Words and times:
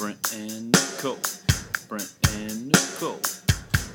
Brent 0.00 0.32
and 0.32 0.72
Nicole. 0.72 1.18
Brent 1.86 2.10
and 2.32 2.68
Nicole. 2.68 3.20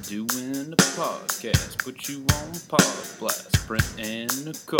Doing 0.03 0.71
a 0.71 0.75
podcast. 0.93 1.79
Put 1.83 2.07
you 2.07 2.19
on 2.35 2.51
pause 2.69 3.15
blast. 3.17 3.67
Brent 3.67 3.83
and 3.97 4.45
Nicole. 4.45 4.77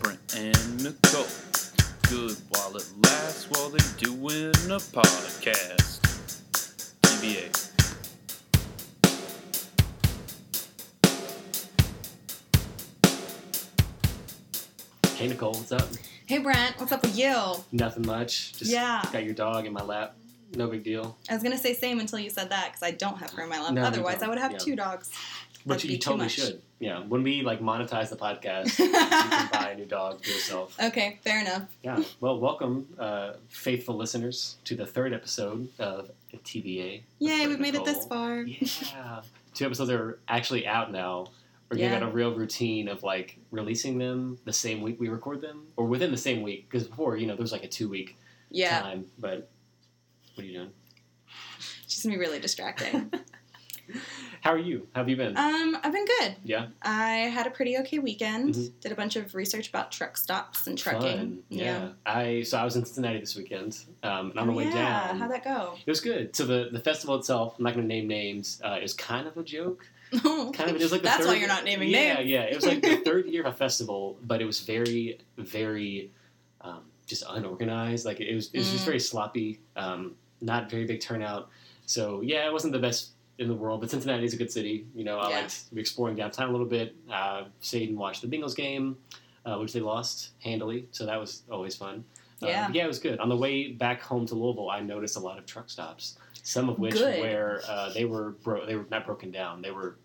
Brent 0.00 0.20
and 0.36 0.84
Nicole. 0.84 1.26
Good 2.08 2.36
while 2.50 2.76
it 2.76 2.86
lasts 3.02 3.50
while 3.50 3.70
they're 3.70 3.96
doing 3.98 4.54
a 4.70 4.78
podcast. 4.94 5.98
TBA. 7.02 7.50
Hey 15.16 15.28
Nicole, 15.28 15.52
what's 15.52 15.72
up? 15.72 15.88
Hey 16.26 16.38
Brent, 16.38 16.78
what's 16.78 16.92
up 16.92 17.02
with 17.02 17.18
you? 17.18 17.34
Nothing 17.72 18.06
much. 18.06 18.52
Just 18.54 18.70
Yeah. 18.70 19.02
got 19.12 19.24
your 19.24 19.34
dog 19.34 19.66
in 19.66 19.72
my 19.72 19.82
lap. 19.82 20.16
No 20.56 20.68
big 20.68 20.82
deal. 20.84 21.16
I 21.28 21.34
was 21.34 21.42
gonna 21.42 21.58
say 21.58 21.74
same 21.74 22.00
until 22.00 22.18
you 22.18 22.30
said 22.30 22.50
that 22.50 22.68
because 22.72 22.82
I 22.82 22.90
don't 22.90 23.18
have 23.18 23.30
her 23.32 23.42
in 23.44 23.48
my 23.48 23.60
lap. 23.60 23.72
No, 23.72 23.82
Otherwise. 23.82 24.22
I 24.22 24.28
would 24.28 24.38
have 24.38 24.52
Yeah. 24.52 24.58
two 24.58 24.76
dogs. 24.76 25.10
But 25.66 25.74
That'd 25.74 25.90
you, 25.90 25.98
totally 25.98 26.28
should. 26.30 26.62
Yeah. 26.78 27.00
When 27.00 27.22
we 27.22 27.42
like 27.42 27.60
monetize 27.60 28.08
the 28.08 28.16
podcast, 28.16 28.78
you 28.78 28.90
can 28.90 29.48
buy 29.52 29.70
a 29.72 29.76
new 29.76 29.84
dog 29.84 30.24
for 30.24 30.30
yourself. 30.30 30.74
Okay, 30.82 31.18
fair 31.22 31.40
enough. 31.42 31.64
Yeah. 31.82 32.02
Well, 32.20 32.40
welcome, 32.40 32.88
uh, 32.98 33.34
faithful 33.50 33.94
listeners, 33.96 34.56
to 34.64 34.74
the 34.74 34.86
third 34.86 35.12
episode 35.12 35.68
of 35.78 36.10
TBA. 36.44 37.02
Yay, 37.18 37.46
we've 37.46 37.60
made 37.60 37.74
it 37.74 37.84
this 37.84 38.06
far. 38.06 38.40
Yeah. 38.42 39.20
Two 39.52 39.66
episodes 39.66 39.90
are 39.90 40.18
actually 40.28 40.66
out 40.66 40.90
now. 40.90 41.26
We're 41.70 41.76
getting 41.76 41.92
Yeah. 41.92 42.06
on 42.06 42.10
a 42.10 42.10
real 42.10 42.32
routine 42.34 42.88
of 42.88 43.02
like 43.02 43.36
releasing 43.50 43.98
them 43.98 44.38
the 44.46 44.52
same 44.54 44.80
week 44.80 44.98
we 44.98 45.08
record 45.10 45.42
them, 45.42 45.66
or 45.76 45.84
within 45.86 46.10
the 46.10 46.16
same 46.16 46.40
week. 46.42 46.68
Because 46.70 46.88
before, 46.88 47.18
you 47.18 47.26
know, 47.26 47.34
there 47.34 47.42
was 47.42 47.52
like 47.52 47.64
a 47.64 47.68
two 47.68 47.88
week 47.90 48.16
Yeah, 48.50 48.80
time. 48.80 49.06
But 49.18 49.49
what 50.40 50.44
are 50.46 50.50
you 50.52 50.58
doing? 50.58 50.70
it's 51.84 51.94
just 51.94 52.02
gonna 52.04 52.14
be 52.16 52.20
really 52.20 52.40
distracting. 52.40 53.12
How 54.42 54.52
are 54.52 54.58
you? 54.58 54.86
How 54.94 55.00
have 55.02 55.08
you 55.10 55.16
been? 55.16 55.36
um, 55.36 55.76
I've 55.82 55.92
been 55.92 56.06
good. 56.06 56.36
yeah. 56.44 56.68
I 56.80 57.12
had 57.28 57.46
a 57.46 57.50
pretty 57.50 57.76
okay 57.78 57.98
weekend. 57.98 58.54
Mhm. 58.54 58.72
Did 58.80 58.92
a 58.92 58.94
bunch 58.94 59.16
of 59.16 59.34
research 59.34 59.68
about 59.68 59.92
truck 59.92 60.16
stops 60.16 60.66
and 60.66 60.78
trucking. 60.78 61.18
Fun. 61.18 61.38
Yeah. 61.50 61.88
I 62.06 62.42
so 62.44 62.56
I 62.56 62.64
was 62.64 62.76
in 62.76 62.84
Cincinnati 62.86 63.18
this 63.20 63.36
weekend, 63.36 63.78
um, 64.02 64.30
and 64.30 64.38
on 64.38 64.46
the 64.46 64.52
Oh, 64.52 64.56
way 64.56 64.64
yeah. 64.64 65.08
down, 65.08 65.18
How'd 65.18 65.30
that 65.32 65.44
go? 65.44 65.74
it 65.84 65.90
was 65.90 66.00
good. 66.00 66.34
So 66.34 66.46
the, 66.46 66.68
the 66.72 66.80
festival 66.80 67.16
itself, 67.16 67.56
I'm 67.58 67.64
not 67.64 67.74
going 67.74 67.86
to 67.86 67.94
name 67.94 68.06
names. 68.08 68.62
Uh, 68.64 68.76
it 68.78 68.82
was 68.82 68.94
kind 68.94 69.26
of 69.26 69.36
a 69.36 69.42
joke. 69.42 69.86
Oh, 70.24 70.50
Kind 70.54 70.70
of. 70.70 70.76
It 70.76 70.82
was 70.82 70.90
like 70.90 71.02
the 71.02 71.08
That's 71.08 71.18
third, 71.24 71.28
why 71.28 71.34
you're 71.36 71.46
not 71.46 71.64
naming 71.64 71.88
yeah, 71.90 72.14
names. 72.14 72.28
Yeah, 72.28 72.40
yeah. 72.44 72.46
It 72.46 72.56
was 72.56 72.66
like 72.66 72.82
the 72.82 72.96
third 73.04 73.26
year 73.26 73.42
of 73.46 73.52
a 73.54 73.56
festival, 73.56 74.18
but 74.24 74.40
it 74.42 74.44
was 74.44 74.58
very, 74.60 75.18
very, 75.36 76.10
um, 76.62 76.80
just 77.06 77.22
unorganized. 77.28 78.06
Like 78.06 78.18
it 78.20 78.34
was, 78.34 78.50
it 78.52 78.58
was 78.58 78.70
just 78.72 78.82
Mm. 78.84 78.86
very 78.86 78.98
sloppy. 79.00 79.60
Um, 79.76 80.16
not 80.40 80.70
very 80.70 80.86
big 80.86 81.00
turnout. 81.00 81.48
So 81.86 82.20
yeah, 82.22 82.46
it 82.46 82.52
wasn't 82.52 82.72
the 82.72 82.78
best 82.78 83.10
in 83.38 83.48
the 83.48 83.54
world, 83.54 83.80
but 83.80 83.90
Cincinnati 83.90 84.24
is 84.24 84.34
a 84.34 84.36
good 84.36 84.52
city. 84.52 84.86
You 84.94 85.04
know, 85.04 85.18
I 85.18 85.30
Yeah. 85.30 85.36
liked 85.40 85.64
exploring 85.74 86.16
downtown 86.16 86.48
a 86.48 86.52
little 86.52 86.66
bit. 86.66 86.94
Uh, 87.10 87.44
stayed 87.60 87.88
and 87.88 87.98
watched 87.98 88.22
the 88.22 88.28
Bengals 88.28 88.54
game, 88.54 88.98
uh, 89.46 89.56
which 89.58 89.72
they 89.72 89.80
lost 89.80 90.30
handily. 90.40 90.86
So 90.92 91.06
that 91.06 91.18
was 91.18 91.42
always 91.50 91.74
fun. 91.74 92.04
Uh, 92.42 92.46
Yeah. 92.48 92.66
but 92.66 92.74
yeah, 92.74 92.84
it 92.84 92.88
was 92.88 92.98
good. 92.98 93.18
On 93.18 93.28
the 93.28 93.36
way 93.36 93.72
back 93.72 94.02
home 94.02 94.26
to 94.26 94.34
Louisville, 94.34 94.70
I 94.70 94.80
noticed 94.80 95.16
a 95.16 95.20
lot 95.20 95.38
of 95.38 95.46
truck 95.46 95.68
stops. 95.70 96.18
Some 96.42 96.68
of 96.68 96.78
which 96.78 96.94
Good. 96.94 97.20
where 97.20 97.62
uh, 97.68 97.92
they 97.92 98.04
were 98.06 98.30
bro- 98.42 98.64
they 98.66 98.74
were 98.76 98.86
not 98.90 99.04
broken 99.06 99.30
down. 99.30 99.60
They 99.62 99.70
were 99.70 99.96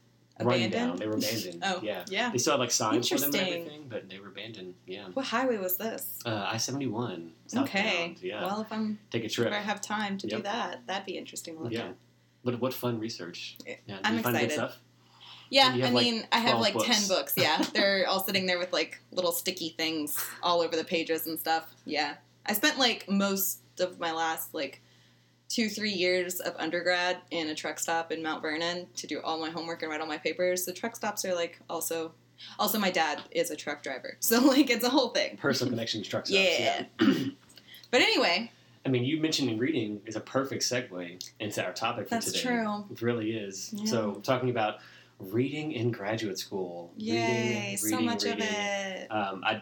run 0.44 0.60
down. 0.60 0.68
Abandoned? 0.68 1.00
They 1.00 1.08
were 1.08 1.14
abandoned. 1.16 1.64
Oh, 1.66 1.80
yeah. 1.82 2.04
yeah. 2.10 2.32
They 2.32 2.38
still 2.38 2.54
had 2.54 2.60
like 2.60 2.72
signs 2.72 3.08
for 3.10 3.18
them 3.18 3.30
and 3.34 3.36
everything, 3.36 3.86
but 3.90 4.10
they 4.10 4.20
were 4.20 4.28
abandoned. 4.28 4.76
Yeah. 4.86 5.06
What 5.14 5.26
highway 5.26 5.58
was 5.58 5.78
this? 5.78 6.20
Uh, 6.26 6.46
I 6.52 6.58
seventy 6.58 6.88
one. 6.88 7.32
Okay. 7.56 8.16
Yeah. 8.22 8.44
Well, 8.46 8.62
if 8.62 8.72
I'm 8.72 9.00
Take 9.12 9.24
a 9.24 9.26
if 9.28 9.34
trip. 9.34 9.54
I 9.54 9.60
have 9.60 9.82
time 9.82 10.18
to 10.18 10.28
do 10.28 10.42
that, 10.42 10.82
that'd 10.88 11.06
be 11.06 11.18
interesting 11.18 11.56
to 11.58 11.64
look 11.64 11.72
Yeah. 11.72 11.86
at. 11.86 11.96
What 12.44 12.60
what 12.60 12.74
fun 12.74 13.00
research. 13.00 13.58
Yeah. 13.66 13.76
I'm 14.04 14.18
you 14.18 14.22
find 14.24 14.36
good 14.36 14.44
excited. 14.44 14.52
stuff? 14.52 14.80
Yeah, 15.52 15.72
I 15.76 15.90
like, 15.92 15.94
mean, 16.06 16.28
I 16.32 16.40
have 16.40 16.60
like 16.60 16.74
books. 16.74 16.88
10 16.88 17.08
books. 17.08 17.34
Yeah. 17.38 17.64
They're 17.74 18.08
all 18.08 18.20
sitting 18.20 18.46
there 18.48 18.58
with 18.58 18.74
like 18.74 19.00
little 19.12 19.32
sticky 19.32 19.70
things 19.78 20.20
all 20.42 20.62
over 20.62 20.76
the 20.76 20.84
pages 20.84 21.28
and 21.28 21.40
stuff. 21.40 21.74
Yeah. 21.86 22.16
I 22.48 22.54
spent 22.54 22.78
like 22.80 23.08
most 23.10 23.60
of 23.80 24.00
my 24.00 24.12
last 24.12 24.54
like 24.54 24.82
two, 25.56 25.70
three 25.70 25.92
years 25.92 26.42
of 26.42 26.54
undergrad 26.60 27.18
in 27.32 27.48
a 27.48 27.56
truck 27.56 27.80
stop 27.80 28.12
in 28.12 28.22
Mount 28.22 28.42
Vernon 28.42 28.88
to 28.98 29.08
do 29.08 29.22
all 29.22 29.40
my 29.40 29.50
homework 29.50 29.82
and 29.84 29.90
write 29.90 30.02
all 30.02 30.08
my 30.08 30.18
papers. 30.18 30.66
The 30.66 30.74
truck 30.74 30.98
stops 30.98 31.24
are 31.24 31.34
like 31.34 31.58
also, 31.70 32.12
also 32.60 32.78
my 32.78 32.92
dad 32.92 33.22
is 33.32 33.52
a 33.52 33.56
truck 33.56 33.82
driver. 33.82 34.18
So 34.20 34.42
like 34.42 34.70
it's 34.70 34.84
a 34.84 34.90
whole 34.90 35.10
thing. 35.10 35.38
Personal 35.38 35.70
connection 35.74 36.04
to 36.04 36.10
truck 36.10 36.28
stops. 36.28 36.60
Yeah. 36.60 36.84
But 37.92 38.02
anyway, 38.02 38.52
I 38.86 38.90
mean, 38.90 39.06
you 39.06 39.22
mentioning 39.22 39.58
reading 39.58 40.02
is 40.06 40.18
a 40.18 40.20
perfect 40.20 40.64
segue 40.64 41.32
into 41.40 41.64
our 41.64 41.72
topic 41.72 42.10
for 42.10 42.16
That's 42.16 42.34
today. 42.34 42.42
true. 42.42 42.84
It 42.92 43.02
really 43.02 43.32
is. 43.32 43.70
Yeah. 43.72 43.86
So, 43.86 44.16
talking 44.16 44.50
about 44.50 44.80
reading 45.20 45.72
in 45.72 45.92
graduate 45.92 46.38
school. 46.38 46.92
yay, 46.98 47.48
reading, 47.48 47.78
so 47.78 47.86
reading, 47.86 48.06
much 48.06 48.26
of 48.26 48.40
it. 48.40 49.08
Um, 49.10 49.44
I, 49.46 49.62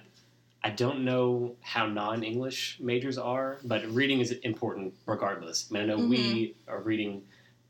I 0.63 0.69
don't 0.69 1.03
know 1.03 1.55
how 1.61 1.87
non-English 1.87 2.77
majors 2.79 3.17
are, 3.17 3.59
but 3.63 3.85
reading 3.87 4.21
is 4.21 4.31
important 4.31 4.93
regardless. 5.05 5.67
I 5.69 5.73
mean, 5.73 5.83
I 5.83 5.85
know 5.85 5.97
we 6.07 6.17
Mm-hmm. 6.17 6.71
are 6.71 6.81
reading 6.81 7.23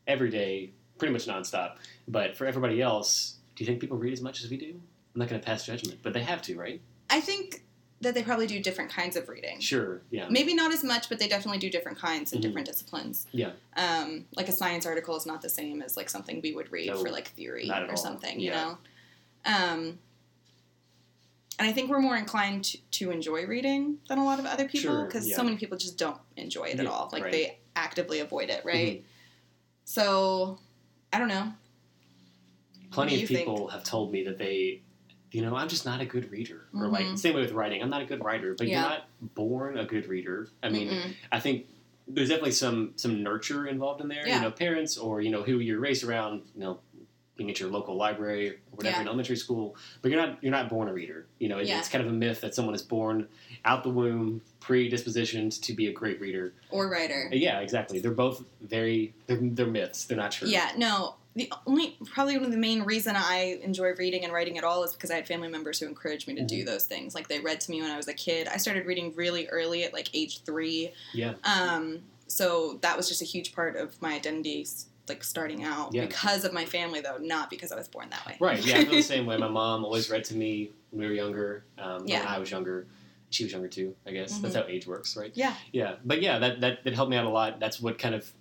every 0.05 0.29
day, 0.29 0.71
pretty 0.99 1.11
much 1.11 1.25
nonstop. 1.25 1.77
But 2.07 2.35
for 2.37 2.45
everybody 2.45 2.81
else, 2.81 3.37
do 3.55 3.63
you 3.63 3.67
think 3.67 3.79
people 3.79 3.97
read 3.97 4.13
as 4.13 4.21
much 4.21 4.43
as 4.43 4.49
we 4.51 4.57
do? 4.57 4.79
I'm 5.15 5.19
not 5.19 5.27
going 5.27 5.41
to 5.41 5.45
pass 5.45 5.65
judgment, 5.65 5.99
but 6.03 6.13
they 6.13 6.21
have 6.23 6.41
to, 6.43 6.55
right? 6.57 6.81
I 7.09 7.19
think 7.19 7.63
that 8.01 8.13
they 8.13 8.21
probably 8.21 8.47
do 8.47 8.59
different 8.61 8.91
kinds 8.91 9.15
of 9.15 9.29
reading. 9.29 9.59
Sure. 9.59 10.01
Yeah. 10.11 10.27
Maybe 10.29 10.53
not 10.53 10.73
as 10.73 10.83
much, 10.83 11.07
but 11.09 11.19
they 11.19 11.27
definitely 11.27 11.59
do 11.59 11.69
different 11.69 11.97
kinds 11.97 12.33
in 12.33 12.39
Mhm. 12.39 12.41
different 12.41 12.67
disciplines. 12.67 13.25
Yeah. 13.31 13.51
Um, 13.77 14.25
like 14.35 14.49
a 14.49 14.51
science 14.51 14.85
article 14.85 15.15
is 15.15 15.25
not 15.25 15.41
the 15.41 15.49
same 15.49 15.81
as 15.81 15.95
like 15.95 16.09
something 16.09 16.41
we 16.43 16.53
would 16.53 16.71
read 16.71 16.87
No, 16.87 16.97
for 17.01 17.09
like 17.09 17.29
theory 17.29 17.69
or 17.71 17.91
all. 17.91 17.97
something, 17.97 18.39
Yeah. 18.39 18.45
you 18.45 18.51
know. 18.51 18.77
Um, 19.45 19.99
and 21.59 21.67
I 21.67 21.71
think 21.71 21.89
we're 21.89 21.99
more 22.01 22.15
inclined 22.17 22.65
to, 22.65 22.77
to 22.91 23.11
enjoy 23.11 23.45
reading 23.45 23.97
than 24.07 24.17
a 24.17 24.25
lot 24.25 24.39
of 24.39 24.45
other 24.45 24.67
people 24.67 24.91
Sure, 24.91 25.05
because 25.05 25.27
yeah. 25.27 25.35
so 25.35 25.43
many 25.43 25.57
people 25.57 25.77
just 25.77 25.97
don't 25.97 26.17
enjoy 26.35 26.65
it 26.65 26.79
at 26.79 26.87
all. 26.87 27.09
Like 27.11 27.23
right. 27.23 27.31
they 27.31 27.59
actively 27.75 28.19
avoid 28.19 28.49
it, 28.49 28.63
right? 28.65 29.01
Mhm. 29.01 29.03
So 29.85 30.59
I 31.11 31.19
don't 31.19 31.27
know. 31.27 31.53
Plenty 32.91 33.17
do 33.17 33.23
of 33.23 33.29
people 33.29 33.67
have 33.69 33.83
told 33.83 34.11
me 34.11 34.23
that 34.25 34.37
they, 34.37 34.81
you 35.31 35.41
know, 35.41 35.55
I'm 35.55 35.67
just 35.67 35.85
not 35.85 35.99
a 36.01 36.05
good 36.05 36.31
reader. 36.31 36.65
Or 36.75 36.87
like 36.87 37.05
Mhm. 37.07 37.17
same 37.17 37.35
way 37.35 37.41
with 37.41 37.51
writing, 37.51 37.81
I'm 37.81 37.89
not 37.89 38.01
a 38.01 38.05
good 38.05 38.23
writer. 38.23 38.53
But 38.57 38.67
Yeah. 38.67 38.81
you're 38.81 38.89
not 38.89 39.07
born 39.35 39.77
a 39.77 39.85
good 39.85 40.07
reader. 40.07 40.49
I 40.61 40.69
mean, 40.69 40.89
Mm-mm. 40.89 41.13
I 41.31 41.39
think 41.39 41.67
there's 42.07 42.29
definitely 42.29 42.51
some 42.51 42.93
some 42.97 43.23
nurture 43.23 43.65
involved 43.65 44.01
in 44.01 44.09
there. 44.09 44.27
Yeah. 44.27 44.35
You 44.35 44.41
know, 44.41 44.51
parents 44.51 44.97
or 44.97 45.21
you 45.21 45.29
know 45.31 45.41
who 45.43 45.59
you're 45.59 45.79
raised 45.79 46.03
around. 46.03 46.43
You 46.53 46.61
know, 46.61 46.79
being 47.35 47.49
at 47.49 47.59
your 47.59 47.69
local 47.69 47.95
library 47.95 48.49
or 48.49 48.55
whatever 48.71 48.95
Yeah. 48.97 49.01
in 49.01 49.07
elementary 49.07 49.35
school. 49.37 49.75
But 50.01 50.11
you're 50.11 50.21
not 50.21 50.37
you're 50.43 50.51
not 50.51 50.69
born 50.69 50.87
a 50.87 50.93
reader. 50.93 51.25
You 51.39 51.49
know, 51.49 51.57
it, 51.59 51.67
Yeah. 51.67 51.79
it's 51.79 51.89
kind 51.89 52.03
of 52.05 52.09
a 52.11 52.13
myth 52.15 52.41
that 52.41 52.53
someone 52.53 52.75
is 52.75 52.81
born 52.83 53.27
out 53.65 53.83
the 53.83 53.89
womb 53.89 54.41
predispositioned 54.61 55.61
to 55.61 55.73
be 55.73 55.87
a 55.87 55.91
great 55.91 56.19
reader. 56.19 56.53
or 56.69 56.87
writer. 56.89 57.29
Yeah, 57.31 57.59
exactly. 57.59 57.99
They're 57.99 58.11
both 58.11 58.43
very 58.61 59.13
they're, 59.27 59.39
they're 59.41 59.65
myths. 59.67 60.05
They're 60.05 60.17
not 60.17 60.31
true. 60.31 60.47
Yeah, 60.47 60.71
no. 60.77 61.15
The 61.35 61.51
only, 61.65 61.97
probably 62.13 62.35
one 62.37 62.45
of 62.45 62.51
the 62.51 62.57
main 62.59 62.83
reason 62.83 63.15
I 63.15 63.59
enjoy 63.63 63.93
reading 63.95 64.23
and 64.23 64.31
writing 64.31 64.59
at 64.59 64.63
all 64.63 64.83
is 64.83 64.93
because 64.93 65.09
I 65.09 65.15
had 65.15 65.27
family 65.27 65.47
members 65.47 65.79
who 65.79 65.87
encouraged 65.87 66.27
me 66.27 66.35
to 66.35 66.43
do 66.43 66.61
Mhm. 66.61 66.67
those 66.67 66.83
things. 66.85 67.15
Like 67.15 67.27
they 67.27 67.39
read 67.39 67.59
to 67.61 67.71
me 67.71 67.81
when 67.81 67.89
I 67.89 67.97
was 67.97 68.07
a 68.07 68.13
kid. 68.13 68.47
I 68.47 68.57
started 68.57 68.85
reading 68.85 69.15
really 69.15 69.47
early 69.47 69.83
at 69.83 69.93
like 69.93 70.09
age 70.13 70.43
three. 70.43 70.91
Yeah. 71.11 71.33
Um, 71.43 72.03
so 72.27 72.77
that 72.81 72.95
was 72.95 73.09
just 73.09 73.23
a 73.23 73.25
huge 73.25 73.53
part 73.55 73.75
of 73.75 73.99
my 73.99 74.13
identity, 74.13 74.67
like 75.09 75.23
starting 75.23 75.63
out 75.63 75.93
Yeah. 75.93 76.05
because 76.05 76.45
of 76.45 76.53
my 76.53 76.65
family, 76.65 77.01
though, 77.01 77.17
not 77.17 77.49
because 77.49 77.71
I 77.71 77.75
was 77.75 77.87
born 77.87 78.09
that 78.11 78.25
way. 78.25 78.37
Right. 78.39 78.63
Yeah, 78.65 78.77
I 78.77 78.85
feel 78.85 78.95
the 78.95 79.01
same 79.01 79.25
way. 79.25 79.37
My 79.37 79.47
mom 79.61 79.83
always 79.83 80.09
read 80.09 80.23
to 80.25 80.35
me 80.35 80.71
when 80.91 81.01
we 81.01 81.07
were 81.07 81.13
younger. 81.13 81.65
Um, 81.77 81.99
When 81.99 82.07
Yeah. 82.09 82.25
I 82.27 82.39
was 82.39 82.49
younger, 82.51 82.87
she 83.29 83.43
was 83.43 83.51
younger 83.51 83.67
too. 83.67 83.95
I 84.07 84.11
guess 84.11 84.37
that's 84.39 84.55
Mhm. 84.55 84.61
how 84.63 84.67
age 84.67 84.87
works, 84.87 85.17
right? 85.17 85.31
Yeah. 85.35 85.55
Yeah. 85.71 85.95
But 86.05 86.21
yeah, 86.21 86.39
that, 86.39 86.61
that 86.61 86.83
that 86.83 86.93
helped 86.93 87.09
me 87.11 87.17
out 87.17 87.25
a 87.25 87.29
lot. 87.29 87.59
That's 87.59 87.81
what 87.81 87.97
kind 87.99 88.15
of 88.15 88.31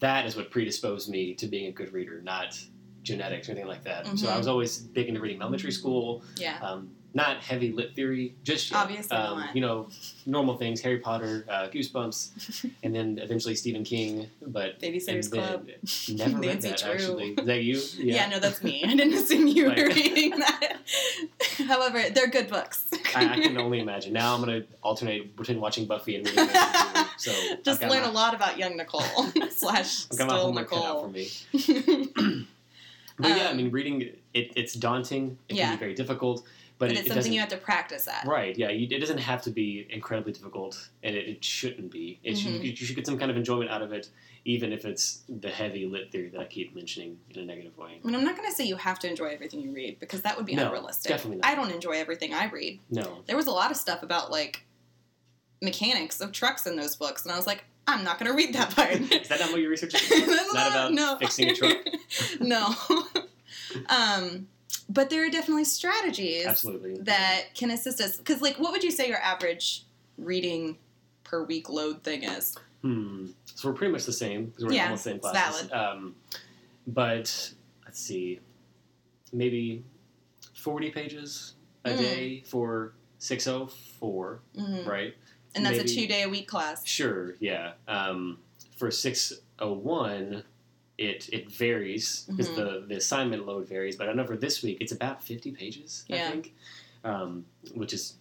that 0.00 0.26
is 0.26 0.36
what 0.36 0.50
predisposed 0.50 1.08
me 1.10 1.34
to 1.34 1.46
being 1.46 1.66
a 1.66 1.72
good 1.72 1.92
reader, 1.92 2.20
not 2.22 2.58
genetics 3.02 3.48
or 3.48 3.52
anything 3.52 3.68
like 3.68 3.84
that. 3.84 4.06
So 4.18 4.28
I 4.28 4.32
Mhm. 4.34 4.38
was 4.38 4.46
always 4.48 4.78
big 4.78 5.08
into 5.08 5.20
reading 5.20 5.40
elementary 5.42 5.72
school. 5.72 6.22
Yeah. 6.36 6.58
Um, 6.60 6.94
not 7.14 7.38
heavy 7.38 7.70
lit 7.72 7.94
theory, 7.94 8.34
just. 8.42 8.74
Obviously 8.74 9.16
um. 9.16 9.44
You 9.54 9.60
know, 9.60 9.88
normal 10.26 10.56
things: 10.56 10.80
Harry 10.80 10.98
Potter, 10.98 11.44
uh, 11.48 11.68
Goosebumps, 11.68 12.70
and 12.82 12.94
then 12.94 13.18
eventually 13.22 13.54
Stephen 13.54 13.84
King. 13.84 14.26
But 14.46 14.80
Babysitter's 14.80 15.28
Club. 15.28 15.68
Never 16.08 16.38
read 16.38 16.60
that 16.62 16.78
Drew. 16.78 16.90
actually. 16.92 17.28
Is 17.38 17.46
that 17.46 17.62
you? 17.62 17.80
Yeah. 17.98 18.28
no, 18.28 18.38
that's 18.40 18.62
me. 18.62 18.82
I 18.84 18.94
didn't 18.94 19.14
assume 19.14 19.46
you 19.46 19.66
were 19.66 19.74
reading 19.74 20.38
that. 20.38 20.78
However, 21.68 22.02
they're 22.10 22.26
good 22.28 22.48
books. 22.50 22.86
I, 23.14 23.26
I 23.34 23.40
can 23.40 23.56
only 23.58 23.78
imagine. 23.80 24.12
Now 24.12 24.34
I'm 24.34 24.44
going 24.44 24.62
to 24.62 24.66
alternate 24.82 25.36
between 25.36 25.60
watching 25.60 25.86
Buffy 25.86 26.16
and 26.16 26.26
reading 26.28 26.48
So 27.16 27.32
Just 27.62 27.80
learn 27.82 28.02
my, 28.02 28.08
a 28.08 28.10
lot 28.10 28.34
about 28.34 28.58
young 28.58 28.76
Nicole 28.76 29.00
slash 29.50 30.06
I've 30.10 30.18
got 30.18 30.26
my 30.26 30.34
still 30.34 30.40
homework 30.46 30.68
cut 30.70 30.84
out 30.84 31.00
for 31.02 31.08
Nicole. 31.08 31.96
me. 32.12 32.46
But 33.16 33.28
yeah, 33.28 33.34
I 33.46 33.50
Um, 33.50 33.58
mean, 33.58 33.70
reading 33.70 34.02
it, 34.02 34.52
it's 34.56 34.74
daunting. 34.74 35.38
It 35.48 35.54
Yeah. 35.54 35.66
can 35.68 35.76
be 35.76 35.78
very 35.80 35.94
difficult. 35.94 36.44
But, 36.78 36.88
But 36.88 36.90
it, 36.92 36.98
it's 36.98 37.06
it 37.08 37.12
something 37.14 37.32
you 37.32 37.40
have 37.40 37.48
to 37.50 37.56
practice 37.56 38.08
at. 38.08 38.26
Right, 38.26 38.56
yeah, 38.58 38.68
it 38.68 38.98
doesn't 39.00 39.18
have 39.18 39.42
to 39.42 39.50
be 39.50 39.86
incredibly 39.90 40.32
difficult, 40.32 40.88
and 41.02 41.14
it, 41.14 41.28
it 41.28 41.44
shouldn't 41.44 41.90
be. 41.90 42.18
It 42.24 42.36
should, 42.36 42.52
Mhm. 42.60 42.64
you 42.64 42.74
should 42.76 42.96
get 42.96 43.06
some 43.06 43.18
kind 43.18 43.30
of 43.30 43.36
enjoyment 43.36 43.70
out 43.70 43.80
of 43.82 43.92
it, 43.92 44.08
even 44.44 44.72
if 44.72 44.84
it's 44.84 45.22
the 45.28 45.48
heavy 45.48 45.86
lit 45.86 46.10
theory 46.10 46.30
that 46.30 46.40
I 46.40 46.44
keep 46.46 46.74
mentioning 46.74 47.18
in 47.30 47.40
a 47.40 47.44
negative 47.44 47.76
way. 47.78 48.00
I 48.02 48.06
mean, 48.06 48.14
I'm 48.16 48.24
not 48.24 48.36
going 48.36 48.48
to 48.48 48.54
say 48.54 48.64
you 48.64 48.76
have 48.76 48.98
to 49.00 49.08
enjoy 49.08 49.26
everything 49.26 49.60
you 49.60 49.72
read 49.72 50.00
because 50.00 50.22
that 50.22 50.36
would 50.36 50.46
be 50.46 50.54
No, 50.56 50.66
unrealistic. 50.66 51.10
definitely 51.10 51.36
not. 51.38 51.46
I 51.46 51.54
don't 51.54 51.70
enjoy 51.70 51.92
everything 51.92 52.34
I 52.34 52.46
read. 52.48 52.80
No, 52.90 53.22
There 53.26 53.36
was 53.36 53.46
a 53.46 53.52
lot 53.52 53.70
of 53.70 53.76
stuff 53.76 54.02
about 54.02 54.30
like 54.32 54.64
mechanics 55.62 56.20
of 56.20 56.32
trucks 56.32 56.66
in 56.66 56.76
those 56.76 56.96
books, 56.96 57.22
and 57.24 57.32
I 57.32 57.36
was 57.36 57.46
like, 57.46 57.64
I'm 57.86 58.02
not 58.02 58.18
going 58.18 58.30
to 58.30 58.36
read 58.36 58.54
that 58.54 58.74
part. 58.74 58.90
is 59.12 59.28
that 59.28 59.40
not 59.40 59.52
what 59.52 59.60
your 59.60 59.70
research 59.70 59.94
is? 59.94 60.08
That's 60.26 60.52
not 60.54 60.68
about 60.72 60.92
no. 60.92 61.16
fixing 61.18 61.50
a 61.50 61.54
truck? 61.54 61.76
no. 62.40 62.74
um, 63.88 64.48
but 64.88 65.10
there 65.10 65.26
are 65.26 65.30
definitely 65.30 65.64
strategies 65.64 66.46
Absolutely. 66.46 66.94
that 67.02 67.54
can 67.54 67.70
assist 67.70 68.00
us. 68.00 68.16
Because, 68.16 68.40
like, 68.42 68.58
what 68.58 68.72
would 68.72 68.82
you 68.84 68.90
say 68.90 69.08
your 69.08 69.18
average 69.18 69.84
reading 70.18 70.78
per 71.24 71.42
week 71.44 71.68
load 71.70 72.02
thing 72.02 72.22
is? 72.24 72.56
Hmm. 72.82 73.28
So 73.54 73.68
we're 73.68 73.74
pretty 73.74 73.92
much 73.92 74.04
the 74.04 74.12
same 74.12 74.46
because 74.46 74.64
we're 74.64 74.70
in 74.70 74.76
Yeah, 74.76 74.84
almost 74.84 75.04
the 75.04 75.10
same 75.10 75.18
classes. 75.20 75.72
Um, 75.72 76.14
but 76.86 77.52
let's 77.84 77.98
see, 78.00 78.40
maybe 79.32 79.82
forty 80.54 80.90
pages 80.90 81.54
a 81.84 81.90
Mm. 81.90 81.98
day 81.98 82.42
for 82.46 82.92
six 83.18 83.46
oh 83.46 83.66
four, 83.66 84.40
Mhm. 84.56 84.86
right? 84.86 85.14
And 85.54 85.64
that's 85.64 85.78
Maybe- 85.78 85.92
a 85.92 85.94
two 85.94 86.06
day 86.06 86.22
a 86.24 86.28
week 86.28 86.46
class. 86.48 86.86
Sure, 86.86 87.36
yeah. 87.40 87.72
Um, 87.88 88.38
for 88.76 88.90
six 88.90 89.32
oh 89.60 89.72
one, 89.72 90.44
it 90.98 91.28
it 91.32 91.50
varies 91.50 92.24
because 92.28 92.48
Mhm. 92.50 92.56
the 92.56 92.84
the 92.88 92.96
assignment 92.96 93.46
load 93.46 93.66
varies. 93.68 93.96
But 93.96 94.08
I 94.08 94.12
know 94.12 94.26
for 94.26 94.36
this 94.36 94.62
week 94.62 94.78
it's 94.80 94.92
about 94.92 95.22
fifty 95.22 95.50
pages. 95.50 96.04
I 96.10 96.18
think, 96.30 96.54
um, 97.04 97.44
which 97.74 97.92
is 97.92 98.14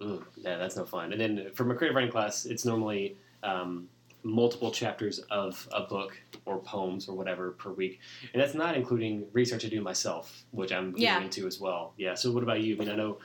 ugh, 0.00 0.24
yeah, 0.36 0.56
that's 0.56 0.76
no 0.76 0.84
fun. 0.84 1.12
And 1.12 1.20
then 1.20 1.50
for 1.54 1.64
my 1.64 1.74
creative 1.74 1.94
writing 1.96 2.10
class, 2.12 2.46
it's 2.46 2.64
normally 2.64 3.16
um, 3.42 3.88
multiple 4.22 4.70
chapters 4.70 5.18
of 5.30 5.66
a 5.72 5.80
book 5.82 6.16
or 6.44 6.58
poems 6.58 7.08
or 7.08 7.16
whatever 7.16 7.52
per 7.52 7.70
week, 7.72 8.00
and 8.32 8.40
that's 8.42 8.54
not 8.54 8.76
including 8.76 9.26
research 9.32 9.64
I 9.64 9.68
do 9.68 9.80
myself, 9.80 10.44
which 10.52 10.72
I'm 10.72 10.90
getting 10.92 11.02
Yeah. 11.04 11.22
into 11.22 11.46
as 11.46 11.58
well. 11.58 11.94
Yeah. 11.96 12.14
So 12.14 12.30
what 12.30 12.42
about 12.42 12.60
you? 12.60 12.76
I 12.76 12.78
mean, 12.78 12.90
I 12.90 12.96
know 12.96 13.18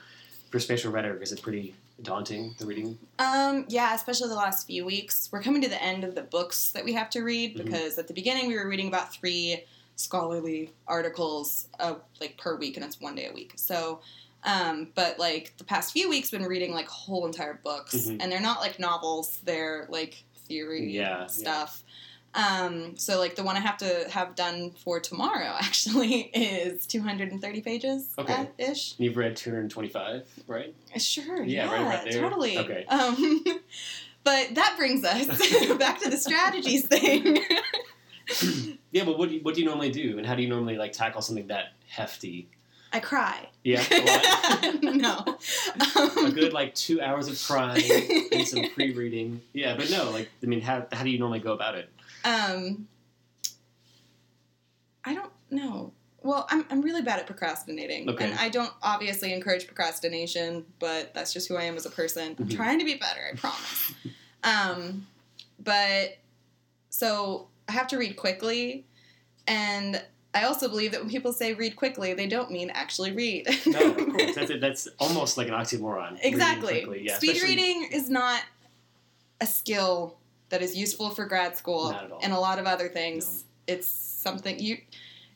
for 0.50 0.58
spatial 0.58 0.90
rhetoric, 0.92 1.22
is 1.22 1.32
it 1.32 1.42
pretty 1.42 1.74
daunting 2.02 2.54
the 2.58 2.66
reading? 2.66 2.98
Um, 3.18 3.64
yeah, 3.68 3.94
especially 3.94 4.28
the 4.28 4.34
last 4.34 4.66
few 4.66 4.84
weeks. 4.84 5.28
We're 5.32 5.42
coming 5.42 5.62
to 5.62 5.68
the 5.68 5.82
end 5.82 6.04
of 6.04 6.14
the 6.14 6.22
books 6.22 6.70
that 6.72 6.84
we 6.84 6.92
have 6.92 7.10
to 7.10 7.22
read 7.22 7.56
Mhm. 7.56 7.64
because 7.64 7.98
at 7.98 8.06
the 8.08 8.14
beginning 8.14 8.48
we 8.48 8.54
were 8.56 8.68
reading 8.68 8.88
about 8.88 9.12
three 9.12 9.64
scholarly 9.96 10.72
articles 10.86 11.68
of 11.80 12.02
like 12.20 12.36
per 12.36 12.56
week, 12.56 12.76
and 12.76 12.84
it's 12.84 13.00
one 13.00 13.14
day 13.14 13.26
a 13.28 13.32
week. 13.32 13.52
So, 13.56 14.00
um, 14.44 14.92
but 14.94 15.18
like 15.18 15.54
the 15.56 15.64
past 15.64 15.92
few 15.92 16.08
weeks, 16.10 16.30
been 16.30 16.42
reading 16.44 16.72
like 16.72 16.86
whole 16.88 17.24
entire 17.26 17.54
books, 17.64 17.94
Mhm. 17.94 18.18
and 18.20 18.30
they're 18.30 18.40
not 18.40 18.60
like 18.60 18.78
novels; 18.78 19.38
they're 19.44 19.86
like 19.88 20.22
theory 20.46 20.92
Yeah, 20.92 21.26
yeah. 21.38 21.66
Um, 22.36 22.96
so 22.98 23.18
like 23.18 23.34
the 23.34 23.42
one 23.42 23.56
I 23.56 23.60
have 23.60 23.78
to 23.78 24.06
have 24.10 24.34
done 24.34 24.70
for 24.84 25.00
tomorrow 25.00 25.56
actually 25.58 26.30
is 26.34 26.86
230 26.86 27.60
pages 27.62 28.12
Okay. 28.18 28.48
ish. 28.58 28.94
You've 28.98 29.16
read 29.16 29.36
225, 29.36 30.28
right? 30.46 30.74
Sure. 30.98 31.42
Yeah, 31.42 31.64
Yeah, 31.64 31.88
right 31.88 32.12
totally. 32.12 32.58
Okay. 32.58 32.84
Um, 32.88 33.42
but 34.24 34.54
that 34.54 34.74
brings 34.76 35.02
us 35.04 35.26
back 35.78 36.00
to 36.02 36.10
the 36.10 36.16
strategies 36.18 36.86
thing. 36.86 37.38
Yeah, 38.90 39.04
but 39.04 39.18
what 39.18 39.28
do 39.28 39.36
you, 39.36 39.40
what 39.42 39.54
do 39.54 39.60
you 39.60 39.66
normally 39.66 39.90
do, 39.90 40.16
and 40.18 40.26
how 40.26 40.34
do 40.34 40.42
you 40.42 40.48
normally 40.48 40.76
like 40.76 40.92
tackle 40.92 41.20
something 41.20 41.46
that 41.48 41.74
hefty? 41.86 42.48
I 42.92 42.98
cry. 43.00 43.48
Yeah, 43.62 43.84
a 43.90 44.62
lot. 44.62 44.82
no. 44.82 45.38
a 45.78 46.00
Um, 46.24 46.30
good 46.32 46.52
like 46.52 46.74
two 46.74 47.00
hours 47.00 47.28
of 47.28 47.40
crying 47.46 48.28
and 48.32 48.48
some 48.48 48.64
pre-reading. 48.74 49.42
Yeah, 49.52 49.76
but 49.76 49.90
no, 49.90 50.10
like 50.10 50.28
I 50.42 50.46
mean, 50.46 50.60
how 50.62 50.86
how 50.92 51.04
do 51.04 51.10
you 51.10 51.18
normally 51.18 51.40
go 51.40 51.52
about 51.52 51.74
it? 51.76 51.90
Um, 52.26 52.86
I 55.04 55.14
don't 55.14 55.32
know. 55.50 55.92
Well, 56.22 56.46
I'm, 56.50 56.64
I'm 56.70 56.82
really 56.82 57.02
bad 57.02 57.20
at 57.20 57.26
procrastinating. 57.26 58.10
Okay. 58.10 58.24
And 58.24 58.34
I 58.38 58.48
don't 58.48 58.72
obviously 58.82 59.32
encourage 59.32 59.66
procrastination, 59.66 60.64
but 60.80 61.14
that's 61.14 61.32
just 61.32 61.46
who 61.48 61.56
I 61.56 61.62
am 61.62 61.76
as 61.76 61.86
a 61.86 61.90
person. 61.90 62.34
I'm 62.38 62.46
Mhm. 62.46 62.56
trying 62.56 62.78
to 62.80 62.84
be 62.84 62.94
better, 62.96 63.20
I 63.32 63.36
promise. 63.36 63.92
um, 64.42 65.06
but 65.62 66.18
so 66.90 67.48
I 67.68 67.72
have 67.72 67.86
to 67.88 67.98
read 67.98 68.16
quickly. 68.16 68.84
And 69.46 70.02
I 70.34 70.42
also 70.44 70.68
believe 70.68 70.90
that 70.92 71.00
when 71.00 71.08
people 71.08 71.32
say 71.32 71.54
read 71.54 71.76
quickly, 71.76 72.12
they 72.14 72.26
don't 72.26 72.50
mean 72.50 72.70
actually 72.70 73.12
read. 73.12 73.46
No, 73.66 73.92
of 73.92 73.96
course, 73.96 74.34
that's 74.34 74.50
it. 74.50 74.60
That's 74.60 74.88
almost 74.98 75.36
like 75.38 75.46
an 75.46 75.54
oxymoron. 75.54 76.18
Exactly. 76.22 76.80
quickly, 76.84 77.06
Yeah, 77.06 77.18
Speed 77.18 77.40
reading 77.42 77.88
is 77.92 78.10
not 78.10 78.42
a 79.40 79.46
skill 79.46 80.18
that 80.48 80.62
is 80.62 80.76
useful 80.76 81.10
for 81.10 81.24
grad 81.26 81.56
school 81.56 81.90
Not 81.92 82.04
at 82.04 82.12
all. 82.12 82.20
and 82.22 82.32
a 82.32 82.38
lot 82.38 82.58
of 82.58 82.66
other 82.66 82.88
things. 82.88 83.44
It's 83.66 83.88
something 83.88 84.58
you. 84.58 84.78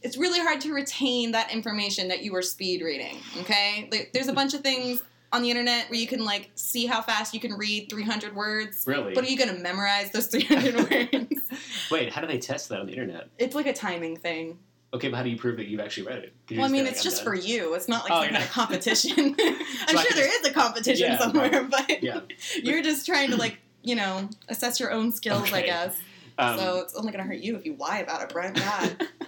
It's 0.02 0.16
really 0.16 0.40
hard 0.40 0.60
to 0.62 0.72
retain 0.72 1.32
that 1.32 1.52
information 1.52 2.08
that 2.08 2.22
you 2.22 2.32
were 2.32 2.42
speed 2.42 2.80
reading. 2.82 3.18
Okay, 3.40 3.88
like, 3.92 4.10
there's 4.14 4.28
a 4.28 4.32
bunch 4.32 4.54
of 4.54 4.60
things 4.62 5.02
on 5.32 5.42
the 5.42 5.50
internet 5.50 5.88
where 5.90 5.98
you 5.98 6.06
can 6.06 6.24
like 6.24 6.50
see 6.54 6.86
how 6.86 7.00
fast 7.02 7.34
you 7.34 7.40
can 7.40 7.52
read 7.54 7.88
300 7.90 8.34
words. 8.34 8.84
Really? 8.86 9.14
But 9.14 9.24
are 9.24 9.28
you 9.28 9.36
going 9.36 9.54
to 9.54 9.60
memorize 9.62 10.10
those 10.10 10.26
300 10.28 10.74
words? 11.12 11.42
Wait, 11.90 12.12
how 12.12 12.20
do 12.20 12.26
they 12.26 12.38
test 12.38 12.68
that 12.70 12.80
on 12.80 12.86
the 12.86 12.92
internet? 12.92 13.28
It's 13.38 13.54
like 13.54 13.66
a 13.66 13.72
timing 13.72 14.16
thing. 14.16 14.58
Okay, 14.92 15.08
but 15.08 15.18
how 15.18 15.22
do 15.22 15.30
you 15.30 15.36
prove 15.36 15.56
that 15.58 15.66
you've 15.68 15.78
actually 15.80 16.06
read 16.08 16.18
it? 16.24 16.32
Well, 16.50 16.64
I 16.64 16.68
mean, 16.68 16.84
it's 16.86 17.00
I'm 17.00 17.04
just 17.04 17.22
for 17.22 17.34
you. 17.34 17.74
It's 17.74 17.86
not 17.86 18.02
like 18.02 18.12
Oh, 18.12 18.22
some 18.22 18.32
kind 18.32 18.42
of 18.42 18.50
competition. 18.50 19.36
I'm 19.40 19.96
So 19.96 19.98
sure 19.98 20.02
can 20.08 20.16
there 20.16 20.40
is 20.40 20.46
a 20.48 20.52
competition 20.52 21.12
Yeah, 21.12 21.18
somewhere, 21.18 21.62
but 21.70 22.02
Yeah. 22.02 22.20
you're 22.60 22.82
just 22.82 23.06
trying 23.06 23.30
to 23.30 23.36
like 23.36 23.58
you 23.82 23.94
know 23.94 24.28
assess 24.48 24.80
your 24.80 24.92
own 24.92 25.12
skills, 25.12 25.52
I 25.52 25.62
guess. 25.62 25.96
Um, 26.38 26.58
so 26.58 26.78
it's 26.78 26.94
only 26.94 27.12
gonna 27.12 27.24
hurt 27.24 27.38
you 27.38 27.56
if 27.56 27.66
you 27.66 27.76
lie 27.76 27.98
about 27.98 28.22
it, 28.22 28.28
Brent. 28.30 28.56
God. 28.56 29.08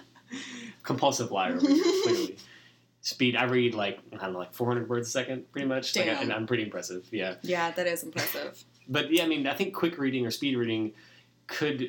compulsive 0.83 1.31
liar 1.31 1.55
over 1.57 1.67
here, 1.67 1.83
clearly. 2.03 2.37
Speed. 3.01 3.35
I 3.35 3.43
read 3.43 3.75
like 3.75 3.99
I 4.13 4.17
don't 4.17 4.33
know, 4.33 4.39
like 4.39 4.53
400 4.53 4.87
words 4.87 5.07
a 5.07 5.11
second, 5.11 5.51
pretty 5.51 5.67
much. 5.67 5.95
Like, 5.95 6.05
Damn. 6.05 6.23
and 6.23 6.33
I'm 6.33 6.47
pretty 6.47 6.63
impressive. 6.63 7.07
Yeah. 7.11 7.35
yeah, 7.41 7.71
that 7.71 7.85
is 7.85 8.03
impressive. 8.03 8.63
But 8.87 9.11
yeah, 9.11 9.23
I 9.23 9.27
mean, 9.27 9.45
I 9.45 9.53
think 9.53 9.73
quick 9.73 9.97
reading 9.97 10.25
or 10.25 10.31
speed 10.31 10.55
reading 10.55 10.93
could, 11.47 11.81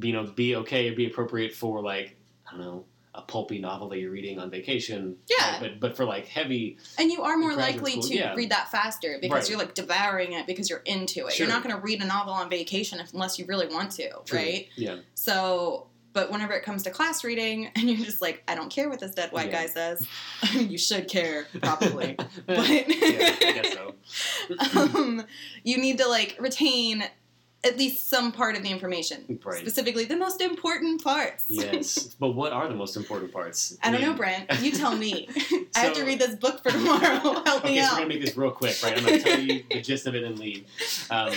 you 0.00 0.12
know, 0.12 0.24
be 0.24 0.56
okay 0.56 0.88
or 0.88 0.94
be 0.94 1.06
appropriate 1.06 1.52
for 1.54 1.82
like 1.82 2.16
I 2.46 2.52
don't 2.52 2.60
know 2.60 2.84
a 3.14 3.22
pulpy 3.22 3.58
novel 3.58 3.88
that 3.90 3.98
you're 3.98 4.10
reading 4.10 4.38
on 4.38 4.50
vacation. 4.50 5.16
Yeah. 5.28 5.52
right? 5.52 5.60
But 5.60 5.80
but 5.80 5.96
for 5.96 6.04
like 6.04 6.26
heavy, 6.26 6.78
And 6.98 7.10
you 7.12 7.22
are 7.22 7.36
more 7.36 7.54
likely 7.54 7.92
school, 7.92 8.02
to 8.04 8.14
yeah. 8.14 8.34
read 8.34 8.50
that 8.50 8.70
faster 8.70 9.18
because 9.20 9.42
Right. 9.42 9.50
you're 9.50 9.58
like 9.58 9.74
devouring 9.74 10.32
it 10.32 10.46
because 10.46 10.68
you're 10.68 10.82
into 10.84 11.26
it. 11.26 11.32
Sure. 11.34 11.46
You're 11.46 11.54
not 11.54 11.62
going 11.62 11.74
to 11.74 11.80
read 11.80 12.02
a 12.02 12.06
novel 12.06 12.32
on 12.32 12.50
vacation 12.50 13.00
unless 13.12 13.38
you 13.38 13.46
really 13.46 13.68
want 13.68 13.92
to, 13.92 14.10
True. 14.24 14.38
right? 14.38 14.68
Yeah. 14.76 14.96
So, 15.14 15.86
but 16.12 16.30
whenever 16.30 16.52
it 16.54 16.62
comes 16.64 16.82
to 16.84 16.90
class 16.90 17.24
reading, 17.24 17.70
and 17.76 17.88
you're 17.90 18.04
just 18.04 18.20
like, 18.22 18.42
I 18.48 18.54
don't 18.54 18.70
care 18.70 18.88
what 18.88 18.98
this 19.00 19.14
dead 19.14 19.32
white 19.32 19.46
Yeah. 19.50 19.62
guy 19.62 19.66
says. 19.66 20.06
you 20.52 20.78
should 20.78 21.08
care, 21.08 21.46
probably. 21.62 22.14
but 22.46 22.68
yeah, 22.68 23.34
I 23.40 23.60
guess 23.62 23.74
so. 23.74 23.94
um, 24.80 25.24
you 25.62 25.78
need 25.78 25.98
to 25.98 26.08
like 26.08 26.36
retain 26.40 27.04
at 27.64 27.78
least 27.78 28.08
some 28.08 28.30
part 28.32 28.56
of 28.56 28.62
the 28.62 28.70
information, 28.70 29.38
Right. 29.44 29.58
specifically 29.58 30.04
the 30.04 30.16
most 30.16 30.40
important 30.40 31.02
parts. 31.02 31.44
Yes, 31.48 32.14
but 32.20 32.30
what 32.30 32.52
are 32.52 32.68
the 32.68 32.74
most 32.74 32.96
important 32.96 33.32
parts? 33.32 33.76
I 33.82 33.90
don't 33.90 34.00
know, 34.00 34.08
mean, 34.08 34.16
Brent. 34.16 34.60
You 34.60 34.70
tell 34.72 34.96
me. 34.96 35.28
I 35.76 35.80
have 35.80 35.94
to 35.94 36.04
read 36.04 36.18
this 36.18 36.34
book 36.36 36.62
for 36.62 36.70
tomorrow. 36.70 37.18
Help 37.44 37.64
Okay, 37.64 37.74
me 37.76 37.80
so 37.80 37.88
we're 37.92 37.96
gonna 37.98 38.06
make 38.08 38.20
this 38.20 38.36
real 38.36 38.50
quick, 38.50 38.76
right? 38.82 38.96
I'm 38.96 39.04
gonna 39.04 39.18
tell 39.20 39.40
you 39.40 39.64
the 39.70 39.80
gist 39.80 40.06
of 40.06 40.14
it 40.14 40.22
and 40.24 40.38
leave. 40.38 40.66
Um, 41.10 41.32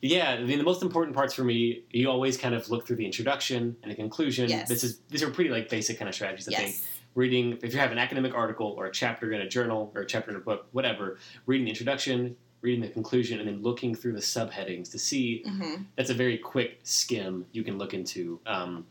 yeah, 0.00 0.30
I 0.30 0.42
mean, 0.42 0.58
the 0.58 0.64
most 0.64 0.82
important 0.82 1.14
parts 1.14 1.34
for 1.34 1.44
me, 1.44 1.82
you 1.90 2.08
always 2.10 2.36
kind 2.36 2.54
of 2.54 2.68
look 2.70 2.86
through 2.86 2.96
the 2.96 3.04
introduction 3.06 3.76
and 3.82 3.90
the 3.92 3.96
conclusion. 3.96 4.48
Yes. 4.48 4.68
This 4.68 4.84
is 4.84 5.00
these 5.10 5.22
are 5.22 5.30
pretty 5.30 5.50
like 5.50 5.68
basic 5.68 5.98
kind 5.98 6.08
of 6.08 6.14
strategies. 6.14 6.48
I 6.48 6.52
think 6.56 6.76
reading 7.14 7.58
if 7.62 7.72
you 7.74 7.80
have 7.80 7.90
an 7.92 7.98
academic 7.98 8.34
article 8.34 8.74
or 8.76 8.86
a 8.86 8.92
chapter 8.92 9.32
in 9.32 9.40
a 9.40 9.48
journal 9.48 9.90
or 9.94 10.02
a 10.02 10.06
chapter 10.06 10.30
in 10.30 10.36
a 10.36 10.40
book, 10.40 10.66
whatever, 10.72 11.18
reading 11.46 11.64
the 11.64 11.70
introduction, 11.70 12.36
reading 12.60 12.80
the 12.80 12.88
conclusion, 12.88 13.38
and 13.38 13.48
then 13.48 13.62
looking 13.62 13.94
through 13.94 14.12
the 14.12 14.20
subheadings 14.20 14.90
to 14.90 14.98
see 14.98 15.42
hmm 15.46 15.74
that's 15.96 16.10
a 16.10 16.14
very 16.14 16.38
quick 16.38 16.78
skim 16.84 17.44
you 17.52 17.64
can 17.64 17.76
look 17.76 17.92
into. 17.92 18.38
Um, 18.46 18.86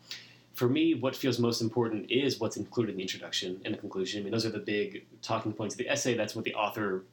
for 0.54 0.68
me, 0.68 0.94
what 0.94 1.16
feels 1.16 1.40
most 1.40 1.62
important 1.62 2.10
is 2.12 2.40
what's 2.40 2.58
included 2.58 2.92
in 2.92 2.98
the 2.98 3.04
introduction 3.04 3.62
and 3.64 3.74
the 3.74 3.78
conclusion. 3.78 4.20
I 4.20 4.24
mean, 4.24 4.32
those 4.32 4.46
are 4.46 4.50
the 4.50 4.60
big 4.60 5.06
talking 5.22 5.54
points 5.54 5.76
of 5.76 5.78
the 5.80 5.88
essay. 5.88 6.16
That's 6.16 6.36
what 6.36 6.44
the 6.44 6.54
author, 6.56 7.06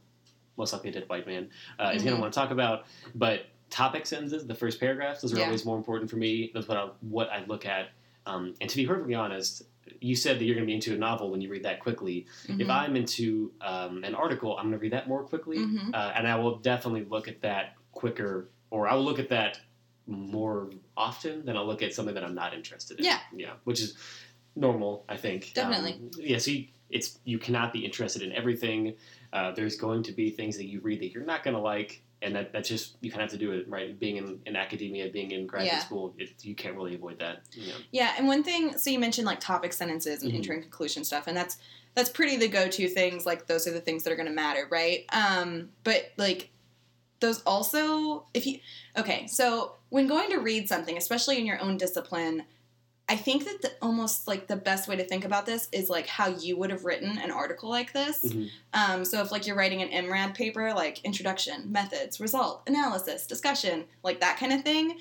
most 0.56 0.72
likely 0.72 0.90
a 0.90 0.92
dead 0.94 1.08
white 1.08 1.26
man, 1.26 1.48
uh, 1.78 1.92
is 1.94 2.02
going 2.02 2.14
to 2.14 2.20
want 2.20 2.32
to 2.32 2.40
talk 2.40 2.50
about. 2.50 2.86
But 3.14 3.46
topic 3.70 4.06
sentences, 4.06 4.46
the 4.46 4.54
first 4.54 4.80
paragraphs, 4.80 5.20
those 5.20 5.32
are 5.32 5.38
Yeah. 5.38 5.44
always 5.44 5.64
more 5.64 5.76
important 5.76 6.10
for 6.10 6.16
me. 6.16 6.50
That's 6.54 6.66
what 6.66 6.76
I, 6.76 6.88
what 7.02 7.28
I 7.30 7.44
look 7.44 7.66
at. 7.66 7.90
Um, 8.26 8.54
and 8.60 8.68
to 8.70 8.76
be 8.76 8.86
perfectly 8.86 9.14
honest, 9.14 9.62
you 10.00 10.16
said 10.16 10.38
that 10.38 10.44
you're 10.44 10.54
going 10.54 10.66
to 10.66 10.70
be 10.70 10.74
into 10.74 10.94
a 10.94 10.98
novel 10.98 11.30
when 11.30 11.40
you 11.40 11.48
read 11.50 11.64
that 11.64 11.80
quickly. 11.80 12.26
If 12.48 12.56
Mhm. 12.66 12.70
I'm 12.70 12.96
into 12.96 13.52
um, 13.60 14.04
an 14.04 14.14
article, 14.14 14.56
I'm 14.56 14.64
going 14.64 14.72
to 14.78 14.78
read 14.78 14.92
that 14.92 15.08
more 15.08 15.22
quickly, 15.24 15.58
Mhm. 15.58 15.94
uh, 15.94 16.12
and 16.16 16.26
I 16.26 16.36
will 16.36 16.56
definitely 16.58 17.04
look 17.04 17.28
at 17.28 17.40
that 17.42 17.74
quicker, 17.92 18.48
or 18.70 18.88
I 18.88 18.94
will 18.94 19.04
look 19.04 19.18
at 19.18 19.28
that 19.30 19.60
more 20.06 20.70
often 20.96 21.44
than 21.44 21.56
I'll 21.56 21.66
look 21.66 21.82
at 21.82 21.94
something 21.94 22.14
that 22.14 22.24
I'm 22.24 22.34
not 22.34 22.52
interested 22.54 22.98
in. 22.98 23.04
Yeah. 23.06 23.20
yeah, 23.34 23.52
which 23.64 23.80
is 23.80 23.96
normal. 24.56 25.04
I 25.08 25.16
think 25.16 25.52
Definitely. 25.54 25.92
Um, 25.94 26.10
yeah. 26.18 26.38
So 26.38 26.50
you, 26.50 26.66
it's 26.90 27.18
you 27.24 27.38
cannot 27.38 27.72
be 27.72 27.84
interested 27.84 28.22
in 28.22 28.32
everything. 28.32 28.94
Uh, 29.32 29.50
there's 29.52 29.76
going 29.76 30.02
to 30.04 30.12
be 30.12 30.30
things 30.30 30.56
that 30.58 30.66
you 30.66 30.80
read 30.80 31.00
that 31.00 31.08
you're 31.12 31.24
not 31.24 31.42
going 31.42 31.54
to 31.56 31.60
like, 31.60 32.02
and 32.22 32.34
that 32.34 32.52
that's 32.52 32.68
just 32.68 32.96
you 33.00 33.10
kind 33.10 33.22
of 33.22 33.30
have 33.30 33.38
to 33.38 33.44
do 33.44 33.52
it 33.52 33.68
right. 33.68 33.98
Being 33.98 34.16
in, 34.16 34.40
in 34.46 34.56
academia, 34.56 35.10
being 35.10 35.30
in 35.32 35.46
graduate 35.46 35.74
Yeah. 35.74 35.78
school, 35.84 36.14
it, 36.18 36.30
you 36.42 36.54
can't 36.54 36.74
really 36.76 36.94
avoid 36.94 37.18
that. 37.18 37.42
You 37.52 37.66
know. 37.66 37.76
Yeah, 37.92 38.14
and 38.16 38.26
one 38.26 38.42
thing, 38.42 38.76
so 38.78 38.90
you 38.90 38.98
mentioned 38.98 39.26
like 39.26 39.40
topic 39.40 39.72
sentences 39.72 40.22
and 40.22 40.32
Mhm. 40.32 40.36
intro 40.36 40.54
and 40.54 40.62
conclusion 40.62 41.04
stuff, 41.04 41.26
and 41.26 41.36
that's 41.36 41.58
that's 41.94 42.10
pretty 42.10 42.36
the 42.36 42.48
go-to 42.48 42.88
things. 42.88 43.24
Like 43.24 43.46
those 43.46 43.66
are 43.68 43.72
the 43.72 43.80
things 43.80 44.02
that 44.04 44.12
are 44.12 44.16
going 44.16 44.28
to 44.28 44.32
matter, 44.34 44.66
right? 44.70 45.04
Um, 45.12 45.70
but 45.84 46.12
like 46.16 46.50
those 47.20 47.42
also, 47.42 48.26
if 48.34 48.46
you 48.46 48.58
okay, 48.96 49.26
so 49.26 49.76
when 49.90 50.06
going 50.06 50.30
to 50.30 50.38
read 50.38 50.68
something, 50.68 50.96
especially 50.96 51.38
in 51.38 51.46
your 51.46 51.60
own 51.60 51.76
discipline, 51.76 52.44
I 53.08 53.16
think 53.16 53.44
that 53.44 53.60
the, 53.60 53.72
almost 53.82 54.26
like 54.26 54.46
the 54.46 54.56
best 54.56 54.88
way 54.88 54.96
to 54.96 55.04
think 55.04 55.26
about 55.26 55.44
this 55.44 55.68
is 55.72 55.90
like 55.90 56.06
how 56.06 56.28
you 56.28 56.56
would 56.56 56.70
have 56.70 56.86
written 56.86 57.18
an 57.18 57.30
article 57.30 57.68
like 57.68 57.92
this. 57.92 58.24
Mhm. 58.24 58.48
Um, 58.72 59.04
so 59.04 59.20
if 59.20 59.30
like 59.30 59.46
you're 59.46 59.56
writing 59.56 59.82
an 59.82 59.90
MRAD 59.90 60.34
paper, 60.34 60.72
like 60.72 61.04
introduction, 61.04 61.70
methods, 61.70 62.18
result, 62.18 62.62
analysis, 62.66 63.26
discussion, 63.26 63.84
like 64.02 64.20
that 64.20 64.38
kind 64.38 64.54
of 64.54 64.62
thing, 64.62 64.98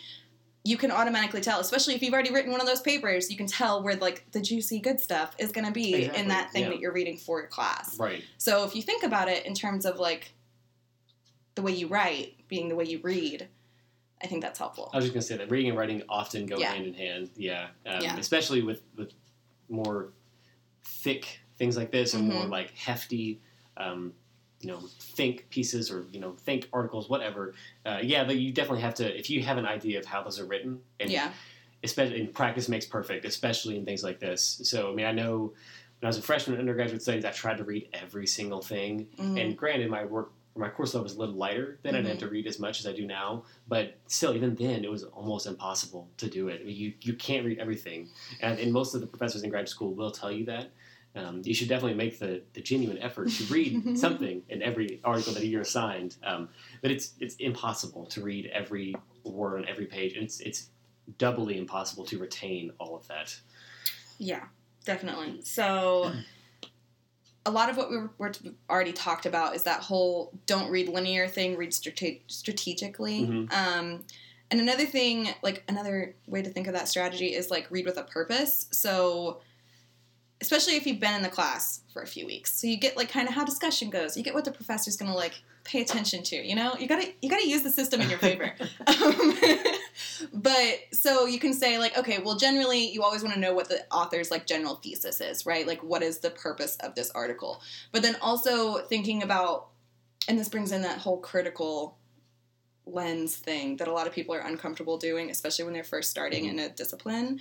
you 0.66 0.76
can 0.76 0.92
automatically 0.92 1.40
tell. 1.40 1.62
Especially 1.62 1.94
if 1.94 2.02
you've 2.02 2.14
already 2.14 2.32
written 2.34 2.52
one 2.52 2.60
of 2.60 2.68
those 2.68 2.82
papers, 2.82 3.32
you 3.32 3.38
can 3.38 3.48
tell 3.48 3.82
where 3.82 3.96
like 3.96 4.30
the 4.32 4.42
juicy 4.42 4.80
good 4.80 5.00
stuff 5.00 5.34
is 5.38 5.54
going 5.54 5.66
to 5.66 5.72
be 5.72 5.94
Exactly, 5.96 6.22
in 6.22 6.28
that 6.28 6.52
thing 6.52 6.64
yeah. 6.64 6.70
that 6.70 6.80
you're 6.80 6.94
reading 6.94 7.18
for 7.18 7.40
your 7.40 7.48
class. 7.48 7.98
Right. 7.98 8.24
So 8.38 8.66
if 8.66 8.76
you 8.76 8.82
think 8.82 9.04
about 9.04 9.30
it 9.30 9.46
in 9.46 9.54
terms 9.54 9.86
of 9.86 9.98
like 9.98 10.34
the 11.56 11.62
way 11.62 11.72
you 11.72 11.88
write 11.88 12.36
being 12.50 12.68
the 12.68 12.76
way 12.76 12.86
you 12.86 13.00
read, 13.02 13.48
I 14.24 14.28
think 14.28 14.42
that's 14.42 14.58
helpful. 14.58 14.90
I 14.94 14.98
was 14.98 15.06
just 15.06 15.14
gonna 15.14 15.22
say 15.22 15.38
that 15.38 15.52
reading 15.52 15.70
and 15.72 15.78
writing 15.78 16.02
often 16.08 16.46
go 16.46 16.58
Yeah. 16.58 16.72
hand 16.72 16.86
in 16.88 16.94
hand. 16.94 17.30
Yeah. 17.36 17.68
Um, 17.86 18.02
Yeah. 18.02 18.18
Especially 18.18 18.62
with 18.62 18.82
with 18.96 19.14
more 19.70 20.14
thick 20.84 21.40
things 21.58 21.76
like 21.78 21.92
this, 21.92 22.16
or 22.16 22.20
more 22.20 22.46
Mhm. 22.46 22.50
like 22.50 22.72
hefty. 22.72 23.42
Um, 23.78 24.14
you 24.62 24.70
know, 24.70 24.80
think 25.00 25.50
pieces 25.50 25.92
or 25.92 26.06
you 26.14 26.22
know, 26.22 26.32
think 26.34 26.70
articles, 26.72 27.10
whatever. 27.10 27.54
Uh, 27.86 28.00
yeah, 28.02 28.24
but 28.24 28.38
you 28.38 28.54
definitely 28.54 28.82
have 28.82 28.96
to 28.96 29.18
if 29.20 29.30
you 29.30 29.44
have 29.44 29.58
an 29.58 29.66
idea 29.66 30.00
of 30.00 30.06
how 30.06 30.24
those 30.24 30.40
are 30.40 30.46
written, 30.46 30.82
and 31.02 31.10
yeah. 31.10 31.34
especially 31.84 32.22
in 32.22 32.28
practice 32.28 32.70
makes 32.70 32.86
perfect, 32.86 33.26
especially 33.26 33.76
in 33.76 33.84
things 33.84 34.04
like 34.04 34.20
this. 34.20 34.62
So, 34.64 34.90
I 34.90 34.96
mean, 34.96 35.06
I 35.06 35.12
know 35.12 35.54
when 36.00 36.04
I 36.04 36.08
was 36.08 36.18
a 36.18 36.22
freshman 36.22 36.54
in 36.56 36.62
undergraduate 36.62 37.02
studies, 37.02 37.26
I 37.26 37.32
tried 37.32 37.58
to 37.58 37.66
read 37.66 37.90
every 37.92 38.26
single 38.26 38.62
thing. 38.62 39.08
Mhm. 39.18 39.42
And 39.42 39.58
granted, 39.58 39.90
my 39.90 40.06
work, 40.06 40.32
my 40.56 40.70
course 40.70 40.94
load 40.94 41.04
was 41.04 41.16
a 41.16 41.20
little 41.20 41.36
lighter 41.36 41.80
then. 41.82 41.96
I 41.96 41.98
didn't 41.98 42.08
have 42.10 42.18
Mm-hmm. 42.18 42.26
to 42.28 42.32
read 42.32 42.48
as 42.48 42.60
much 42.60 42.80
as 42.80 42.86
I 42.88 42.94
do 42.94 43.06
now. 43.08 43.44
But 43.68 43.96
still, 44.08 44.36
even 44.36 44.56
then, 44.56 44.84
it 44.86 44.92
was 44.92 45.04
almost 45.04 45.48
impossible 45.48 46.08
to 46.18 46.30
do 46.30 46.48
it. 46.50 46.62
I 46.62 46.66
mean, 46.66 46.76
you 46.76 46.94
you 47.02 47.14
can't 47.14 47.46
read 47.46 47.60
everything, 47.60 48.10
and, 48.42 48.60
and 48.60 48.72
most 48.72 48.94
of 48.96 49.02
the 49.02 49.08
professors 49.08 49.44
in 49.44 49.50
grad 49.50 49.68
school 49.68 49.94
will 49.94 50.12
tell 50.12 50.32
you 50.32 50.46
that. 50.46 50.70
Um, 51.16 51.44
you 51.46 51.54
should 51.54 51.70
definitely 51.70 51.94
make 51.96 52.18
the, 52.18 52.42
the 52.54 52.62
genuine 52.62 52.98
effort 52.98 53.30
to 53.30 53.44
read 53.46 53.98
something 54.06 54.42
in 54.50 54.64
every 54.64 55.00
article 55.04 55.34
that 55.34 55.46
you're 55.46 55.62
assigned. 55.62 56.16
Um, 56.24 56.50
but 56.82 56.90
it's 56.92 57.14
it's 57.20 57.36
impossible 57.36 58.06
to 58.08 58.22
read 58.22 58.48
every 58.48 58.96
word 59.24 59.58
on 59.60 59.68
every 59.68 59.86
page, 59.86 60.14
and 60.16 60.24
it's 60.24 60.40
it's 60.40 60.70
doubly 61.18 61.58
impossible 61.58 62.06
to 62.06 62.18
retain 62.18 62.72
all 62.80 62.96
of 62.96 63.08
that. 63.10 63.38
Yeah, 64.18 64.44
definitely. 64.86 65.42
So, 65.44 66.14
a 67.46 67.52
lot 67.52 67.70
of 67.70 67.78
what 67.78 67.90
we 67.90 67.98
were, 68.18 68.32
already 68.70 68.94
talked 68.94 69.26
about 69.26 69.56
is 69.56 69.64
that 69.64 69.82
whole 69.82 70.32
don't 70.46 70.70
read 70.72 70.88
linear 70.88 71.28
thing, 71.28 71.58
read 71.58 71.74
strate- 71.74 72.24
strategically. 72.28 73.22
Mhm. 73.28 73.54
Um, 73.54 74.06
and 74.50 74.62
another 74.62 74.86
thing, 74.86 75.30
like 75.42 75.64
another 75.68 76.16
way 76.28 76.42
to 76.42 76.50
think 76.50 76.68
of 76.68 76.74
that 76.74 76.88
strategy 76.88 77.34
is 77.34 77.50
like 77.50 77.70
read 77.70 77.86
with 77.86 77.98
a 77.98 78.04
purpose. 78.04 78.68
So, 78.72 79.42
especially 80.42 80.76
if 80.76 80.86
you've 80.86 81.00
been 81.00 81.16
in 81.16 81.24
the 81.24 81.30
class 81.30 81.82
for 81.92 82.02
a 82.02 82.08
few 82.08 82.26
weeks, 82.26 82.54
so 82.60 82.68
you 82.68 82.78
get 82.78 82.96
like 82.96 83.10
kind 83.10 83.28
of 83.28 83.34
how 83.34 83.44
discussion 83.44 83.90
goes. 83.90 84.16
You 84.16 84.24
get 84.24 84.34
what 84.34 84.46
the 84.46 84.52
professor's 84.52 84.96
going 84.98 85.12
to 85.12 85.18
like 85.18 85.42
pay 85.64 85.82
attention 85.82 86.24
to. 86.24 86.36
You 86.36 86.56
know, 86.56 86.76
you 86.80 86.88
gotta 86.88 87.14
you 87.22 87.30
gotta 87.30 87.48
use 87.48 87.64
the 87.64 87.70
system 87.70 88.02
in 88.02 88.10
your 88.10 88.20
favor. 88.28 88.54
um, 88.88 89.34
but 90.34 90.80
so 90.92 91.26
you 91.26 91.40
can 91.40 91.54
say 91.54 91.78
like 91.78 91.98
okay 91.98 92.20
well 92.20 92.36
generally 92.36 92.90
you 92.90 93.04
always 93.04 93.24
want 93.24 93.34
to 93.34 93.40
know 93.40 93.54
what 93.54 93.70
the 93.70 93.80
author's 93.92 94.32
like 94.32 94.46
general 94.48 94.76
thesis 94.76 95.22
is 95.22 95.46
right 95.46 95.68
like 95.68 95.84
what 95.84 96.02
is 96.02 96.20
the 96.20 96.30
purpose 96.32 96.76
of 96.78 96.96
this 96.96 97.12
article 97.12 97.62
but 97.92 98.02
then 98.02 98.16
also 98.22 98.80
thinking 98.86 99.24
about 99.24 99.70
and 100.28 100.40
this 100.40 100.50
brings 100.50 100.72
in 100.72 100.82
that 100.82 101.00
whole 101.00 101.20
critical 101.20 101.98
lens 102.86 103.36
thing 103.36 103.78
that 103.78 103.88
a 103.88 103.94
lot 103.94 104.08
of 104.08 104.14
people 104.14 104.36
are 104.36 104.40
uncomfortable 104.40 104.98
doing 104.98 105.30
especially 105.30 105.66
when 105.66 105.74
they're 105.74 105.84
first 105.84 106.10
starting 106.10 106.46
in 106.46 106.60
a 106.60 106.70
discipline 106.70 107.40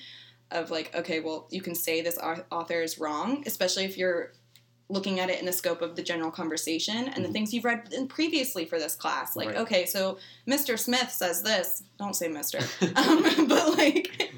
of 0.50 0.70
like 0.70 0.94
okay 0.94 1.20
well 1.20 1.48
you 1.50 1.60
can 1.60 1.74
say 1.74 2.00
this 2.00 2.18
author 2.18 2.82
is 2.82 2.98
wrong 2.98 3.42
especially 3.46 3.84
if 3.84 3.96
you're 3.96 4.32
looking 4.92 5.20
at 5.20 5.30
it 5.30 5.40
in 5.40 5.46
the 5.46 5.52
scope 5.52 5.80
of 5.80 5.96
the 5.96 6.02
general 6.02 6.30
conversation 6.30 7.08
and 7.08 7.24
the 7.24 7.28
Mhm. 7.28 7.32
things 7.32 7.54
you've 7.54 7.64
read 7.64 7.88
in 7.92 8.06
previously 8.06 8.64
for 8.66 8.78
this 8.78 8.94
class 8.94 9.34
like 9.34 9.48
Right. 9.48 9.56
okay 9.58 9.86
so 9.86 10.18
mr 10.46 10.78
smith 10.78 11.10
says 11.10 11.42
this 11.42 11.82
don't 11.98 12.14
say 12.14 12.28
mister 12.28 12.58
um, 12.96 13.46
but 13.48 13.76
like 13.78 14.30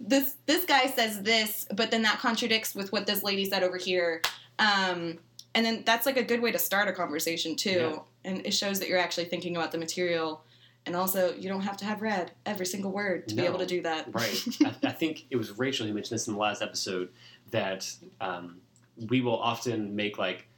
this 0.00 0.36
this 0.46 0.64
guy 0.64 0.86
says 0.86 1.22
this 1.22 1.66
but 1.74 1.90
then 1.90 2.02
that 2.02 2.18
contradicts 2.18 2.74
with 2.74 2.90
what 2.92 3.06
this 3.06 3.22
lady 3.22 3.44
said 3.44 3.62
over 3.62 3.76
here 3.76 4.22
um, 4.58 5.18
and 5.54 5.64
then 5.66 5.82
that's 5.84 6.06
like 6.06 6.16
a 6.16 6.22
good 6.24 6.40
way 6.40 6.50
to 6.52 6.58
start 6.58 6.88
a 6.88 6.92
conversation 6.92 7.54
too 7.54 7.70
Yeah. 7.70 7.98
and 8.30 8.46
it 8.46 8.54
shows 8.54 8.78
that 8.80 8.88
you're 8.88 8.98
actually 8.98 9.26
thinking 9.26 9.56
about 9.56 9.72
the 9.72 9.78
material 9.78 10.42
and 10.86 10.96
also 10.96 11.34
you 11.34 11.48
don't 11.50 11.60
have 11.62 11.76
to 11.78 11.84
have 11.84 12.00
read 12.00 12.30
every 12.46 12.64
single 12.64 12.92
word 12.92 13.28
to 13.28 13.34
be 13.34 13.42
able 13.44 13.58
to 13.58 13.66
do 13.66 13.82
that 13.82 14.06
Right. 14.12 14.42
I, 14.64 14.74
I 14.84 14.92
think 14.92 15.26
it 15.30 15.36
was 15.36 15.58
Rachel 15.58 15.86
who 15.86 15.92
mentioned 15.92 16.16
this 16.18 16.26
in 16.28 16.32
the 16.34 16.40
last 16.40 16.62
episode 16.62 17.10
that 17.50 17.90
um, 18.20 18.60
we 19.08 19.20
will 19.20 19.38
often 19.38 19.94
make 19.94 20.18
like 20.18 20.48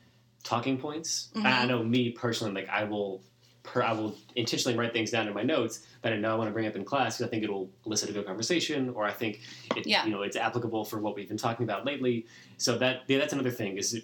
talking 0.42 0.78
points. 0.78 1.28
Mhm. 1.34 1.44
I 1.44 1.66
know 1.66 1.82
me 1.82 2.10
personally, 2.10 2.54
like 2.54 2.68
I 2.68 2.84
will, 2.84 3.22
per, 3.62 3.82
I 3.82 3.92
will 3.92 4.16
intentionally 4.36 4.76
write 4.78 4.92
things 4.94 5.10
down 5.10 5.28
in 5.28 5.34
my 5.34 5.42
notes 5.42 5.86
that 6.02 6.12
I 6.12 6.16
know 6.16 6.32
I 6.32 6.34
want 6.36 6.48
to 6.48 6.52
bring 6.52 6.66
up 6.66 6.76
in 6.76 6.84
class 6.84 7.18
because 7.18 7.26
I 7.28 7.30
think 7.30 7.44
it'll 7.44 7.70
elicit 7.84 8.08
a 8.08 8.12
good 8.12 8.24
conversation, 8.26 8.88
or 8.90 9.04
I 9.04 9.12
think 9.12 9.40
it, 9.76 9.86
Yeah. 9.86 10.04
you 10.06 10.10
know, 10.10 10.22
it's 10.22 10.36
applicable 10.36 10.84
for 10.86 10.98
what 10.98 11.14
we've 11.14 11.28
been 11.28 11.36
talking 11.36 11.64
about 11.64 11.84
lately. 11.84 12.26
So 12.56 12.78
that 12.78 13.02
yeah, 13.08 13.18
that's 13.18 13.32
another 13.32 13.50
thing 13.50 13.76
is. 13.78 14.02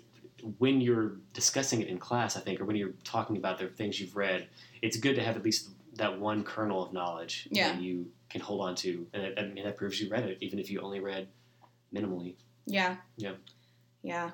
When 0.58 0.80
you're 0.82 1.16
discussing 1.32 1.80
it 1.80 1.88
in 1.88 1.98
class, 1.98 2.36
I 2.36 2.40
think, 2.40 2.60
or 2.60 2.66
when 2.66 2.76
you're 2.76 2.92
talking 3.02 3.36
about 3.38 3.58
the 3.58 3.66
things 3.68 3.98
you've 3.98 4.14
read, 4.14 4.46
it's 4.82 4.96
good 4.98 5.16
to 5.16 5.22
have 5.22 5.34
at 5.34 5.42
least 5.42 5.70
that 5.94 6.20
one 6.20 6.44
kernel 6.44 6.84
of 6.84 6.92
knowledge 6.92 7.48
Yeah. 7.50 7.72
that 7.72 7.80
you 7.82 8.12
can 8.28 8.42
hold 8.42 8.60
on 8.60 8.74
to, 8.76 9.08
and 9.14 9.34
that, 9.36 9.54
mean, 9.54 9.64
that 9.64 9.76
proves 9.76 9.98
you 10.00 10.08
read 10.10 10.24
it, 10.24 10.36
even 10.42 10.58
if 10.60 10.70
you 10.70 10.80
only 10.80 11.00
read 11.00 11.28
minimally. 11.92 12.34
yeah 12.66 12.96
Yeah. 13.16 13.32
Yeah 14.06 14.30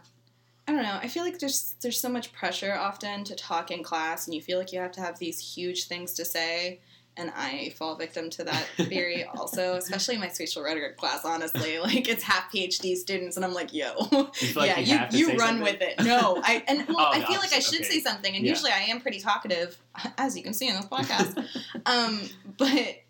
i 0.69 0.73
don't 0.73 0.83
know 0.83 0.99
i 1.03 1.09
feel 1.09 1.23
like 1.25 1.39
there's 1.39 1.75
there's 1.81 2.01
so 2.01 2.09
much 2.09 2.33
pressure 2.33 2.75
often 2.75 3.25
to 3.25 3.35
talk 3.35 3.71
in 3.71 3.83
class 3.83 4.27
and 4.27 4.35
you 4.35 4.41
feel 4.41 4.59
like 4.59 4.73
you 4.73 4.79
have 4.79 4.93
to 4.93 5.01
have 5.01 5.19
these 5.19 5.39
huge 5.55 5.85
things 5.87 6.13
to 6.15 6.25
say 6.25 6.79
and 7.15 7.31
I 7.37 7.75
fall 7.77 7.95
victim 7.97 8.31
to 8.31 8.45
that 8.45 8.67
theory 8.79 9.25
also, 9.25 9.75
especially 9.75 10.15
in 10.15 10.21
my 10.23 10.29
spatial 10.29 10.63
rhetoric 10.63 10.97
class. 10.97 11.27
Honestly, 11.27 11.79
like 11.89 12.09
it's 12.09 12.23
half 12.23 12.51
PhD 12.51 12.97
students, 12.97 13.37
and 13.37 13.45
I'm 13.45 13.53
like, 13.53 13.75
yo, 13.75 14.03
feel 14.05 14.27
like 14.57 14.87
yeah, 14.87 15.09
you 15.11 15.19
you, 15.19 15.27
you 15.33 15.37
run 15.37 15.59
something? 15.59 15.63
with 15.63 15.83
it. 15.83 16.03
No, 16.03 16.41
I 16.43 16.65
and 16.67 16.79
well, 16.89 16.97
Oh, 17.01 17.11
I 17.13 17.21
feel 17.27 17.37
like 17.39 17.53
I 17.53 17.59
should 17.59 17.83
okay. 17.83 17.91
say 17.91 18.01
something, 18.01 18.35
and 18.35 18.43
Yeah. 18.43 18.49
usually 18.53 18.71
I 18.71 18.85
am 18.85 19.03
pretty 19.03 19.21
talkative, 19.21 19.79
as 20.17 20.39
you 20.39 20.43
can 20.43 20.55
see 20.55 20.69
in 20.69 20.75
this 20.75 20.87
podcast. 20.87 21.37
um, 21.85 22.19
but 22.57 23.03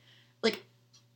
like, 0.43 0.65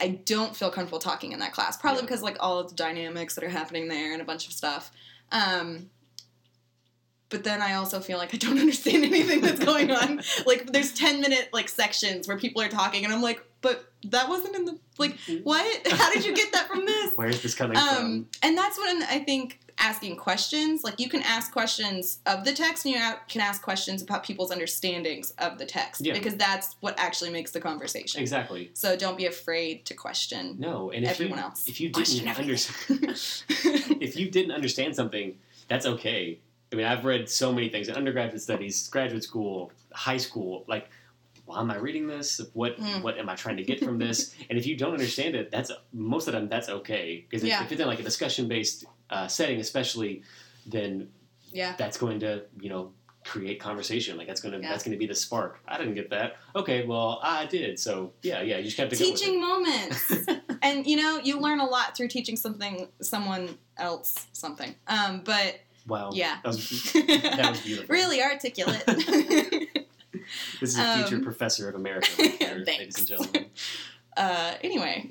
I 0.01 0.07
don't 0.25 0.55
feel 0.55 0.71
comfortable 0.71 1.01
talking 1.01 1.33
in 1.33 1.41
that 1.41 1.53
class, 1.53 1.77
probably 1.77 2.03
Yeah. 2.03 2.07
because 2.07 2.23
like 2.23 2.37
all 2.39 2.61
of 2.61 2.69
the 2.69 2.77
dynamics 2.77 3.35
that 3.35 3.43
are 3.43 3.49
happening 3.49 3.89
there 3.89 4.13
and 4.13 4.23
a 4.23 4.25
bunch 4.25 4.47
of 4.47 4.53
stuff. 4.53 4.93
Um, 5.33 5.91
but 7.29 7.45
then 7.45 7.61
I 7.61 7.75
also 7.75 8.01
feel 8.01 8.19
like 8.19 8.35
I 8.35 8.39
don't 8.39 8.59
understand 8.67 9.05
anything 9.05 9.41
that's 9.41 9.65
going 9.65 9.91
on. 9.91 10.23
like 10.47 10.73
there's 10.73 10.93
10 10.93 11.21
minute 11.21 11.51
like 11.53 11.69
sections 11.69 12.29
where 12.29 12.39
people 12.39 12.63
are 12.63 12.69
talking 12.69 13.05
and 13.05 13.13
I'm 13.13 13.23
like, 13.23 13.43
but 13.61 13.91
that 14.05 14.29
wasn't 14.29 14.55
in 14.55 14.65
the 14.65 14.79
like 14.99 15.17
what? 15.43 15.87
How 15.93 16.13
did 16.13 16.25
you 16.25 16.35
get 16.35 16.53
that 16.53 16.69
from 16.69 16.87
this? 16.87 17.13
Where's 17.17 17.43
this 17.43 17.55
coming 17.55 17.77
Um, 17.77 18.27
and 18.43 18.57
that's 18.57 18.79
when 18.79 19.03
I 19.05 19.19
think 19.19 19.61
asking 19.79 20.17
questions, 20.17 20.85
like 20.85 20.99
you 20.99 21.09
can 21.09 21.23
ask 21.23 21.53
questions 21.53 22.19
of 22.27 22.45
the 22.45 22.53
text 22.53 22.87
and 22.87 22.95
you 22.95 23.01
can 23.29 23.41
ask 23.41 23.63
questions 23.63 24.03
about 24.03 24.25
people's 24.25 24.51
understandings 24.51 25.33
of 25.39 25.59
the 25.59 25.67
text 25.67 26.01
Yeah. 26.05 26.15
because 26.15 26.35
that's 26.37 26.77
what 26.81 26.99
actually 26.99 27.31
makes 27.31 27.51
the 27.51 27.61
conversation. 27.61 28.21
Exactly. 28.21 28.71
So 28.75 28.97
don't 28.97 29.17
be 29.19 29.27
afraid 29.27 29.85
to 29.87 29.95
question 29.95 30.57
No, 30.59 30.91
and 30.91 31.05
if 31.05 31.11
everyone 31.13 31.39
you, 31.39 31.45
else. 31.45 31.69
if 31.69 31.81
you 31.81 31.91
didn't 31.91 32.29
understand, 32.29 32.89
if 34.01 34.17
you 34.17 34.31
didn't 34.31 34.53
understand 34.53 34.97
something, 34.97 35.37
that's 35.69 35.85
okay. 35.87 36.39
I 36.73 36.77
mean, 36.77 36.87
I've 36.87 37.05
read 37.05 37.29
so 37.29 37.53
many 37.53 37.69
things 37.69 37.89
in 37.89 37.95
undergraduate 37.95 38.43
studies, 38.43 38.89
graduate 38.89 39.23
school, 39.25 39.71
high 39.93 40.17
school. 40.17 40.65
Like, 40.67 40.89
why 41.45 41.61
am 41.61 41.71
I 41.71 41.77
reading 41.77 42.09
this? 42.09 42.41
What 42.55 42.77
Mm. 42.79 43.03
what 43.03 43.19
am 43.19 43.29
I 43.29 43.37
trying 43.37 43.57
to 43.59 43.63
get 43.63 43.79
from 43.85 43.99
this? 43.99 44.35
and 44.51 44.59
if 44.59 44.67
you 44.67 44.77
don't 44.77 44.93
understand 44.93 45.37
it, 45.37 45.51
that's 45.53 45.71
most 45.93 46.27
of 46.27 46.33
the 46.33 46.41
time 46.41 46.49
that's 46.49 46.69
okay 46.69 47.25
because 47.29 47.43
if, 47.45 47.49
Yeah. 47.51 47.63
if 47.65 47.71
it's 47.71 47.81
in 47.81 47.87
like 47.87 48.01
a 48.01 48.03
discussion 48.03 48.49
based 48.49 48.85
uh, 49.11 49.29
setting, 49.29 49.61
especially, 49.61 50.23
then 50.67 51.09
yeah. 51.53 51.75
that's 51.79 51.97
going 51.97 52.21
to 52.21 52.43
you 52.61 52.69
know 52.69 52.93
create 53.25 53.59
conversation. 53.59 54.17
Like 54.17 54.27
that's 54.29 54.41
gonna 54.41 54.59
Yeah. 54.61 54.71
that's 54.71 54.85
gonna 54.85 54.97
be 54.97 55.07
the 55.07 55.15
spark. 55.15 55.61
I 55.67 55.79
didn't 55.79 55.95
get 55.95 56.11
that. 56.11 56.37
Okay, 56.55 56.87
well 56.87 57.21
I 57.23 57.47
did. 57.47 57.79
So 57.79 58.13
yeah, 58.23 58.41
yeah, 58.43 58.59
you 58.59 58.65
just 58.65 58.77
have 58.79 58.89
to 58.91 58.97
Teaching 58.97 59.41
moments. 59.41 60.13
and 60.63 60.87
you 60.87 60.97
know, 60.97 61.19
you 61.19 61.39
learn 61.41 61.61
a 61.61 61.67
lot 61.67 61.97
through 61.97 62.09
teaching 62.09 62.37
something 62.37 62.89
someone 63.03 63.59
else 63.77 64.27
something. 64.33 64.75
Um, 64.87 65.23
but 65.25 65.61
wow. 65.87 66.11
yeah. 66.13 66.39
That 66.45 66.49
was, 66.49 66.93
that 66.93 67.47
was 67.51 67.61
beautiful. 67.61 67.93
really 67.93 68.23
articulate. 68.23 68.85
This 70.61 70.71
is 70.71 70.79
a 70.79 70.97
future 70.97 71.17
Um, 71.17 71.23
professor 71.23 71.69
of 71.69 71.77
America, 71.77 72.09
right 72.19 72.33
here, 72.33 72.65
ladies 72.67 72.99
and 72.99 73.07
gentlemen. 73.07 73.47
uh, 74.17 74.55
anyway, 74.63 75.07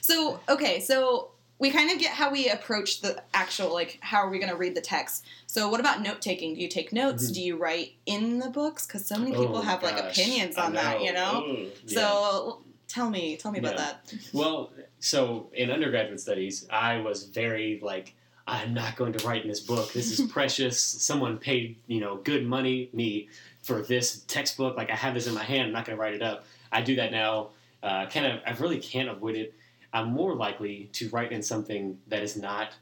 so 0.00 0.38
okay, 0.48 0.78
so 0.78 1.32
we 1.58 1.70
kind 1.70 1.90
of 1.90 1.98
get 1.98 2.10
how 2.12 2.30
we 2.30 2.48
approach 2.48 3.00
the 3.02 3.22
actual 3.34 3.72
like 3.72 3.98
how 4.00 4.18
are 4.18 4.28
we 4.30 4.38
going 4.38 4.50
to 4.50 4.56
read 4.56 4.74
the 4.74 4.80
text. 4.80 5.24
So 5.46 5.68
what 5.68 5.80
about 5.80 6.02
note 6.02 6.20
taking? 6.20 6.54
Do 6.54 6.60
you 6.60 6.68
take 6.68 6.92
notes? 6.92 7.30
Mhm. 7.30 7.34
Do 7.34 7.42
you 7.42 7.56
write 7.56 7.92
in 8.06 8.38
the 8.40 8.50
books? 8.50 8.86
Because 8.86 9.06
so 9.06 9.16
many 9.16 9.30
people 9.32 9.58
Oh, 9.58 9.62
have 9.62 9.82
like 9.82 9.98
opinions 9.98 10.56
on 10.56 10.72
that, 10.74 11.00
you 11.02 11.12
know. 11.12 11.44
Ooh, 11.46 11.68
yeah. 11.86 11.94
So 12.00 12.62
tell 12.88 13.08
me, 13.10 13.36
tell 13.36 13.52
me 13.52 13.58
about 13.60 13.76
that. 13.76 14.12
Well, 14.32 14.72
so 14.98 15.48
in 15.52 15.70
undergraduate 15.70 16.20
studies, 16.20 16.66
I 16.70 16.98
was 16.98 17.24
very 17.24 17.78
like, 17.82 18.14
I'm 18.46 18.74
not 18.74 18.96
going 18.96 19.12
to 19.12 19.26
write 19.26 19.42
in 19.42 19.48
this 19.48 19.60
book. 19.60 19.92
This 19.92 20.18
is 20.18 20.26
precious. 20.32 20.80
Someone 20.80 21.38
paid, 21.38 21.76
you 21.86 22.00
know, 22.00 22.16
good 22.16 22.44
money, 22.44 22.88
me, 22.92 23.28
for 23.62 23.82
this 23.82 24.22
textbook. 24.26 24.76
Like, 24.76 24.90
I 24.90 24.96
have 24.96 25.14
this 25.14 25.26
in 25.28 25.34
my 25.34 25.44
hand. 25.44 25.68
I'm 25.68 25.72
not 25.72 25.84
going 25.84 25.96
to 25.96 26.02
write 26.02 26.14
it 26.14 26.22
up. 26.22 26.44
I 26.72 26.82
do 26.82 26.96
that 26.96 27.12
now. 27.12 27.50
Uh, 27.82 28.06
kind 28.06 28.26
of, 28.26 28.40
I 28.46 28.50
really 28.60 28.78
can't 28.78 29.08
avoid 29.08 29.36
it. 29.36 29.54
I'm 29.92 30.08
more 30.12 30.34
likely 30.34 30.88
to 30.94 31.08
write 31.10 31.32
in 31.32 31.42
something 31.42 31.98
that 32.08 32.22
is 32.22 32.36
not 32.36 32.74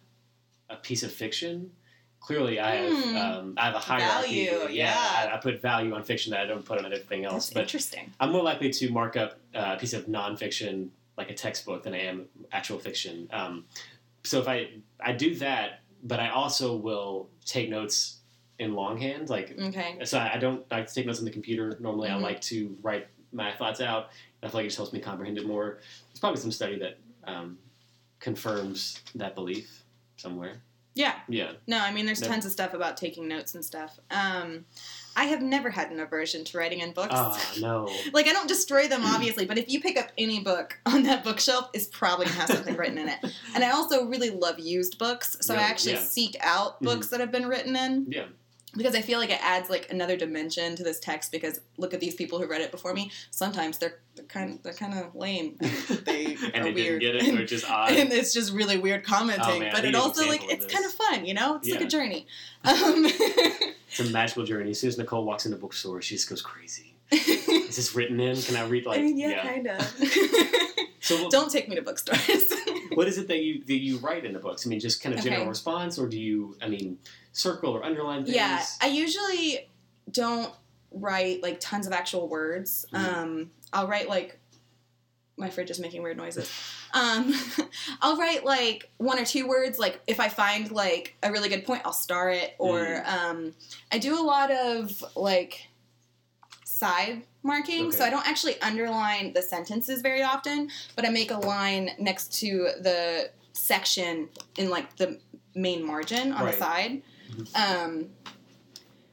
a 0.68 0.76
piece 0.76 1.02
of 1.02 1.12
fiction. 1.12 1.72
Clearly, 2.20 2.60
I 2.60 2.74
have 2.76 2.92
Hmm. 3.04 3.16
um, 3.16 3.54
I 3.56 3.64
have 3.66 3.74
a 3.74 3.78
hierarchy. 3.78 4.46
Value, 4.46 4.68
yeah. 4.74 4.94
I, 5.30 5.34
I 5.34 5.36
put 5.38 5.60
value 5.60 5.94
on 5.94 6.02
fiction 6.04 6.30
that 6.32 6.40
I 6.40 6.46
don't 6.46 6.64
put 6.64 6.78
on 6.78 6.84
anything 6.86 7.24
else. 7.24 7.46
That's 7.46 7.54
but 7.54 7.62
interesting. 7.62 8.12
I'm 8.20 8.30
more 8.30 8.42
likely 8.42 8.70
to 8.70 8.90
mark 8.90 9.16
up 9.16 9.38
uh, 9.54 9.74
a 9.76 9.80
piece 9.80 9.94
of 9.94 10.06
nonfiction, 10.06 10.90
like 11.16 11.30
a 11.30 11.34
textbook, 11.34 11.82
than 11.82 11.94
I 11.94 12.00
am 12.02 12.26
actual 12.52 12.78
fiction. 12.78 13.28
Um, 13.32 13.64
so 14.22 14.38
if 14.40 14.48
I 14.48 14.68
I 15.00 15.12
do 15.12 15.34
that, 15.36 15.80
but 16.04 16.20
I 16.20 16.28
also 16.28 16.76
will 16.76 17.28
take 17.46 17.70
notes 17.70 18.18
in 18.58 18.74
longhand. 18.74 19.30
Like 19.30 19.58
Okay. 19.58 19.98
so, 20.04 20.18
I 20.18 20.36
don't 20.36 20.70
like 20.70 20.86
to 20.86 20.94
take 20.94 21.06
notes 21.06 21.18
on 21.20 21.24
the 21.24 21.30
computer. 21.30 21.78
Normally, 21.80 22.10
Mhm. 22.10 22.16
I 22.16 22.16
like 22.18 22.40
to 22.42 22.76
write 22.82 23.08
my 23.32 23.52
thoughts 23.56 23.80
out. 23.80 24.10
I 24.42 24.48
feel 24.48 24.58
like 24.58 24.64
it 24.64 24.68
just 24.68 24.76
helps 24.78 24.92
me 24.92 25.00
comprehend 25.00 25.38
it 25.38 25.46
more. 25.46 25.78
There's 26.08 26.20
probably 26.20 26.40
some 26.40 26.52
study 26.52 26.78
that 26.78 26.98
um, 27.24 27.58
confirms 28.20 29.00
that 29.14 29.34
belief 29.34 29.82
somewhere. 30.16 30.62
Yeah. 30.94 31.14
Yeah. 31.28 31.52
No, 31.66 31.78
I 31.78 31.92
mean, 31.92 32.04
there's 32.04 32.20
Never- 32.20 32.32
tons 32.34 32.46
of 32.46 32.52
stuff 32.52 32.74
about 32.74 32.96
taking 32.96 33.28
notes 33.28 33.54
and 33.54 33.64
stuff. 33.64 33.98
Um, 34.10 34.64
I 35.16 35.24
have 35.24 35.40
never 35.40 35.70
had 35.70 35.90
an 35.92 36.00
aversion 36.00 36.44
to 36.44 36.58
writing 36.58 36.80
in 36.80 36.92
books. 36.92 37.12
Ah, 37.12 37.52
no. 37.60 37.88
Like 38.12 38.26
I 38.26 38.32
don't 38.32 38.48
destroy 38.48 38.88
them 38.88 39.02
obviously, 39.04 39.46
but 39.46 39.56
if 39.56 39.68
you 39.70 39.80
pick 39.80 39.96
up 39.98 40.08
any 40.18 40.40
book 40.40 40.78
on 40.86 41.04
that 41.04 41.22
bookshelf, 41.22 41.70
it's 41.74 41.86
probably 41.86 42.26
gonna 42.26 42.38
have 42.38 42.50
something 42.50 42.76
written 42.76 42.98
in 42.98 43.08
it. 43.08 43.18
And 43.54 43.62
I 43.64 43.70
also 43.70 44.04
really 44.06 44.30
love 44.30 44.58
used 44.58 44.98
books, 44.98 45.36
so 45.40 45.54
I 45.54 45.58
actually 45.62 45.94
Yeah. 45.94 46.00
seek 46.02 46.36
out 46.40 46.80
books 46.82 47.06
that 47.08 47.20
have 47.20 47.30
been 47.32 47.46
written 47.48 47.76
in. 47.76 48.06
Yeah. 48.08 48.26
Because 48.76 48.94
I 48.94 49.00
feel 49.00 49.18
like 49.18 49.30
it 49.30 49.40
adds 49.42 49.68
like 49.68 49.90
another 49.90 50.16
dimension 50.16 50.76
to 50.76 50.82
this 50.84 51.00
text. 51.00 51.32
Because 51.32 51.60
look 51.76 51.92
at 51.94 52.00
these 52.00 52.14
people 52.14 52.38
who 52.38 52.46
read 52.46 52.60
it 52.60 52.70
before 52.70 52.94
me. 52.94 53.10
Sometimes 53.30 53.78
they're 53.78 53.98
they're 54.14 54.24
kind 54.26 54.58
they're 54.62 54.72
kind 54.72 54.94
of 54.98 55.14
lame. 55.14 55.56
And 55.60 55.70
they 56.04 56.36
and 56.54 56.56
are 56.56 56.64
they 56.64 56.72
weird. 56.72 57.00
didn't 57.00 57.20
get 57.20 57.34
it, 57.34 57.38
which 57.38 57.52
is 57.52 57.64
odd. 57.68 57.92
and 57.92 58.12
it's 58.12 58.32
just 58.32 58.52
really 58.52 58.78
weird 58.78 59.04
commenting. 59.04 59.44
Oh, 59.46 59.58
man, 59.58 59.72
but 59.72 59.84
it 59.84 59.94
also 59.94 60.26
like 60.28 60.42
it's 60.50 60.66
kind 60.66 60.84
of 60.84 60.92
fun, 60.92 61.24
you 61.26 61.34
know. 61.34 61.56
It's 61.56 61.70
like 61.70 61.80
a 61.80 61.86
journey. 61.86 62.26
Um, 62.64 63.06
It's 63.06 63.98
a 64.00 64.04
magical 64.10 64.44
journey. 64.44 64.70
As 64.70 64.80
soon 64.80 64.88
as 64.88 64.98
Nicole 64.98 65.24
walks 65.24 65.46
into 65.46 65.56
the 65.56 65.60
bookstore, 65.60 66.00
she 66.00 66.14
just 66.14 66.28
goes 66.28 66.42
crazy. 66.42 66.94
Is 67.10 67.74
this 67.74 67.94
written 67.96 68.20
in? 68.20 68.40
Can 68.40 68.54
I 68.54 68.64
read 68.68 68.86
like? 68.86 69.00
I 69.00 69.02
mean, 69.02 69.18
yeah, 69.18 69.42
kind 69.42 69.66
of. 69.66 69.82
So 71.00 71.28
Don't 71.28 71.50
take 71.50 71.68
me 71.68 71.74
to 71.74 71.82
bookstores. 71.82 72.52
What 72.94 73.08
is 73.08 73.18
it 73.18 73.28
that 73.28 73.38
you 73.38 73.64
that 73.64 73.78
you 73.80 73.98
write 73.98 74.24
in 74.24 74.32
the 74.32 74.38
books? 74.38 74.66
I 74.66 74.70
mean, 74.70 74.80
just 74.80 75.02
kind 75.02 75.14
of 75.14 75.22
general 75.22 75.42
Okay. 75.42 75.48
response, 75.48 75.98
or 75.98 76.08
do 76.08 76.18
you? 76.18 76.56
I 76.62 76.68
mean, 76.68 76.98
circle 77.32 77.72
or 77.72 77.84
underline 77.84 78.24
things? 78.24 78.36
yeah, 78.36 78.64
I 78.80 78.86
usually 78.88 79.68
don't 80.10 80.52
write 80.92 81.42
like 81.42 81.58
tons 81.60 81.86
of 81.86 81.92
actual 81.92 82.28
words. 82.28 82.84
Mhm. 82.92 82.98
Um, 82.98 83.50
I'll 83.72 83.86
write 83.88 84.08
like 84.08 84.38
my 85.36 85.48
fridge 85.48 85.70
is 85.70 85.80
making 85.80 86.02
weird 86.02 86.16
noises. 86.18 86.50
Um, 86.92 87.32
I'll 88.02 88.18
write 88.18 88.44
like 88.44 88.90
one 88.98 89.18
or 89.18 89.24
two 89.24 89.48
words. 89.48 89.78
Like 89.78 90.00
if 90.06 90.20
I 90.20 90.28
find 90.28 90.70
like 90.70 91.16
a 91.22 91.30
really 91.32 91.48
good 91.48 91.64
point, 91.64 91.82
I'll 91.86 91.92
star 91.94 92.30
it. 92.30 92.54
Or 92.58 92.80
Mm. 92.84 93.06
um, 93.08 93.54
I 93.90 93.98
do 93.98 94.20
a 94.20 94.24
lot 94.24 94.50
of 94.50 95.02
like 95.16 95.68
side 96.84 97.22
marking, 97.42 97.92
so 97.92 98.04
I 98.04 98.10
don't 98.10 98.26
actually 98.26 98.60
underline 98.60 99.32
the 99.32 99.42
sentences 99.42 100.00
very 100.02 100.22
often, 100.22 100.68
but 100.96 101.04
I 101.06 101.10
make 101.10 101.30
a 101.30 101.38
line 101.38 101.90
next 101.98 102.32
to 102.40 102.48
the 102.80 103.30
section 103.52 104.28
in 104.56 104.70
like 104.70 104.96
the 104.96 105.18
main 105.54 105.84
margin 105.84 106.32
on 106.32 106.44
Right. 106.44 106.54
the 106.54 106.58
side. 106.66 107.02
Um, 107.54 107.92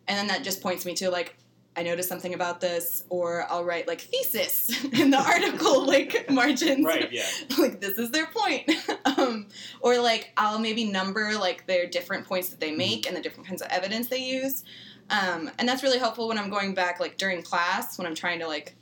and 0.08 0.18
then 0.18 0.28
that 0.28 0.44
just 0.44 0.62
points 0.62 0.86
me 0.86 0.94
to 0.96 1.10
like 1.12 1.36
I 1.80 1.84
noticed 1.84 2.10
something 2.10 2.34
about 2.34 2.60
this, 2.60 3.04
or 3.10 3.46
I'll 3.52 3.64
write 3.64 3.88
like 3.88 4.02
thesis 4.02 4.84
in 5.02 5.12
the 5.12 5.22
article 5.22 5.86
like 5.96 6.28
margins. 6.32 6.84
Right. 6.84 7.12
Yeah. 7.12 7.26
like 7.60 7.80
this 7.80 8.00
is 8.00 8.10
their 8.10 8.26
point. 8.28 8.72
um, 9.06 9.48
or 9.82 10.00
like 10.00 10.32
I'll 10.38 10.58
maybe 10.60 10.86
number 10.86 11.38
like 11.38 11.68
their 11.68 11.86
different 11.86 12.26
points 12.26 12.50
that 12.50 12.60
they 12.60 12.72
make 12.72 13.06
and 13.08 13.16
the 13.16 13.22
different 13.22 13.48
kinds 13.48 13.62
of 13.62 13.68
evidence 13.70 14.08
they 14.08 14.24
use. 14.24 14.64
Um, 15.10 15.50
and 15.58 15.68
that's 15.68 15.84
really 15.84 16.00
helpful 16.00 16.28
when 16.28 16.38
I'm 16.38 16.50
going 16.50 16.74
back 16.74 17.00
like 17.00 17.18
during 17.18 17.42
class 17.42 17.98
when 17.98 18.06
I'm 18.08 18.16
trying 18.16 18.40
to 18.40 18.48
like 18.48 18.76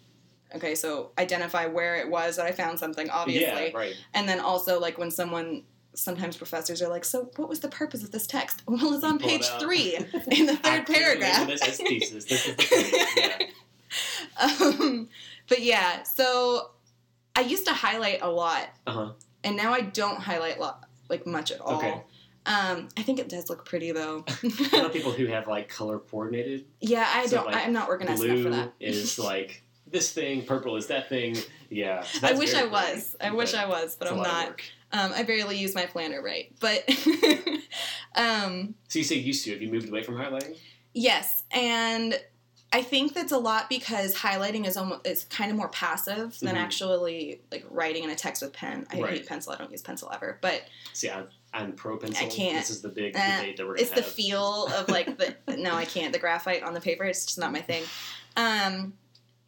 okay 0.56 0.74
so 0.76 1.12
identify 1.18 1.66
where 1.66 1.96
it 1.98 2.10
was 2.10 2.38
that 2.38 2.46
I 2.46 2.52
found 2.52 2.80
something 2.80 3.10
obviously 3.10 3.44
Yeah. 3.70 3.72
Right. 3.78 3.96
and 4.14 4.28
then 4.28 4.40
also 4.40 4.80
like 4.80 4.98
when 4.98 5.12
someone 5.12 5.64
sometimes 5.94 6.36
professors 6.38 6.82
are 6.82 6.90
like 6.90 7.06
so 7.06 7.30
what 7.36 7.48
was 7.50 7.60
the 7.62 7.68
purpose 7.70 8.04
of 8.04 8.12
this 8.12 8.26
text 8.28 8.62
well 8.68 8.94
it's 8.94 9.04
on 9.04 9.16
it 9.16 9.22
page 9.22 9.48
three 9.60 9.96
in 10.32 10.46
the 10.46 10.56
third 10.58 10.86
paragraph 10.88 11.48
This 11.48 11.62
as 11.68 11.78
thesis. 11.78 12.26
This 12.26 12.48
is 12.48 12.56
the. 12.56 13.06
Yeah. 14.42 14.48
um, 14.62 15.10
but 15.48 15.62
yeah 15.62 16.04
so 16.04 16.72
i 17.36 17.42
used 17.42 17.66
to 17.68 17.74
highlight 17.74 18.22
a 18.22 18.30
lot 18.30 18.68
Uh 18.88 18.92
huh. 18.92 19.12
and 19.44 19.56
now 19.56 19.74
i 19.74 19.82
don't 19.82 20.20
highlight 20.20 20.60
lot 20.60 20.86
like 21.10 21.26
much 21.26 21.52
at 21.52 21.62
all 21.62 21.78
Okay. 21.78 22.02
Um, 22.46 22.88
i 22.98 23.02
think 23.02 23.20
it 23.20 23.30
does 23.30 23.50
look 23.50 23.66
pretty 23.66 23.92
though 23.92 24.24
I 24.74 24.82
know 24.82 24.90
people 24.90 25.12
who 25.12 25.26
have 25.28 25.48
like 25.48 25.68
color 25.70 26.00
coordinated. 26.00 26.66
yeah 26.82 27.10
i 27.14 27.26
So, 27.26 27.38
don't 27.38 27.48
like, 27.48 27.56
i'm 27.66 27.74
not 27.74 27.88
organized 27.90 28.24
enough 28.24 28.44
for 28.44 28.50
that. 28.52 28.78
Blue 28.80 28.88
is 28.88 29.18
like 29.32 29.64
this 29.88 30.12
thing. 30.12 30.44
Purple 30.46 30.76
is 30.78 30.88
that 30.88 31.10
thing. 31.10 31.38
Yeah. 31.70 32.04
i 32.24 32.34
wish 32.34 32.54
i 32.54 32.66
was 32.66 33.16
i 33.22 33.32
wish 33.32 33.54
i 33.54 33.66
was 33.68 33.96
but 33.96 34.08
it's 34.08 34.18
i'm 34.18 34.24
not 34.24 34.62
um, 34.92 35.12
i 35.14 35.24
barely 35.24 35.58
use 35.58 35.76
my 35.76 35.86
planner 35.86 36.22
right 36.22 36.52
but 36.60 36.84
um, 38.16 38.76
So 38.88 39.00
you 39.00 39.06
say 39.06 39.16
used 39.16 39.44
to? 39.46 39.52
Have 39.52 39.62
you 39.62 39.72
moved 39.72 39.90
away 39.90 40.04
from 40.04 40.16
highlighting? 40.16 40.58
Yes, 40.94 41.44
and 41.52 42.18
I 42.72 42.82
think 42.82 43.14
that's 43.14 43.32
a 43.32 43.38
lot 43.38 43.70
because 43.70 44.16
highlighting 44.16 44.66
is 44.66 44.78
almost 44.78 45.06
is 45.06 45.24
kind 45.26 45.52
of 45.52 45.58
more 45.58 45.70
passive 45.70 46.40
than 46.40 46.56
Mhm. 46.56 46.60
actually 46.60 47.42
like 47.52 47.66
writing 47.70 48.04
in 48.04 48.10
a 48.10 48.16
text 48.16 48.42
with 48.42 48.54
pen. 48.54 48.88
I 48.92 49.02
Right. 49.02 49.14
hate 49.18 49.28
pencil. 49.28 49.54
I 49.54 49.58
don't 49.58 49.72
use 49.72 49.82
pencil 49.82 50.10
ever, 50.14 50.38
but 50.42 50.64
See, 50.94 51.10
I'm, 51.10 51.28
I'm 51.56 51.72
pro 51.74 51.98
pencil. 51.98 52.26
I 52.26 52.30
can't. 52.30 52.58
This 52.58 52.70
is 52.70 52.82
the 52.82 52.90
big 52.90 53.16
Uh, 53.16 53.38
debate 53.38 53.58
that 53.58 53.66
we're 53.68 53.78
it's 53.78 53.90
gonna 53.90 54.02
the 54.02 54.08
feel 54.08 54.68
of 54.68 54.90
like 54.90 55.18
the 55.18 55.36
no, 55.58 55.74
I 55.74 55.86
can't. 55.86 56.12
The 56.12 56.20
graphite 56.20 56.64
on 56.64 56.74
the 56.74 56.82
paper, 56.82 57.04
it's 57.06 57.26
just 57.26 57.38
not 57.40 57.52
my 57.52 57.62
thing. 57.62 57.84
Um, 58.36 58.94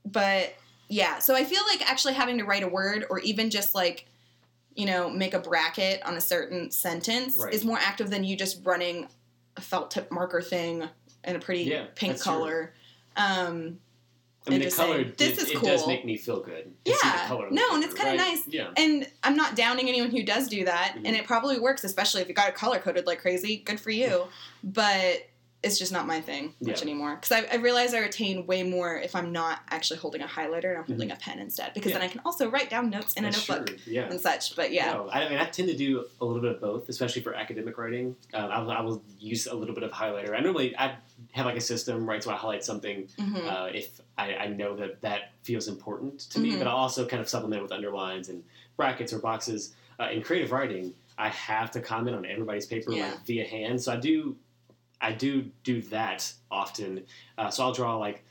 but 0.06 0.56
yeah, 0.88 1.20
so 1.20 1.36
I 1.36 1.44
feel 1.44 1.62
like 1.70 1.88
actually 1.90 2.14
having 2.14 2.38
to 2.38 2.46
write 2.46 2.64
a 2.64 2.68
word 2.70 3.06
or 3.10 3.20
even 3.20 3.50
just 3.50 3.76
like 3.76 4.06
you 4.76 4.86
know 4.86 5.10
make 5.10 5.34
a 5.34 5.40
bracket 5.40 6.02
on 6.04 6.16
a 6.16 6.22
certain 6.22 6.72
sentence 6.72 7.38
Right. 7.44 7.54
is 7.54 7.66
more 7.66 7.78
active 7.78 8.10
than 8.10 8.24
you 8.24 8.36
just 8.38 8.66
running 8.66 9.08
a 9.58 9.62
felt 9.62 9.92
tip 9.92 10.12
marker 10.12 10.42
thing 10.42 10.88
in 11.24 11.36
a 11.36 11.40
pretty 11.40 11.64
Yeah, 11.64 11.88
pink 11.96 12.22
color. 12.22 12.74
Um, 13.18 13.80
I 14.48 14.50
mean, 14.52 14.60
the 14.62 14.72
color. 14.72 14.94
saying, 14.96 15.14
"This 15.18 15.38
it, 15.38 15.44
is 15.44 15.52
it 15.52 15.62
does 15.62 15.88
make 15.88 16.06
me 16.06 16.18
feel 16.18 16.40
good. 16.42 16.74
to 16.86 16.92
see 16.94 16.98
the 17.04 17.08
Yeah. 17.08 17.34
of 17.34 17.52
No, 17.52 17.76
and 17.76 17.84
it's 17.84 17.94
kinda 17.94 18.12
right? 18.12 18.18
nice. 18.18 18.48
Yeah. 18.48 18.72
and 18.78 19.08
I'm 19.24 19.36
not 19.36 19.56
downing 19.56 19.88
anyone 19.90 20.12
who 20.12 20.24
does 20.24 20.48
do 20.48 20.66
that, 20.66 20.94
Mhm. 20.98 21.04
and 21.06 21.16
it 21.16 21.26
probably 21.26 21.60
works, 21.60 21.84
especially 21.84 22.22
if 22.22 22.28
you 22.28 22.34
got 22.34 22.50
it 22.50 22.56
color 22.56 22.80
coded 22.80 23.06
like 23.06 23.20
crazy. 23.20 23.58
Good 23.58 23.80
for 23.80 23.92
you, 23.92 24.28
but 24.64 25.28
it's 25.64 25.80
just 25.80 25.92
not 25.92 26.06
my 26.06 26.22
thing 26.22 26.54
much 26.62 26.78
Yeah. 26.78 26.84
anymore. 26.84 27.16
Because 27.16 27.32
I, 27.32 27.48
I 27.52 27.56
realize 27.58 27.94
I 27.96 28.00
retain 28.00 28.46
way 28.46 28.62
more 28.62 28.96
if 28.96 29.16
I'm 29.16 29.32
not 29.32 29.62
actually 29.72 29.98
holding 29.98 30.22
a 30.22 30.28
highlighter 30.28 30.70
and 30.70 30.78
I'm 30.78 30.86
holding 30.86 31.10
a 31.12 31.16
pen 31.16 31.40
instead. 31.40 31.74
Because 31.74 31.94
then 31.94 32.02
Mm-hmm. 32.02 32.10
I 32.10 32.12
can 32.12 32.22
also 32.24 32.48
write 32.50 32.70
down 32.70 32.92
notes 32.92 33.14
in 33.16 33.26
a 33.26 33.32
That's 33.32 33.50
notebook 33.50 33.80
Yeah. 33.88 34.04
and 34.08 34.22
such. 34.22 34.56
But 34.56 34.72
yeah, 34.72 34.94
No, 34.94 35.10
I 35.12 35.28
mean, 35.28 35.40
I 35.40 35.46
tend 35.46 35.68
to 35.70 35.76
do 35.76 36.06
a 36.22 36.26
little 36.26 36.44
bit 36.44 36.52
of 36.52 36.62
both, 36.62 36.88
especially 36.90 37.24
for 37.24 37.34
academic 37.34 37.78
writing. 37.80 38.16
Um, 38.36 38.52
I, 38.52 38.60
will, 38.62 38.72
I 38.72 38.82
will 38.82 39.04
use 39.20 39.48
a 39.48 39.56
little 39.56 39.74
bit 39.74 39.84
of 39.84 39.92
highlighter. 39.92 40.36
I 40.38 40.42
normally 40.42 40.78
I 40.78 40.96
have 41.32 41.46
like 41.46 41.58
a 41.58 41.62
system, 41.62 42.08
right? 42.08 42.24
So 42.24 42.32
I 42.32 42.36
highlight 42.36 42.64
something 42.64 43.08
hmm 43.18 43.36
uh, 43.48 43.70
if 43.74 44.02
I, 44.18 44.36
I 44.36 44.48
know 44.48 44.76
that 44.76 45.02
that 45.02 45.32
feels 45.44 45.68
important 45.68 46.20
to 46.32 46.40
me, 46.40 46.52
Mhm. 46.54 46.60
but 46.60 46.68
I'll 46.68 46.76
also 46.78 47.06
kind 47.08 47.22
of 47.22 47.30
supplement 47.30 47.62
with 47.62 47.72
underlines 47.72 48.30
and 48.30 48.44
brackets 48.76 49.14
or 49.14 49.20
boxes. 49.20 49.74
Uh, 50.00 50.10
in 50.12 50.22
creative 50.22 50.52
writing, 50.52 50.94
I 51.18 51.30
have 51.30 51.72
to 51.72 51.82
comment 51.82 52.16
on 52.16 52.26
everybody's 52.26 52.66
paper 52.68 52.92
Yeah. 52.94 53.12
like 53.12 53.26
via 53.26 53.46
hand, 53.46 53.82
so 53.82 53.94
I 53.94 53.98
do 53.98 54.36
I 55.00 55.12
do 55.12 55.44
do 55.64 55.82
that 55.84 56.34
often. 56.52 57.04
Uh, 57.38 57.50
so 57.52 57.64
I'll 57.64 57.74
draw 57.74 57.98
like 57.98 58.24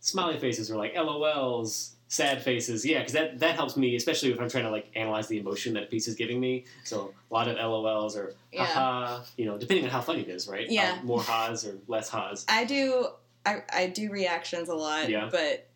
smiley 0.00 0.38
faces 0.38 0.70
or 0.70 0.76
like 0.76 0.94
LOLs, 0.94 1.94
sad 2.08 2.42
faces. 2.42 2.84
Yeah, 2.84 2.98
because 2.98 3.12
that 3.12 3.38
that 3.38 3.54
helps 3.54 3.76
me, 3.76 3.94
especially 3.94 4.32
if 4.32 4.40
I'm 4.40 4.48
trying 4.48 4.64
to 4.64 4.70
like 4.70 4.90
analyze 4.96 5.28
the 5.28 5.38
emotion 5.38 5.74
that 5.74 5.84
a 5.84 5.86
piece 5.86 6.08
is 6.08 6.14
giving 6.14 6.40
me. 6.40 6.64
So 6.84 7.14
a 7.30 7.34
lot 7.34 7.46
of 7.48 7.56
LOLs 7.56 8.16
or 8.16 8.34
Yeah. 8.52 8.64
haha, 8.64 9.22
you 9.36 9.44
know, 9.44 9.58
depending 9.58 9.84
on 9.84 9.90
how 9.90 10.00
funny 10.00 10.22
it 10.22 10.28
is, 10.28 10.48
right? 10.48 10.68
Yeah. 10.68 10.98
Uh, 11.00 11.04
more 11.04 11.22
ha's 11.22 11.66
or 11.66 11.78
less 11.86 12.08
ha's. 12.08 12.44
I 12.48 12.64
do 12.64 13.08
I, 13.46 13.62
I 13.72 13.86
do 13.86 14.10
reactions 14.10 14.68
a 14.68 14.74
lot, 14.74 15.08
Yeah. 15.08 15.28
but 15.30 15.67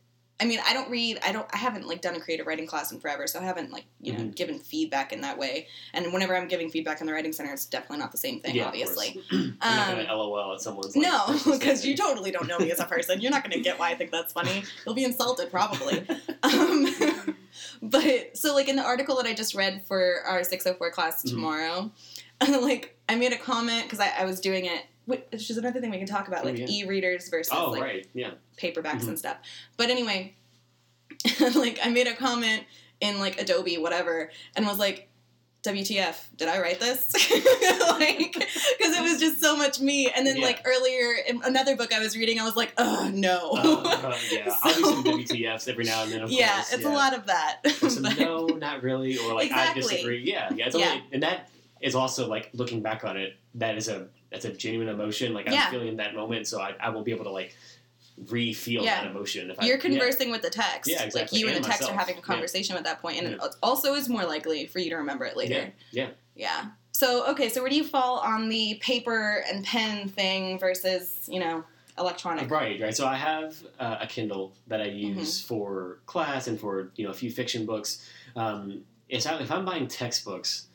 I 0.42 0.44
mean 0.44 0.58
I 0.66 0.72
don't 0.74 0.90
read 0.90 1.20
I 1.24 1.30
don't 1.30 1.46
I 1.54 1.56
haven't 1.56 1.86
like 1.86 2.00
done 2.02 2.16
a 2.16 2.20
creative 2.20 2.46
writing 2.48 2.66
class 2.66 2.90
in 2.90 2.98
forever, 2.98 3.28
so 3.28 3.38
I 3.38 3.44
haven't 3.44 3.70
like 3.70 3.84
you 4.00 4.12
know 4.12 4.18
Mhm. 4.18 4.34
given 4.34 4.58
feedback 4.58 5.12
in 5.12 5.20
that 5.20 5.38
way. 5.38 5.68
And 5.94 6.12
whenever 6.12 6.36
I'm 6.36 6.48
giving 6.48 6.68
feedback 6.68 7.00
in 7.00 7.06
the 7.06 7.12
writing 7.12 7.32
center, 7.32 7.52
it's 7.52 7.64
definitely 7.64 7.98
not 7.98 8.10
the 8.10 8.18
same 8.18 8.40
thing, 8.40 8.56
Yeah, 8.56 8.66
obviously. 8.66 9.22
I'm 9.30 9.56
not 9.62 9.90
Um, 9.90 9.96
gonna 10.06 10.16
LOL 10.16 10.54
at 10.54 10.60
someone's. 10.60 10.96
Like, 10.96 11.04
no, 11.06 11.38
because 11.52 11.86
you 11.86 11.96
totally 11.96 12.32
don't 12.32 12.48
know 12.48 12.58
me 12.58 12.72
as 12.72 12.80
a 12.80 12.84
person. 12.86 13.20
You're 13.20 13.30
not 13.30 13.44
going 13.44 13.52
to 13.56 13.60
get 13.60 13.78
why 13.78 13.90
I 13.90 13.94
think 13.94 14.10
that's 14.10 14.32
funny. 14.32 14.64
You'll 14.84 14.96
be 14.96 15.04
insulted 15.04 15.50
probably. 15.50 16.04
Um, 16.44 17.36
but 17.82 18.36
so 18.36 18.52
like 18.54 18.68
in 18.68 18.74
the 18.74 18.82
article 18.82 19.14
that 19.16 19.26
I 19.26 19.32
just 19.34 19.54
read 19.54 19.82
for 19.86 20.22
our 20.26 20.42
604 20.42 20.90
class 20.90 21.22
Mhm. 21.22 21.28
tomorrow, 21.30 21.90
like 22.48 22.98
I 23.08 23.14
made 23.14 23.32
a 23.32 23.36
comment 23.38 23.84
because 23.84 24.00
I, 24.00 24.08
I 24.18 24.24
was 24.24 24.40
doing 24.40 24.64
it. 24.64 24.82
Which 25.06 25.50
is 25.50 25.56
another 25.58 25.80
thing 25.80 25.90
we 25.90 25.98
can 25.98 26.06
talk 26.06 26.28
about, 26.28 26.44
Oh, 26.44 26.48
like 26.48 26.58
yeah. 26.58 26.66
e-readers 26.68 27.28
versus 27.28 27.52
Oh 27.56 27.70
like 27.70 27.82
right, 27.82 28.06
yeah. 28.14 28.30
paperbacks 28.56 29.00
Mhm. 29.02 29.08
and 29.08 29.18
stuff. 29.18 29.36
But 29.76 29.90
anyway, 29.90 30.34
like 31.54 31.78
I 31.82 31.88
made 31.90 32.06
a 32.06 32.14
comment 32.14 32.64
in 33.00 33.18
like 33.18 33.40
Adobe, 33.40 33.78
whatever, 33.78 34.30
and 34.56 34.66
was 34.66 34.78
like, 34.78 35.08
WTF, 35.64 36.16
did 36.36 36.48
I 36.48 36.60
write 36.60 36.80
this? 36.80 37.12
like, 37.90 38.32
because 38.34 38.96
it 38.96 39.02
was 39.02 39.20
just 39.20 39.40
so 39.40 39.56
much 39.56 39.80
me. 39.80 40.10
And 40.10 40.26
then, 40.26 40.36
Yeah. 40.38 40.44
like, 40.46 40.62
earlier 40.64 41.12
in 41.28 41.40
another 41.44 41.76
book 41.76 41.92
I 41.94 42.00
was 42.00 42.16
reading, 42.16 42.40
I 42.40 42.44
was 42.44 42.56
like, 42.56 42.72
oh, 42.78 43.08
no. 43.14 43.52
Uh, 43.52 43.82
uh, 44.08 44.18
yeah, 44.32 44.56
I'll 44.60 44.74
do 44.74 44.82
some 44.82 45.04
WTFs 45.04 45.68
every 45.68 45.84
now 45.84 46.02
and 46.02 46.12
then. 46.12 46.22
Of 46.22 46.32
yeah, 46.32 46.54
course, 46.56 46.72
it's 46.72 46.82
yeah. 46.82 46.92
a 46.92 46.94
lot 46.94 47.14
of 47.16 47.26
that. 47.26 47.60
Some 47.78 48.02
But- 48.02 48.18
no, 48.18 48.46
not 48.46 48.82
really, 48.82 49.16
or 49.18 49.34
like 49.34 49.52
I 49.52 49.72
disagree. 49.72 50.24
Yeah, 50.24 50.50
yeah. 50.52 50.66
It's 50.66 50.76
Yeah. 50.76 50.88
only, 50.90 51.04
and 51.12 51.22
that 51.22 51.48
is 51.80 51.94
also 51.94 52.26
like 52.26 52.50
looking 52.54 52.82
back 52.82 53.04
on 53.04 53.16
it. 53.16 53.36
That 53.54 53.76
is 53.76 53.86
a 53.88 54.08
that's 54.32 54.44
a 54.46 54.52
genuine 54.52 54.88
emotion. 54.88 55.34
Like 55.34 55.46
I'm 55.46 55.52
Yeah. 55.52 55.70
feeling 55.70 55.96
that 55.98 56.14
moment, 56.14 56.48
so 56.48 56.60
I, 56.60 56.74
I 56.80 56.88
will 56.88 57.02
be 57.02 57.12
able 57.12 57.24
to 57.24 57.30
like 57.30 57.54
re-feel 58.28 58.82
Yeah. 58.84 59.02
that 59.02 59.10
emotion. 59.10 59.50
If 59.50 59.58
You're 59.62 59.76
yeah. 59.76 59.80
conversing 59.82 60.30
with 60.30 60.42
the 60.42 60.50
text. 60.50 60.90
Yeah, 60.90 60.98
Like, 60.98 61.06
exactly, 61.06 61.38
you 61.40 61.46
and, 61.46 61.56
and 61.56 61.64
the 61.64 61.68
text 61.68 61.88
are 61.88 61.94
having 61.96 62.14
a 62.16 62.18
Yeah. 62.18 62.22
conversation 62.24 62.76
at 62.76 62.84
that 62.84 63.00
point, 63.00 63.18
and 63.18 63.28
Yeah. 63.36 63.44
it 63.46 63.54
also 63.62 63.94
is 63.94 64.08
more 64.08 64.24
likely 64.24 64.66
for 64.66 64.78
you 64.80 64.90
to 64.90 64.96
remember 64.96 65.24
it 65.24 65.36
later. 65.36 65.72
Yeah, 65.90 66.06
yeah. 66.06 66.08
Yeah. 66.34 66.64
So, 66.92 67.26
okay, 67.30 67.48
so 67.48 67.60
where 67.62 67.70
do 67.70 67.76
you 67.76 67.84
fall 67.84 68.18
on 68.18 68.48
the 68.48 68.74
paper 68.82 69.42
and 69.50 69.64
pen 69.64 70.08
thing 70.08 70.58
versus, 70.58 71.26
you 71.26 71.40
know, 71.40 71.64
electronic? 71.98 72.50
Right, 72.50 72.80
right. 72.80 72.94
So 72.96 73.06
I 73.06 73.16
have 73.16 73.56
uh, 73.78 73.96
a 74.00 74.06
Kindle 74.06 74.52
that 74.68 74.80
I 74.80 74.88
Mm-hmm. 74.88 75.18
use 75.20 75.42
for 75.42 75.98
class 76.06 76.46
and 76.48 76.58
for 76.60 76.90
you 76.96 77.04
know 77.04 77.10
a 77.10 77.14
few 77.14 77.30
fiction 77.30 77.64
books. 77.66 78.06
Um, 78.36 78.82
if, 79.08 79.26
I, 79.26 79.38
if 79.40 79.50
I'm 79.50 79.64
buying 79.64 79.88
textbooks, 79.88 80.68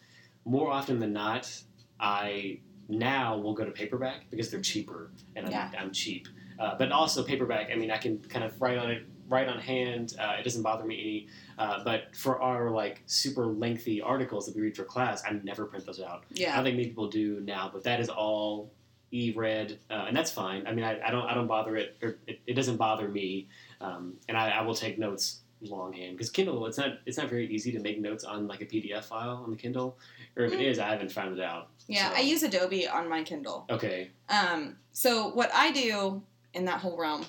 more 0.46 0.70
often 0.72 1.00
than 1.00 1.14
not, 1.14 1.52
I 2.00 2.60
now 2.90 3.38
we'll 3.38 3.54
go 3.54 3.66
to 3.66 3.72
paperback 3.72 4.30
because 4.30 4.50
they're 4.50 4.62
cheaper 4.62 5.12
and 5.36 5.46
I'm, 5.46 5.52
Yeah. 5.52 5.72
I'm 5.78 5.92
cheap. 5.92 6.28
Uh, 6.60 6.76
but 6.78 6.92
also 6.92 7.24
paperback, 7.24 7.70
I 7.72 7.76
mean, 7.76 7.92
I 7.92 7.98
can 7.98 8.18
kind 8.20 8.44
of 8.44 8.60
write 8.60 8.78
on 8.80 8.90
it, 8.90 9.04
write 9.30 9.48
on 9.48 9.60
hand. 9.60 10.16
Uh, 10.20 10.38
it 10.40 10.44
doesn't 10.44 10.64
bother 10.64 10.86
me 10.86 11.00
any. 11.00 11.28
Uh, 11.60 11.84
but 11.84 12.16
for 12.16 12.42
our 12.42 12.72
like 12.72 13.04
super 13.06 13.46
lengthy 13.46 14.02
articles 14.02 14.48
that 14.48 14.56
we 14.56 14.62
read 14.64 14.76
for 14.76 14.84
class, 14.84 15.24
I 15.26 15.34
never 15.44 15.66
print 15.66 15.86
those 15.86 16.00
out. 16.02 16.24
I 16.32 16.34
Yeah. 16.34 16.56
don't 16.56 16.64
think 16.66 16.78
many 16.78 16.88
people 16.90 17.10
do 17.10 17.42
now, 17.42 17.70
but 17.72 17.84
that 17.84 18.00
is 18.00 18.10
all 18.10 18.72
e-read, 19.12 19.80
uh, 19.90 20.06
and 20.08 20.18
that's 20.18 20.32
fine. 20.32 20.66
I 20.68 20.74
mean, 20.74 20.84
I, 20.84 21.00
I 21.02 21.12
don't 21.12 21.26
I 21.26 21.34
don't 21.34 21.48
bother 21.48 21.78
it, 21.78 21.96
or 22.02 22.18
it, 22.28 22.42
it 22.46 22.54
doesn't 22.56 22.76
bother 22.76 23.08
me, 23.08 23.48
um, 23.80 24.16
and 24.28 24.36
I, 24.38 24.50
I 24.50 24.62
will 24.64 24.76
take 24.76 25.00
notes 25.00 25.42
longhand 25.62 26.16
because 26.18 26.30
Kindle 26.30 26.66
it's 26.68 26.78
not 26.78 27.00
it's 27.06 27.18
not 27.18 27.30
very 27.30 27.48
easy 27.48 27.72
to 27.72 27.80
make 27.80 28.00
notes 28.02 28.24
on 28.26 28.48
like 28.48 28.62
a 28.62 28.66
PDF 28.66 29.06
file 29.06 29.42
on 29.46 29.50
the 29.52 29.56
Kindle, 29.56 29.98
or 30.38 30.46
if 30.46 30.54
it 30.54 30.60
Mm. 30.60 30.66
is, 30.72 30.80
I 30.80 30.90
haven't 30.90 31.12
found 31.12 31.38
it 31.38 31.44
out. 31.44 31.70
Yeah, 31.88 32.10
So- 32.10 32.16
I 32.16 32.20
use 32.20 32.44
Adobe 32.44 32.88
on 32.88 33.10
my 33.10 33.24
Kindle. 33.24 33.66
Okay, 33.70 34.12
Um, 34.30 34.78
so 34.92 35.30
what 35.30 35.50
I 35.54 35.72
do 35.72 36.24
in 36.54 36.66
that 36.66 36.82
whole 36.82 36.98
realm, 36.98 37.26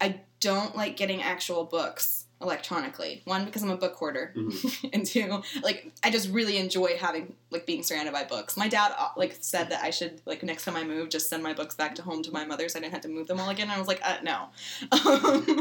I 0.00 0.20
don't 0.40 0.76
like 0.76 0.96
getting 0.96 1.22
actual 1.22 1.64
books 1.64 2.23
electronically. 2.44 3.22
One, 3.24 3.44
because 3.44 3.62
I'm 3.62 3.70
a 3.70 3.76
book 3.76 3.94
hoarder, 3.96 4.32
Mhm. 4.36 4.90
and 4.92 5.04
two, 5.04 5.42
like 5.62 5.90
I 6.04 6.10
just 6.10 6.28
really 6.30 6.58
enjoy 6.58 6.96
having 6.96 7.34
like 7.50 7.66
being 7.66 7.82
surrounded 7.82 8.12
by 8.12 8.24
books. 8.24 8.56
My 8.56 8.68
dad 8.68 8.92
uh, 8.96 9.08
like 9.16 9.36
said 9.40 9.70
that 9.70 9.82
I 9.82 9.90
should 9.90 10.20
like 10.26 10.42
next 10.44 10.64
time 10.64 10.76
I 10.76 10.84
move, 10.84 11.08
just 11.08 11.28
send 11.28 11.42
my 11.42 11.52
books 11.54 11.74
back 11.74 11.94
to 11.96 12.02
home 12.02 12.22
to 12.22 12.30
my 12.30 12.44
mother, 12.44 12.68
so 12.68 12.78
I 12.78 12.82
didn't 12.82 12.92
have 12.92 13.02
to 13.02 13.08
move 13.08 13.26
them 13.26 13.40
all 13.40 13.48
again. 13.50 13.64
And 13.64 13.72
I 13.72 13.78
was 13.78 13.88
like, 13.88 14.00
uh, 14.04 14.18
no. 14.22 14.48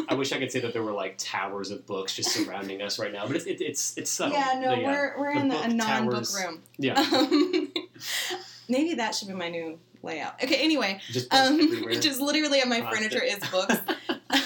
I 0.09 0.13
wish 0.15 0.31
I 0.33 0.39
could 0.39 0.51
say 0.51 0.59
that 0.59 0.73
there 0.73 0.83
were 0.83 0.91
like 0.91 1.15
towers 1.17 1.71
of 1.71 1.85
books 1.87 2.15
just 2.15 2.31
surrounding 2.31 2.81
us 2.81 2.99
right 2.99 3.11
now, 3.13 3.25
but 3.25 3.35
it's 3.37 3.45
it, 3.45 3.61
it's 3.61 3.97
it's 3.97 4.11
subtle. 4.11 4.35
yeah, 4.37 4.59
no, 4.59 4.75
But 4.75 4.83
we're 4.83 5.19
we're 5.19 5.33
The 5.35 5.39
in 5.41 5.49
book 5.49 5.65
a 5.65 5.67
non-book 5.69 6.25
room. 6.35 6.61
yeah, 6.77 6.99
Um, 6.99 7.71
maybe 8.69 8.95
that 8.95 9.15
should 9.15 9.27
be 9.27 9.33
my 9.33 9.49
new 9.49 9.79
layout. 10.01 10.41
Okay, 10.43 10.57
anyway, 10.57 10.99
just 11.11 11.33
um, 11.33 11.59
just 12.01 12.19
literally 12.19 12.61
my 12.65 12.81
furniture 12.91 13.23
is 13.23 13.39
books, 13.51 13.75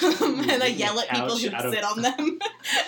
and 0.51 0.63
I 0.63 0.67
yell 0.67 0.99
at 0.99 1.10
people 1.10 1.38
who 1.38 1.49
out 1.53 1.65
of- 1.65 1.73
sit 1.73 1.83
on 1.83 2.01
them. 2.01 2.39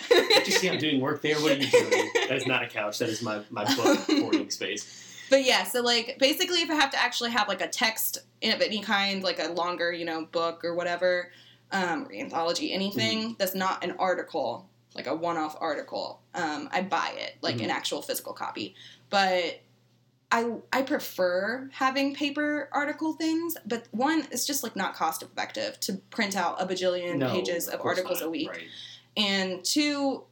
Can't 0.09 0.45
you 0.47 0.53
see 0.53 0.69
I'm 0.69 0.77
doing 0.79 0.99
work 1.01 1.21
there? 1.21 1.35
What 1.41 1.51
are 1.53 1.55
you 1.55 1.67
doing? 1.69 2.09
That 2.27 2.37
is 2.37 2.47
not 2.47 2.63
a 2.63 2.67
couch. 2.67 2.99
That 2.99 3.09
is 3.09 3.21
my, 3.21 3.41
my 3.49 3.63
book 3.75 3.99
hoarding 4.09 4.49
space. 4.49 5.05
But 5.29 5.43
yeah, 5.45 5.63
so 5.63 5.81
like 5.81 6.17
basically, 6.19 6.61
if 6.61 6.69
I 6.69 6.75
have 6.75 6.89
to 6.91 7.01
actually 7.01 7.31
have 7.31 7.47
like 7.47 7.61
a 7.61 7.67
text 7.67 8.17
of 8.43 8.61
any 8.61 8.81
kind, 8.81 9.23
like 9.23 9.39
a 9.39 9.49
longer, 9.51 9.91
you 9.91 10.05
know, 10.05 10.25
book 10.25 10.63
or 10.65 10.73
whatever, 10.73 11.31
um, 11.71 12.05
or 12.07 12.13
anthology, 12.13 12.73
anything 12.73 13.19
Mm-hmm. 13.19 13.33
that's 13.37 13.53
not 13.53 13.83
an 13.83 13.91
article, 13.99 14.67
like 14.95 15.05
a 15.07 15.13
one-off 15.15 15.55
article, 15.61 16.21
um, 16.33 16.67
I 16.71 16.81
buy 16.81 17.13
it, 17.15 17.35
like 17.41 17.57
Mhm. 17.57 17.65
an 17.65 17.69
actual 17.69 18.01
physical 18.01 18.33
copy. 18.33 18.73
But 19.11 19.61
I 20.31 20.51
I 20.71 20.83
prefer 20.83 21.69
having 21.73 22.13
paper 22.13 22.69
article 22.71 23.13
things, 23.13 23.55
but 23.65 23.87
one, 23.91 24.27
it's 24.31 24.45
just 24.45 24.63
like 24.63 24.75
not 24.75 24.93
cost 24.93 25.23
effective 25.23 25.79
to 25.81 25.93
print 26.11 26.35
out 26.35 26.61
a 26.61 26.65
bajillion 26.67 27.17
No, 27.17 27.31
pages 27.31 27.67
of 27.67 27.79
course 27.79 27.97
articles 27.97 28.19
not. 28.21 28.27
a 28.27 28.29
week, 28.29 28.49
Right. 28.49 28.63
and 29.17 29.63
two, 29.65 30.23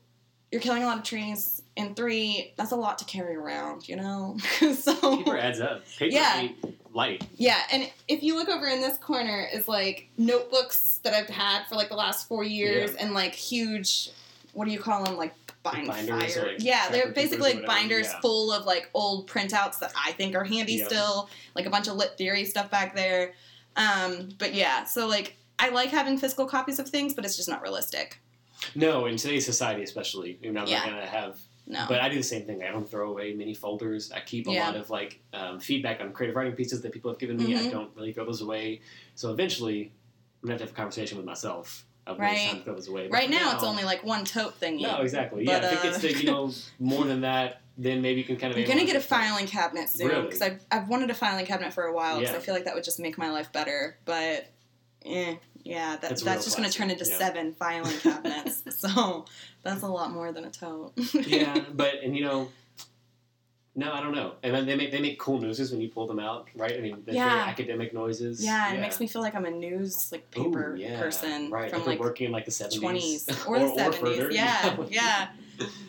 you're 0.51 0.61
killing 0.61 0.83
a 0.83 0.85
lot 0.85 0.97
of 0.97 1.03
trees. 1.03 1.61
And 1.75 1.95
three, 1.95 2.53
that's 2.57 2.71
a 2.71 2.75
lot 2.75 2.97
to 2.99 3.05
carry 3.05 3.35
around, 3.35 3.87
you 3.87 3.95
know. 3.97 4.37
so 4.75 5.17
Paper 5.17 5.37
adds 5.37 5.59
up. 5.59 5.83
Paper 5.99 6.15
Yeah. 6.15 6.47
light. 6.91 7.23
yeah, 7.35 7.59
and 7.71 7.87
if 8.07 8.23
you 8.23 8.35
look 8.35 8.49
over 8.49 8.65
in 8.67 8.81
this 8.81 8.97
corner 8.97 9.47
is 9.53 9.67
like 9.67 10.09
notebooks 10.17 10.99
that 11.03 11.13
I've 11.13 11.29
had 11.29 11.65
for 11.67 11.75
like 11.75 11.89
the 11.89 11.95
last 11.95 12.27
four 12.27 12.43
years, 12.43 12.95
and 12.95 13.13
like 13.13 13.33
huge, 13.35 14.09
what 14.53 14.65
do 14.65 14.71
you 14.71 14.79
call 14.79 15.03
them, 15.03 15.17
like 15.17 15.35
bind 15.73 15.87
binders 15.87 16.35
fire? 16.35 16.47
like, 16.47 16.63
yeah, 16.63 16.89
they're 16.89 17.11
basically 17.11 17.53
like 17.53 17.65
binders 17.65 18.07
yeah. 18.07 18.19
full 18.21 18.51
of 18.51 18.65
like 18.65 18.89
old 18.93 19.29
printouts 19.29 19.79
that 19.79 19.93
I 19.95 20.11
think 20.13 20.35
are 20.35 20.43
handy 20.43 20.73
Yeah. 20.75 20.87
still, 20.87 21.29
like 21.55 21.65
a 21.65 21.69
bunch 21.69 21.87
of 21.87 21.95
lit 21.95 22.17
theory 22.17 22.45
stuff 22.45 22.69
back 22.71 22.95
there. 22.95 23.33
Um, 23.75 24.29
but 24.37 24.53
yeah, 24.53 24.83
so 24.85 25.07
like 25.07 25.37
I 25.59 25.69
like 25.69 25.89
having 25.89 26.17
physical 26.17 26.45
copies 26.45 26.79
of 26.79 26.87
things, 26.89 27.13
but 27.13 27.25
it's 27.25 27.35
just 27.35 27.49
not 27.49 27.61
realistic. 27.61 28.19
No, 28.75 29.05
in 29.05 29.17
today's 29.17 29.45
society, 29.45 29.83
especially, 29.83 30.37
you 30.41 30.51
know, 30.51 30.61
I'm 30.61 30.67
Yeah. 30.67 30.79
not 30.79 30.89
gonna 30.89 31.05
have. 31.05 31.39
No. 31.69 31.85
But 31.89 31.99
I 31.99 32.07
do 32.09 32.15
the 32.15 32.23
same 32.23 32.45
thing. 32.45 32.63
I 32.63 32.71
don't 32.71 32.89
throw 32.89 33.09
away 33.09 33.33
many 33.33 33.53
folders. 33.53 34.11
I 34.11 34.21
keep 34.21 34.47
a 34.47 34.51
Yeah. 34.51 34.67
lot 34.67 34.75
of 34.77 34.89
like 34.89 35.19
um, 35.33 35.59
feedback 35.59 35.99
on 35.99 36.13
creative 36.13 36.35
writing 36.35 36.53
pieces 36.53 36.81
that 36.81 36.91
people 36.93 37.11
have 37.11 37.19
given 37.19 37.35
me. 37.37 37.55
I 37.55 37.63
Mhm. 37.63 37.71
don't 37.71 37.95
really 37.95 38.13
throw 38.13 38.23
those 38.25 38.41
away. 38.41 38.81
So 39.15 39.31
eventually, 39.31 39.91
I'm 40.41 40.47
gonna 40.47 40.53
have 40.53 40.59
to 40.59 40.65
have 40.65 40.71
a 40.73 40.75
conversation 40.75 41.17
with 41.17 41.25
myself 41.25 41.85
of 42.07 42.19
Right. 42.19 42.63
time 42.65 42.75
to 42.83 42.89
away. 42.91 43.07
But 43.07 43.13
right 43.13 43.25
for 43.27 43.31
now, 43.31 43.53
it's 43.53 43.63
only 43.63 43.83
like 43.83 44.03
one 44.03 44.25
tote 44.25 44.59
thingy. 44.59 44.81
No, 44.81 45.01
exactly. 45.01 45.45
But, 45.45 45.61
yeah, 45.61 45.71
if 45.71 45.73
it 45.73 45.83
gets 45.83 45.97
uh, 45.97 46.01
to 46.01 46.17
you 46.17 46.25
know 46.25 46.51
more 46.79 47.05
than 47.05 47.21
that, 47.21 47.61
then 47.77 48.01
maybe 48.01 48.21
you 48.21 48.25
can 48.25 48.37
kind 48.37 48.51
of. 48.53 48.59
I'm 48.59 48.65
gonna 48.67 48.85
get 48.85 48.95
a 48.95 49.01
filing 49.01 49.45
cabinet 49.47 49.89
soon 49.89 50.07
Really? 50.07 50.23
because 50.23 50.41
I've, 50.41 50.65
I've 50.71 50.87
wanted 50.89 51.09
a 51.09 51.13
filing 51.13 51.45
cabinet 51.45 51.73
for 51.73 51.83
a 51.83 51.93
while 51.93 52.19
because 52.19 52.33
Yeah. 52.33 52.39
I 52.39 52.41
feel 52.41 52.55
like 52.55 52.65
that 52.65 52.75
would 52.75 52.83
just 52.83 52.99
make 52.99 53.17
my 53.17 53.29
life 53.29 53.51
better. 53.53 53.97
But, 54.05 54.47
eh, 55.05 55.35
yeah, 55.63 55.91
that, 55.91 56.01
That's 56.01 56.23
that's, 56.23 56.45
just 56.45 56.55
gonna 56.57 56.69
turn 56.69 56.89
into 56.89 57.05
yeah. 57.05 57.17
seven 57.17 57.53
filing 57.53 57.97
cabinets. 57.99 58.63
so 58.79 59.25
that's 59.63 59.83
a 59.83 59.87
lot 59.87 60.11
more 60.11 60.31
than 60.31 60.45
a 60.45 60.49
tote. 60.51 60.93
yeah, 61.13 61.65
but 61.73 61.95
and 62.03 62.15
you 62.15 62.23
know, 62.23 62.49
no, 63.77 63.93
I 63.93 64.01
don't 64.01 64.13
know. 64.15 64.33
And 64.43 64.53
then 64.53 64.65
they 64.65 64.75
make 64.75 64.91
they 64.91 64.99
make 64.99 65.17
cool 65.19 65.39
noises 65.39 65.71
when 65.71 65.79
you 65.79 65.87
pull 65.89 66.07
them 66.07 66.19
out, 66.19 66.47
right? 66.55 66.73
I 66.75 66.81
mean, 66.81 67.03
they're 67.05 67.15
Yeah. 67.15 67.29
very 67.29 67.41
academic 67.41 67.93
noises. 67.93 68.43
yeah, 68.43 68.67
and 68.69 68.77
it 68.77 68.81
makes 68.81 68.99
me 68.99 69.07
feel 69.07 69.21
like 69.21 69.35
I'm 69.35 69.45
a 69.45 69.51
news 69.51 70.11
like 70.11 70.25
Ooh, 70.37 70.45
paper 70.45 70.75
yeah, 70.75 70.99
person 70.99 71.49
right? 71.51 71.69
from 71.69 71.79
like, 71.81 71.87
like 71.89 71.99
working 71.99 72.25
in 72.25 72.31
like 72.33 72.45
the 72.45 72.51
seventies, 72.51 73.29
or 73.47 73.59
the 73.59 73.69
seventies. 73.73 74.27
Yeah, 74.35 74.75
yeah. 74.89 75.27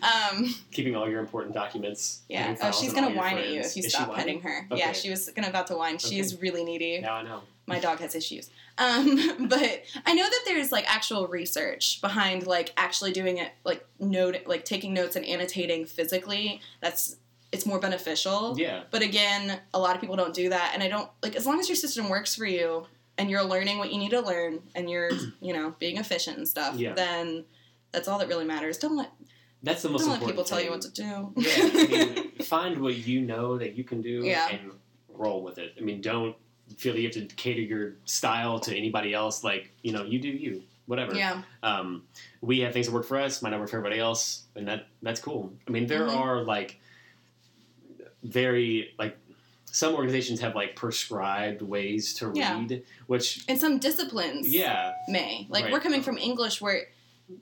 Um, 0.03 0.55
keeping 0.71 0.97
all 0.97 1.09
your 1.09 1.21
important 1.21 1.55
documents. 1.55 2.23
yeah. 2.29 2.57
Oh, 2.63 2.71
she's 2.71 2.93
gonna 2.93 3.15
whine 3.17 3.39
at 3.39 3.47
you 3.49 3.55
friends. 3.61 3.71
if 3.71 3.77
you 3.77 3.83
Is 3.87 3.93
stop 3.93 4.15
petting 4.15 4.41
her. 4.43 4.67
Yeah, 4.75 4.93
she 4.93 5.11
was 5.11 5.29
gonna 5.31 5.49
about 5.49 5.67
to 5.69 5.77
whine. 5.77 5.99
She's 5.99 6.41
really 6.41 6.65
needy. 6.65 7.01
Now 7.01 7.15
I 7.17 7.23
know. 7.23 7.41
my 7.67 7.79
dog 7.79 7.99
has 8.01 8.15
issues. 8.15 8.51
Um, 8.79 9.47
but 9.49 9.83
I 10.07 10.15
know 10.15 10.25
that 10.25 10.43
there's 10.47 10.73
like 10.73 10.85
actual 10.91 11.27
research 11.27 12.01
behind 12.01 12.47
like 12.47 12.73
actually 12.77 13.13
doing 13.13 13.39
it 13.39 13.53
like 13.65 13.85
note 13.99 14.37
like 14.47 14.65
taking 14.65 14.95
notes 14.95 15.17
and 15.17 15.27
annotating 15.27 15.85
physically. 15.85 16.61
That's 16.81 17.17
it's 17.53 17.65
more 17.67 17.79
beneficial. 17.79 18.55
Yeah. 18.59 18.83
But 18.91 19.03
again, 19.03 19.59
a 19.73 19.79
lot 19.79 19.95
of 19.95 20.01
people 20.01 20.17
don't 20.17 20.35
do 20.35 20.51
that, 20.51 20.73
and 20.75 20.83
I 20.83 20.89
don't 20.89 21.09
like 21.23 21.35
as 21.37 21.47
long 21.47 21.59
as 21.61 21.69
your 21.69 21.77
system 21.77 22.09
works 22.09 22.35
for 22.35 22.45
you 22.47 22.87
and 23.17 23.31
you're 23.31 23.43
learning 23.43 23.79
what 23.79 23.91
you 23.93 23.99
need 23.99 24.11
to 24.11 24.21
learn 24.21 24.61
and 24.75 24.89
you're 24.91 25.11
you 25.41 25.53
know 25.53 25.75
being 25.79 25.97
efficient 25.97 26.37
and 26.39 26.47
stuff. 26.49 26.77
Yeah. 26.77 26.93
Then 26.95 27.45
that's 27.93 28.07
all 28.09 28.19
that 28.19 28.29
really 28.29 28.45
matters. 28.45 28.77
Don't 28.79 28.97
let 28.97 29.11
That's 29.63 29.83
the 29.83 29.89
most 29.89 30.03
don't 30.05 30.21
let 30.21 30.27
people 30.27 30.45
tell 30.45 30.61
you 30.61 30.71
what 30.71 30.83
to 30.83 30.91
do. 30.91 31.33
yeah, 31.37 31.55
I 31.59 31.87
mean, 32.15 32.33
find 32.45 32.79
what 32.83 32.97
you 32.97 33.23
know 33.23 33.57
that 33.59 33.75
you 33.77 33.83
can 33.85 34.03
do 34.03 34.21
Yeah. 34.25 34.49
and 34.51 34.73
roll 35.09 35.43
with 35.43 35.57
it. 35.59 35.73
I 35.79 35.81
mean, 35.81 36.01
don't 36.03 36.37
feel 36.77 36.93
that 36.93 37.01
you 37.01 37.09
have 37.09 37.15
to 37.15 37.35
cater 37.35 37.63
your 37.63 37.95
style 38.05 38.59
to 38.61 38.77
anybody 38.77 39.15
else. 39.15 39.43
Like, 39.43 39.73
you 39.83 39.93
know, 39.93 40.05
you 40.05 40.19
do 40.21 40.29
you, 40.29 40.63
whatever. 40.85 41.15
yeah. 41.15 41.43
Um, 41.63 42.03
we 42.43 42.61
have 42.61 42.75
things 42.75 42.87
that 42.87 42.93
work 42.93 43.07
for 43.07 43.17
us, 43.19 43.41
might 43.41 43.51
not 43.51 43.59
work 43.61 43.71
for 43.71 43.79
everybody 43.79 43.99
else, 44.01 44.43
and 44.55 44.69
that 44.69 44.87
that's 45.03 45.19
cool. 45.21 45.51
I 45.67 45.71
mean, 45.71 45.87
there 45.87 46.03
Mhm. 46.07 46.15
are 46.15 46.45
like 46.45 46.79
very 48.23 48.95
like 48.99 49.17
some 49.71 49.95
organizations 49.95 50.41
have 50.41 50.55
like 50.55 50.75
prescribed 50.75 51.61
ways 51.63 52.15
to 52.15 52.33
Yeah. 52.35 52.59
read, 52.59 52.85
which 53.07 53.45
And 53.49 53.59
some 53.59 53.79
disciplines 53.79 54.49
yeah, 54.49 54.93
may 55.09 55.47
like 55.51 55.65
Right. 55.65 55.73
we're 55.73 55.81
coming 55.81 56.03
from 56.03 56.17
English 56.19 56.61
where 56.61 56.89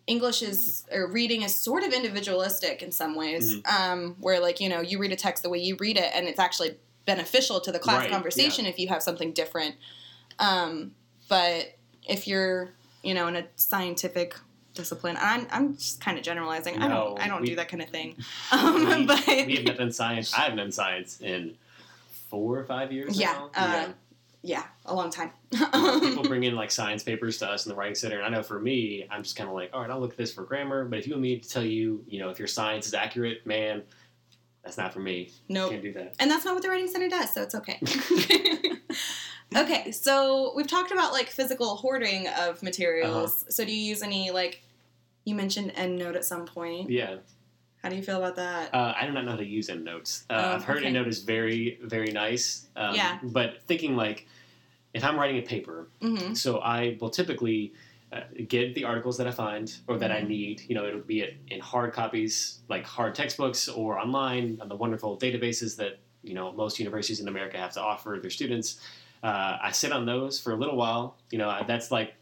English 0.08 0.42
is 0.42 0.84
or 0.90 1.06
reading 1.06 1.42
is 1.42 1.54
sort 1.54 1.84
of 1.84 1.92
individualistic 1.92 2.82
in 2.82 2.90
some 2.90 3.14
ways. 3.14 3.54
Mm-hmm. 3.56 3.82
Um, 3.92 4.16
where 4.20 4.40
like 4.40 4.60
you 4.60 4.68
know 4.68 4.80
you 4.80 4.98
read 4.98 5.12
a 5.12 5.16
text 5.16 5.42
the 5.44 5.48
way 5.48 5.58
you 5.58 5.76
read 5.78 5.96
it, 5.96 6.10
and 6.14 6.26
it's 6.26 6.40
actually 6.40 6.76
beneficial 7.04 7.60
to 7.60 7.70
the 7.70 7.78
class 7.78 8.00
Right, 8.00 8.10
conversation 8.10 8.66
if 8.66 8.78
you 8.80 8.88
have 8.88 9.02
something 9.02 9.32
different. 9.32 9.76
Um, 10.40 10.96
but 11.28 11.76
if 12.08 12.26
you're 12.26 12.70
you 13.04 13.14
know 13.14 13.28
in 13.28 13.36
a 13.36 13.46
scientific 13.54 14.34
discipline, 14.76 15.16
I'm 15.20 15.46
I'm 15.50 15.76
just 15.76 16.00
kind 16.00 16.16
of 16.18 16.24
generalizing. 16.24 16.78
I 16.78 16.88
don't 16.88 17.18
I 17.20 17.26
don't 17.28 17.40
we- 17.42 17.48
do 17.48 17.56
that 17.56 17.68
kind 17.68 17.82
of 17.82 17.90
thing. 17.90 18.16
Um, 18.52 18.84
we, 18.84 19.06
but 19.06 19.26
we 19.26 19.56
have 19.56 19.64
not 19.64 19.76
done 19.78 19.92
science. 19.92 20.32
I 20.34 20.42
haven't 20.42 20.58
done 20.58 20.72
science 20.72 21.20
in 21.20 21.56
four 22.30 22.58
or 22.58 22.64
five 22.64 22.92
years. 22.92 23.18
Yeah, 23.18 23.32
now. 23.32 23.50
uh, 23.54 23.88
yeah, 24.46 24.64
a 24.84 24.94
long 24.94 25.10
time. 25.10 25.32
people 25.50 26.22
bring 26.22 26.44
in 26.44 26.54
like 26.54 26.70
science 26.70 27.02
papers 27.02 27.38
to 27.38 27.50
us 27.50 27.66
in 27.66 27.70
the 27.70 27.76
writing 27.76 27.96
center, 27.96 28.18
and 28.18 28.24
I 28.24 28.28
know 28.28 28.42
for 28.42 28.60
me, 28.60 29.06
I'm 29.10 29.22
just 29.22 29.34
kind 29.34 29.48
of 29.48 29.54
like, 29.54 29.70
all 29.72 29.80
right, 29.80 29.90
I'll 29.90 30.00
look 30.00 30.12
at 30.12 30.16
this 30.16 30.32
for 30.32 30.44
grammar. 30.44 30.84
But 30.84 31.00
if 31.00 31.06
you 31.06 31.14
want 31.14 31.22
me 31.22 31.38
to 31.38 31.48
tell 31.48 31.64
you, 31.64 32.04
you 32.06 32.20
know, 32.20 32.30
if 32.30 32.38
your 32.38 32.48
science 32.48 32.86
is 32.86 32.94
accurate, 32.94 33.44
man, 33.44 33.82
that's 34.62 34.78
not 34.78 34.92
for 34.92 35.00
me. 35.00 35.32
No, 35.48 35.62
nope. 35.62 35.70
Can't 35.72 35.82
do 35.82 35.92
that. 35.94 36.14
And 36.20 36.30
that's 36.30 36.44
not 36.44 36.54
what 36.54 36.62
the 36.62 36.68
Writing 36.68 36.88
Center 36.88 37.08
does, 37.08 37.34
so 37.34 37.42
it's 37.42 37.54
okay. 37.56 37.80
okay, 39.56 39.90
so 39.90 40.52
we've 40.54 40.68
talked 40.68 40.92
about 40.92 41.12
like 41.12 41.28
physical 41.28 41.74
hoarding 41.76 42.28
of 42.28 42.62
materials. 42.62 43.42
Uh-huh. 43.42 43.50
So 43.50 43.64
do 43.64 43.72
you 43.72 43.82
use 43.82 44.02
any 44.02 44.30
like 44.30 44.62
you 45.26 45.34
mentioned 45.34 45.72
EndNote 45.74 46.14
at 46.16 46.24
some 46.24 46.46
point? 46.46 46.88
Yeah, 46.88 47.16
How 47.82 47.90
do 47.90 47.96
you 47.96 48.02
feel 48.02 48.16
about 48.16 48.36
that? 48.36 48.72
uh, 48.74 48.94
I 48.96 49.04
do 49.06 49.12
not 49.12 49.24
know 49.26 49.32
how 49.32 49.36
to 49.36 49.44
use 49.44 49.68
EndNotes. 49.68 50.22
Uh, 50.30 50.34
Oh, 50.34 50.54
I've 50.54 50.64
heard 50.64 50.78
okay. 50.78 50.86
EndNote 50.90 51.08
is 51.08 51.18
very, 51.22 51.78
very 51.82 52.10
nice. 52.12 52.66
Um, 52.76 52.94
Yeah. 52.94 53.18
But 53.22 53.60
thinking 53.62 53.96
like, 53.96 54.26
if 54.94 55.04
I'm 55.04 55.18
writing 55.18 55.38
a 55.38 55.42
paper, 55.42 55.88
hmm 56.00 56.32
so 56.34 56.58
I 56.60 56.96
will 57.00 57.10
typically 57.10 57.72
uh, 58.12 58.20
get 58.46 58.74
the 58.76 58.84
articles 58.84 59.16
that 59.18 59.26
I 59.26 59.32
find 59.32 59.66
or 59.88 59.98
that 59.98 60.12
I 60.12 60.20
Mhm. 60.22 60.28
need. 60.28 60.62
You 60.68 60.76
know, 60.76 60.86
it'll 60.86 61.00
be 61.00 61.26
in 61.48 61.60
hard 61.60 61.92
copies, 61.92 62.60
like 62.68 62.84
hard 62.84 63.14
textbooks, 63.16 63.68
or 63.68 63.98
online 63.98 64.58
on 64.60 64.68
the 64.68 64.76
wonderful 64.76 65.18
databases 65.18 65.76
that 65.76 65.98
you 66.22 66.34
know 66.34 66.52
most 66.52 66.78
universities 66.78 67.18
in 67.20 67.26
America 67.28 67.58
have 67.58 67.72
to 67.72 67.80
offer 67.80 68.18
their 68.22 68.30
students. 68.30 68.80
Uh, 69.24 69.58
I 69.60 69.72
sit 69.72 69.90
on 69.92 70.06
those 70.06 70.38
for 70.40 70.52
a 70.52 70.56
little 70.56 70.76
while. 70.76 71.16
You 71.32 71.38
know, 71.38 71.48
that's 71.66 71.90
like 71.90 72.14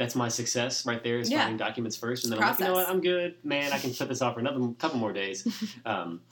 that's 0.00 0.14
my 0.14 0.28
success 0.28 0.86
right 0.86 1.04
there 1.04 1.18
is 1.18 1.30
Yeah. 1.30 1.40
finding 1.40 1.58
documents 1.58 1.94
first, 1.94 2.24
and 2.24 2.32
then 2.32 2.42
I'm 2.42 2.48
like, 2.48 2.58
you 2.58 2.64
know 2.64 2.72
what, 2.72 2.88
I'm 2.88 3.02
good, 3.02 3.34
man. 3.44 3.70
I 3.70 3.78
can 3.78 3.92
put 3.92 4.08
this 4.08 4.22
off 4.22 4.32
for 4.32 4.40
another 4.40 4.72
couple 4.78 4.98
more 4.98 5.12
days. 5.12 5.46
um, 5.84 6.22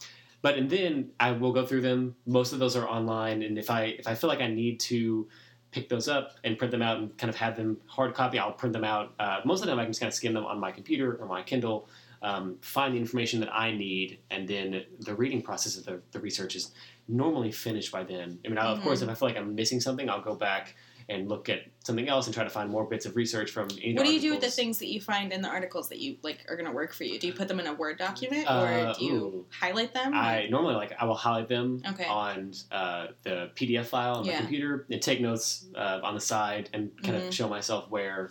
but 0.41 0.57
and 0.57 0.71
then 0.71 1.11
I 1.21 1.33
will 1.33 1.53
go 1.53 1.67
through 1.67 1.83
them. 1.83 2.17
Most 2.25 2.55
of 2.55 2.61
those 2.61 2.77
are 2.77 2.89
online, 2.89 3.43
and 3.43 3.59
if 3.59 3.69
I 3.69 3.83
if 3.99 4.07
I 4.09 4.15
feel 4.15 4.29
like 4.29 4.41
I 4.41 4.47
need 4.49 4.81
to 4.93 5.29
pick 5.71 5.91
those 5.91 6.09
up 6.09 6.37
and 6.45 6.57
print 6.57 6.71
them 6.71 6.81
out 6.81 6.97
and 6.97 7.19
kind 7.19 7.29
of 7.29 7.37
have 7.37 7.57
them 7.57 7.77
hard 7.87 8.15
copy, 8.15 8.39
I'll 8.39 8.53
print 8.53 8.73
them 8.73 8.85
out. 8.85 9.13
Uh, 9.21 9.41
most 9.45 9.61
of 9.61 9.67
the 9.67 9.73
time, 9.73 9.79
I 9.79 9.85
can 9.85 9.93
just 9.93 10.01
kind 10.01 10.09
of 10.09 10.15
skim 10.15 10.33
them 10.33 10.47
on 10.47 10.59
my 10.59 10.73
computer 10.73 11.17
or 11.17 11.27
my 11.27 11.43
Kindle, 11.43 11.91
um, 12.23 12.57
find 12.63 12.95
the 12.95 12.99
information 12.99 13.39
that 13.41 13.55
I 13.55 13.73
need, 13.73 14.19
and 14.31 14.49
then 14.49 14.85
the 15.01 15.15
reading 15.15 15.43
process 15.43 15.77
of 15.77 15.85
the, 15.85 16.01
the 16.13 16.21
research 16.21 16.57
is 16.57 16.71
normally 17.07 17.53
finished 17.53 17.93
by 17.93 18.03
then. 18.03 18.39
I 18.47 18.49
mean, 18.49 18.57
I'll, 18.57 18.73
of 18.73 18.81
course, 18.81 19.03
if 19.03 19.11
I 19.11 19.15
feel 19.15 19.29
like 19.29 19.37
I'm 19.37 19.55
missing 19.55 19.79
something, 19.79 20.09
I'll 20.09 20.23
go 20.23 20.35
back 20.35 20.75
and 21.11 21.29
look 21.29 21.49
at 21.49 21.61
something 21.85 22.09
else 22.09 22.27
and 22.27 22.35
try 22.35 22.45
to 22.45 22.51
find 22.51 22.69
more 22.69 22.85
bits 22.85 23.07
of 23.07 23.17
research 23.17 23.51
from. 23.51 23.65
What 23.69 24.05
do 24.05 24.13
you 24.13 24.21
do 24.21 24.31
with 24.33 24.41
the 24.43 24.51
things 24.51 24.79
that 24.79 24.89
you 24.89 25.01
find 25.01 25.33
in 25.33 25.41
the 25.41 25.49
articles 25.49 25.89
that 25.89 25.99
you 25.99 26.17
like 26.23 26.45
are 26.49 26.55
going 26.57 26.67
to 26.67 26.73
work 26.73 26.93
for 26.93 27.05
you? 27.05 27.19
Do 27.19 27.27
you 27.27 27.33
put 27.33 27.49
them 27.49 27.61
in 27.61 27.67
a 27.67 27.73
Word 27.73 27.99
document 27.99 28.47
or 28.47 28.67
Uh, 28.69 28.93
do 28.93 29.05
you 29.05 29.15
ooh. 29.15 29.47
highlight 29.51 29.95
them? 29.95 30.13
I 30.15 30.49
normally 30.51 30.75
like 30.75 30.93
I 31.01 31.07
will 31.07 31.15
highlight 31.15 31.49
them 31.49 31.83
Okay. 31.89 32.05
on 32.05 32.53
uh, 32.71 33.09
the 33.23 33.51
PDF 33.55 33.87
file 33.87 34.17
on 34.17 34.25
Yeah. 34.27 34.33
my 34.35 34.39
computer 34.41 34.87
and 34.91 35.01
take 35.01 35.21
notes 35.21 35.67
uh, 35.75 36.01
on 36.03 36.15
the 36.15 36.21
side 36.21 36.69
and 36.75 36.91
kind 37.03 37.17
Mhm. 37.17 37.29
of 37.29 37.35
show 37.35 37.49
myself 37.49 37.91
where 37.91 38.31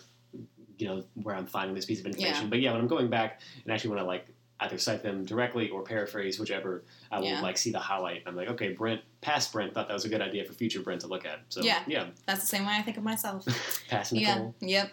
you 0.77 0.87
know 0.87 1.03
where 1.15 1.33
I'm 1.35 1.47
finding 1.47 1.73
this 1.73 1.85
piece 1.85 1.99
of 1.99 2.05
information. 2.05 2.43
Yeah. 2.43 2.49
But 2.49 2.59
yeah, 2.61 2.71
when 2.73 2.81
I'm 2.81 2.87
going 2.87 3.09
back 3.09 3.41
and 3.63 3.73
actually 3.73 3.89
want 3.89 4.01
to 4.01 4.05
like 4.05 4.27
either 4.59 4.77
cite 4.77 5.03
them 5.03 5.23
directly 5.25 5.69
or 5.69 5.83
paraphrase 5.83 6.39
whichever, 6.39 6.83
I 7.11 7.19
will 7.19 7.27
Yeah. 7.27 7.41
like 7.41 7.57
see 7.57 7.71
the 7.71 7.79
highlight. 7.79 8.23
I'm 8.25 8.35
like, 8.35 8.47
okay, 8.49 8.69
Brent, 8.73 9.01
past 9.21 9.51
Brent 9.53 9.73
thought 9.73 9.87
that 9.87 9.93
was 9.93 10.05
a 10.05 10.09
good 10.09 10.21
idea 10.21 10.45
for 10.45 10.53
future 10.53 10.79
Brent 10.81 11.01
to 11.01 11.07
look 11.07 11.25
at. 11.25 11.41
So 11.49 11.61
Yeah. 11.61 11.83
yeah, 11.87 12.07
That's 12.25 12.41
the 12.41 12.47
same 12.47 12.65
way 12.65 12.73
I 12.75 12.81
think 12.81 12.97
of 12.97 13.03
myself. 13.03 13.45
past 13.89 14.11
Yeah. 14.13 14.49
Yep. 14.59 14.91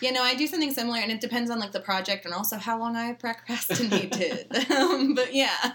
Yeah, 0.00 0.10
no, 0.10 0.22
I 0.22 0.34
do 0.34 0.46
something 0.48 0.72
similar, 0.72 0.98
and 0.98 1.12
it 1.12 1.20
depends 1.20 1.48
on 1.50 1.60
like 1.60 1.70
the 1.72 1.78
project 1.80 2.24
and 2.24 2.34
also 2.34 2.56
how 2.56 2.78
long 2.78 2.96
I 2.96 3.12
procrastinated. 3.12 4.46
um, 4.70 5.14
but 5.14 5.32
yeah, 5.32 5.72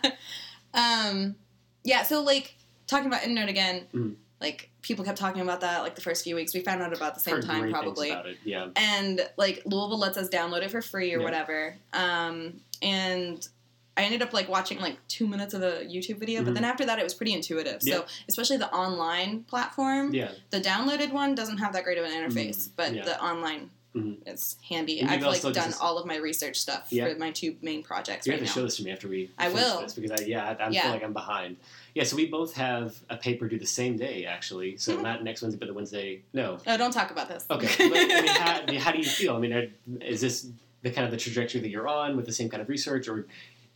um, 0.74 1.36
yeah. 1.84 2.04
So 2.04 2.22
like 2.22 2.56
talking 2.88 3.08
about 3.08 3.22
EndNote 3.22 3.50
again, 3.50 3.88
Mhm. 3.94 4.16
like 4.42 4.70
people 4.82 5.04
kept 5.06 5.18
talking 5.18 5.42
about 5.42 5.62
that 5.62 5.82
like 5.82 5.96
the 5.96 6.02
first 6.02 6.24
few 6.24 6.36
weeks. 6.36 6.54
We 6.54 6.60
found 6.62 6.82
out 6.82 6.94
about 6.96 7.14
the 7.16 7.20
same 7.22 7.36
Heard 7.36 7.46
time 7.46 7.72
probably. 7.72 8.14
Yeah. 8.44 8.68
and 8.76 9.28
like 9.38 9.62
Louisville 9.66 9.98
lets 10.00 10.18
us 10.18 10.30
download 10.30 10.62
it 10.62 10.72
for 10.72 10.82
free 10.82 11.14
or 11.14 11.20
Yeah. 11.20 11.24
whatever. 11.24 11.76
Um, 11.94 12.62
and 12.82 13.48
I 13.96 14.04
ended 14.04 14.22
up 14.22 14.32
like 14.32 14.48
watching 14.48 14.80
like 14.80 14.98
two 15.08 15.26
minutes 15.28 15.54
of 15.56 15.64
a 15.64 15.84
YouTube 15.86 16.18
video, 16.20 16.44
but 16.44 16.52
Mhm. 16.52 16.56
then 16.56 16.64
after 16.66 16.86
that 16.86 17.00
it 17.00 17.04
was 17.04 17.16
pretty 17.16 17.34
intuitive. 17.34 17.80
Yeah. 17.82 17.96
So 17.96 18.06
especially 18.30 18.58
the 18.58 18.72
online 18.72 19.44
platform, 19.46 20.14
Yeah. 20.14 20.32
the 20.52 20.62
downloaded 20.62 21.12
one 21.12 21.34
doesn't 21.34 21.58
have 21.58 21.74
that 21.74 21.84
great 21.84 21.98
of 21.98 22.06
an 22.06 22.12
interface, 22.12 22.70
but 22.76 22.88
Mm-hmm. 22.90 22.96
Yeah. 22.98 23.06
the 23.06 23.24
online 23.24 23.72
Mhm. 23.96 24.18
is 24.32 24.58
handy. 24.70 25.02
I've 25.02 25.24
like 25.24 25.42
done 25.42 25.54
just- 25.54 25.82
all 25.82 25.98
of 25.98 26.06
my 26.06 26.18
research 26.18 26.58
stuff 26.58 26.88
Yeah. 26.92 27.08
for 27.12 27.18
my 27.18 27.32
two 27.32 27.56
main 27.64 27.82
projects 27.82 28.28
You 28.28 28.34
right 28.34 28.40
have 28.40 28.48
to 28.48 28.52
now. 28.52 28.62
show 28.62 28.66
this 28.66 28.78
to 28.78 28.84
me 28.84 28.92
after 28.92 29.08
we. 29.08 29.32
I 29.40 29.50
will. 29.50 29.82
This 29.82 29.94
because 29.96 30.12
I, 30.12 30.26
yeah, 30.26 30.46
I, 30.60 30.66
I 30.66 30.70
Yeah. 30.70 30.84
feel 30.84 30.92
like 30.92 31.04
I'm 31.04 31.14
behind. 31.14 31.58
Yeah, 31.96 32.04
so 32.04 32.16
we 32.16 32.28
both 32.28 32.54
have 32.54 32.96
a 33.10 33.18
paper 33.18 33.48
due 33.48 33.58
the 33.58 33.66
same 33.66 33.98
day 33.98 34.26
actually. 34.26 34.78
So 34.78 34.96
Mhm. 34.96 35.02
not 35.02 35.24
next 35.24 35.42
Wednesday, 35.42 35.58
but 35.58 35.70
the 35.70 35.74
Wednesday. 35.74 36.22
No. 36.34 36.60
Oh, 36.68 36.78
don't 36.78 36.92
talk 36.92 37.10
about 37.10 37.30
this. 37.30 37.46
Okay. 37.50 37.68
but, 37.90 37.98
I 37.98 38.22
mean, 38.22 38.78
how, 38.78 38.80
how 38.86 38.92
do 38.92 39.00
you 39.00 39.06
feel? 39.06 39.36
I 39.36 39.40
mean, 39.40 39.54
are- 39.54 39.72
is 40.02 40.22
this 40.22 40.46
the 40.82 40.92
kind 40.92 41.06
of 41.06 41.12
the 41.12 41.18
trajectory 41.18 41.62
that 41.62 41.70
you're 41.70 41.88
on 41.88 42.16
with 42.16 42.26
the 42.26 42.32
same 42.32 42.50
kind 42.50 42.62
of 42.62 42.70
research, 42.70 43.08
or 43.08 43.28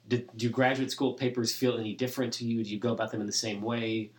did, 0.08 0.30
do 0.36 0.50
graduate 0.50 0.92
school 0.92 1.14
papers 1.14 1.54
feel 1.54 1.78
any 1.78 1.94
different 1.94 2.34
to 2.34 2.46
you? 2.46 2.64
Do 2.64 2.70
you 2.70 2.80
go 2.80 2.92
about 2.92 3.12
them 3.12 3.22
in 3.22 3.28
the 3.28 3.34
same 3.34 3.62
way? 3.62 4.12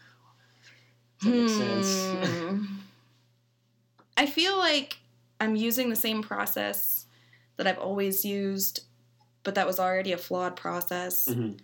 Does 1.21 1.31
that 1.31 1.38
make 1.38 1.49
sense? 1.49 2.29
Hmm. 2.29 2.64
I 4.16 4.27
feel 4.27 4.57
like 4.59 4.99
I'm 5.40 5.57
using 5.57 5.90
the 5.90 5.97
same 5.97 6.23
process 6.23 7.07
that 7.57 7.66
I've 7.66 7.79
always 7.79 8.25
used, 8.25 8.85
but 9.42 9.55
that 9.55 9.66
was 9.66 9.79
already 9.79 10.12
a 10.12 10.18
flawed 10.18 10.57
process. 10.57 11.29
Mhm. 11.29 11.59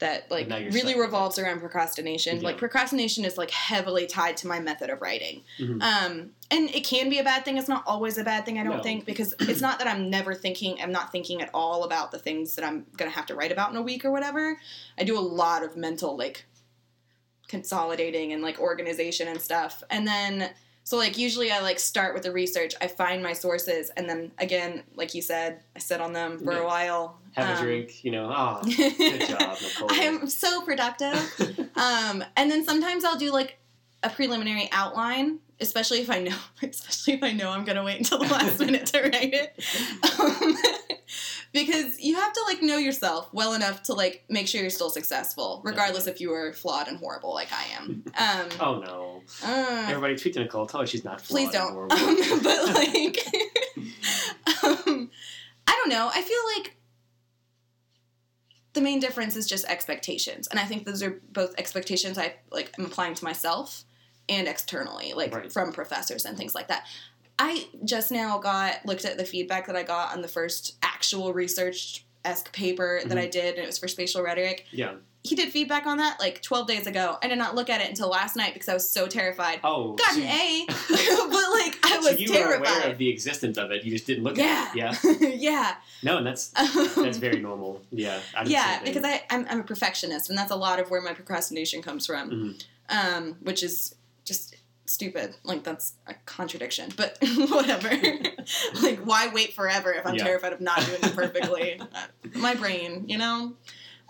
That 0.00 0.28
like 0.30 0.48
really 0.48 0.98
revolves 0.98 1.38
around 1.38 1.60
procrastination. 1.60 2.38
Yeah. 2.38 2.42
Like 2.42 2.58
procrastination 2.58 3.24
is 3.24 3.38
like 3.38 3.50
heavily 3.52 4.06
tied 4.06 4.36
to 4.38 4.48
my 4.48 4.58
method 4.58 4.90
of 4.90 5.00
writing, 5.00 5.42
Mhm. 5.60 5.80
um, 5.82 6.30
and 6.50 6.68
it 6.74 6.82
can 6.84 7.08
be 7.08 7.20
a 7.20 7.24
bad 7.24 7.44
thing. 7.44 7.56
It's 7.58 7.68
not 7.68 7.84
always 7.86 8.18
a 8.18 8.24
bad 8.24 8.44
thing. 8.44 8.58
I 8.58 8.64
don't 8.64 8.78
No. 8.78 8.82
think 8.82 9.04
because 9.06 9.34
it's 9.40 9.60
not 9.60 9.78
that 9.78 9.86
I'm 9.86 10.10
never 10.10 10.34
thinking. 10.34 10.80
I'm 10.82 10.90
not 10.90 11.12
thinking 11.12 11.40
at 11.40 11.48
all 11.54 11.84
about 11.84 12.10
the 12.10 12.18
things 12.18 12.56
that 12.56 12.64
I'm 12.64 12.86
gonna 12.96 13.12
have 13.12 13.26
to 13.26 13.36
write 13.36 13.52
about 13.52 13.70
in 13.70 13.76
a 13.76 13.82
week 13.82 14.04
or 14.04 14.10
whatever. 14.10 14.58
I 14.98 15.04
do 15.04 15.16
a 15.16 15.20
lot 15.20 15.62
of 15.62 15.76
mental 15.76 16.16
like 16.16 16.44
consolidating 17.46 18.32
and 18.32 18.42
like 18.42 18.58
organization 18.58 19.28
and 19.28 19.40
stuff. 19.40 19.82
And 19.90 20.06
then 20.06 20.50
so 20.84 20.96
like 20.96 21.18
usually 21.18 21.50
I 21.50 21.60
like 21.60 21.78
start 21.78 22.14
with 22.14 22.22
the 22.22 22.30
research. 22.32 22.74
I 22.80 22.86
find 22.86 23.22
my 23.22 23.32
sources 23.32 23.90
and 23.96 24.08
then 24.08 24.30
again, 24.38 24.82
like 24.94 25.14
you 25.14 25.22
said, 25.22 25.60
I 25.74 25.78
sit 25.80 26.00
on 26.00 26.12
them 26.12 26.38
for 26.38 26.52
Yeah. 26.52 26.60
a 26.60 26.64
while. 26.66 27.18
Have 27.32 27.48
a 27.48 27.58
Um, 27.58 27.64
drink, 27.64 28.04
you 28.04 28.12
know. 28.12 28.32
Oh, 28.34 28.62
good 28.76 29.26
job, 29.28 29.58
Nicole. 29.60 29.88
I'm 29.90 30.28
so 30.28 30.60
productive. 30.62 31.16
um, 31.76 32.22
and 32.36 32.50
then 32.50 32.64
sometimes 32.64 33.04
I'll 33.04 33.16
do 33.18 33.32
like 33.32 33.58
a 34.02 34.10
preliminary 34.10 34.68
outline, 34.70 35.38
especially 35.60 36.00
if 36.00 36.10
I 36.10 36.20
know, 36.20 36.36
especially 36.62 37.14
if 37.14 37.22
I 37.22 37.32
know 37.32 37.50
I'm 37.50 37.64
gonna 37.64 37.82
wait 37.82 37.98
until 37.98 38.18
the 38.18 38.26
last 38.26 38.60
minute 38.60 38.86
to 38.86 39.00
write 39.02 39.32
it, 39.34 39.54
um, 40.20 40.56
because 41.52 42.00
you 42.00 42.14
have 42.16 42.32
to 42.32 42.40
like 42.48 42.62
know 42.62 42.76
yourself 42.76 43.28
well 43.32 43.52
enough 43.54 43.82
to 43.84 43.92
like 43.94 44.24
make 44.28 44.48
sure 44.48 44.60
you're 44.60 44.70
still 44.70 44.90
successful, 44.90 45.60
regardless 45.64 46.06
if 46.06 46.20
you 46.20 46.32
are 46.32 46.52
flawed 46.52 46.88
and 46.88 46.98
horrible 46.98 47.32
like 47.34 47.48
I 47.52 47.64
am. 47.80 48.04
Um, 48.16 48.48
oh 48.60 48.78
no! 48.80 49.22
uh, 49.44 49.86
Everybody 49.88 50.16
tweet 50.16 50.34
to 50.34 50.40
Nicole. 50.40 50.66
Tell 50.66 50.80
her 50.80 50.86
she's 50.86 51.04
not. 51.04 51.20
Flawed 51.20 51.36
please 51.36 51.50
don't. 51.52 51.74
Um, 51.92 52.42
but 52.42 52.64
like, 52.74 53.18
um, 54.64 55.10
I 55.66 55.72
don't 55.72 55.88
know. 55.88 56.10
I 56.14 56.22
feel 56.22 56.38
like 56.62 56.76
the 58.72 58.80
main 58.80 58.98
difference 59.00 59.36
is 59.36 59.46
just 59.46 59.64
expectations, 59.66 60.48
and 60.48 60.58
I 60.58 60.64
think 60.64 60.84
those 60.84 61.02
are 61.02 61.20
both 61.32 61.54
expectations 61.58 62.18
I 62.18 62.34
like 62.50 62.72
am 62.78 62.84
applying 62.86 63.14
to 63.14 63.24
myself 63.24 63.84
and 64.28 64.48
externally, 64.48 65.12
like 65.14 65.34
Right. 65.34 65.52
from 65.52 65.72
professors 65.72 66.24
and 66.24 66.36
things 66.36 66.54
like 66.54 66.68
that. 66.68 66.86
I 67.38 67.66
just 67.84 68.10
now 68.12 68.38
got 68.38 68.84
looked 68.86 69.04
at 69.04 69.18
the 69.18 69.24
feedback 69.24 69.66
that 69.66 69.76
I 69.76 69.82
got 69.82 70.14
on 70.14 70.22
the 70.22 70.28
first 70.28 70.76
actual 70.82 71.32
research 71.32 72.04
esque 72.24 72.52
paper 72.52 73.00
that 73.04 73.18
I 73.18 73.26
did, 73.26 73.54
and 73.56 73.64
it 73.64 73.66
was 73.66 73.78
for 73.78 73.88
spatial 73.88 74.22
rhetoric. 74.22 74.66
Yeah. 74.70 74.94
He 75.22 75.34
did 75.34 75.50
feedback 75.50 75.86
on 75.86 75.96
that 75.98 76.20
like 76.20 76.42
12 76.42 76.66
days 76.68 76.86
ago. 76.86 77.16
I 77.22 77.28
did 77.28 77.38
not 77.38 77.54
look 77.54 77.70
at 77.70 77.80
it 77.80 77.88
until 77.88 78.08
last 78.08 78.36
night 78.36 78.52
because 78.52 78.68
I 78.68 78.74
was 78.74 78.88
so 78.88 79.06
terrified. 79.06 79.58
Oh, 79.64 79.94
Got 79.94 80.14
so, 80.14 80.20
an 80.20 80.26
A, 80.28 80.66
but 80.68 81.50
like 81.50 81.78
I 81.82 81.98
was 82.02 82.08
so 82.10 82.16
you 82.18 82.30
were 82.32 82.38
aware 82.54 82.60
terrified. 82.62 82.92
of 82.92 82.98
the 82.98 83.08
existence 83.08 83.56
of 83.56 83.70
it. 83.70 83.84
You 83.84 83.90
just 83.90 84.06
didn't 84.06 84.22
look 84.24 84.36
yeah, 84.36 84.68
at 84.70 84.76
it. 84.76 85.20
Yeah. 85.20 85.28
yeah. 85.28 85.74
No, 86.02 86.18
and 86.18 86.26
that's 86.26 86.48
that's 86.48 87.16
very 87.16 87.40
normal. 87.40 87.80
Yeah. 87.90 88.20
I 88.36 88.44
yeah, 88.44 88.80
because 88.84 89.02
I 89.04 89.22
I'm, 89.30 89.46
I'm 89.48 89.60
a 89.60 89.64
perfectionist, 89.64 90.28
and 90.28 90.38
that's 90.38 90.50
a 90.50 90.56
lot 90.56 90.78
of 90.78 90.90
where 90.90 91.00
my 91.00 91.14
procrastination 91.14 91.80
comes 91.80 92.06
from, 92.06 92.30
Mhm. 92.30 92.64
um, 92.90 93.36
which 93.40 93.62
is 93.62 93.94
just 94.26 94.54
stupid. 94.94 95.36
Like 95.44 95.62
that's 95.64 95.94
a 96.06 96.14
contradiction, 96.26 96.90
but 96.96 97.18
whatever. 97.50 97.90
like 98.82 99.00
why 99.00 99.28
wait 99.34 99.52
forever 99.54 99.92
if 99.92 100.06
I'm 100.06 100.14
Yeah. 100.14 100.24
terrified 100.24 100.52
of 100.52 100.60
not 100.60 100.84
doing 100.86 101.00
it 101.02 101.14
perfectly? 101.14 101.80
My 102.36 102.54
brain, 102.54 103.04
you 103.08 103.18
know. 103.18 103.54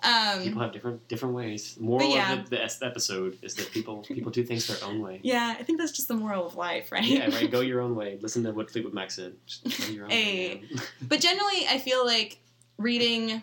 people 0.03 0.11
Um, 0.53 0.57
have 0.61 0.73
different 0.73 1.09
different 1.09 1.35
ways. 1.35 1.77
Moral 1.81 2.09
yeah. 2.15 2.35
of 2.35 2.51
the, 2.51 2.57
the 2.57 2.87
episode 2.87 3.39
is 3.43 3.55
that 3.55 3.71
people 3.73 4.03
people 4.03 4.31
do 4.31 4.45
things 4.45 4.67
their 4.67 4.77
own 4.89 5.01
way. 5.01 5.21
yeah, 5.23 5.57
I 5.59 5.63
think 5.63 5.79
that's 5.79 5.93
just 5.93 6.09
the 6.09 6.15
moral 6.15 6.47
of 6.47 6.55
life, 6.57 6.93
right? 6.93 7.03
Yeah, 7.05 7.31
right. 7.35 7.51
Go 7.51 7.61
your 7.61 7.81
own 7.81 7.95
way. 7.97 8.19
Listen 8.21 8.43
to 8.45 8.53
what 8.53 8.71
Fleetwood 8.71 8.93
Mac 8.95 9.11
said. 9.11 9.33
Just 9.47 9.65
go 9.81 9.87
your 9.93 10.05
own 10.05 10.11
Hey. 10.11 10.57
way. 10.57 10.65
But 11.03 11.21
generally, 11.21 11.67
I 11.69 11.79
feel 11.79 12.05
like 12.05 12.39
reading, 12.77 13.31
at 13.33 13.43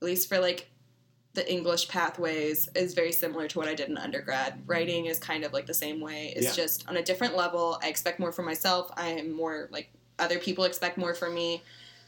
least 0.00 0.28
for 0.28 0.38
like 0.40 0.68
the 1.34 1.50
English 1.50 1.88
pathways, 1.88 2.68
is 2.74 2.94
very 2.94 3.12
similar 3.12 3.48
to 3.48 3.58
what 3.58 3.66
I 3.68 3.74
did 3.74 3.88
in 3.88 3.96
undergrad. 3.96 4.62
Writing 4.66 5.06
is 5.06 5.18
kind 5.18 5.44
of 5.44 5.52
like 5.52 5.66
the 5.66 5.74
same 5.74 6.00
way. 6.00 6.32
It's 6.36 6.46
Yeah. 6.56 6.64
just 6.64 6.88
on 6.88 6.96
a 6.98 7.02
different 7.02 7.36
level. 7.36 7.78
I 7.82 7.88
expect 7.88 8.18
more 8.18 8.32
from 8.32 8.44
myself. 8.44 8.90
I 8.96 9.08
am 9.08 9.32
more 9.32 9.68
like 9.70 9.90
other 10.18 10.38
people 10.38 10.64
expect 10.64 10.98
more 10.98 11.14
from 11.14 11.34
me. 11.34 11.62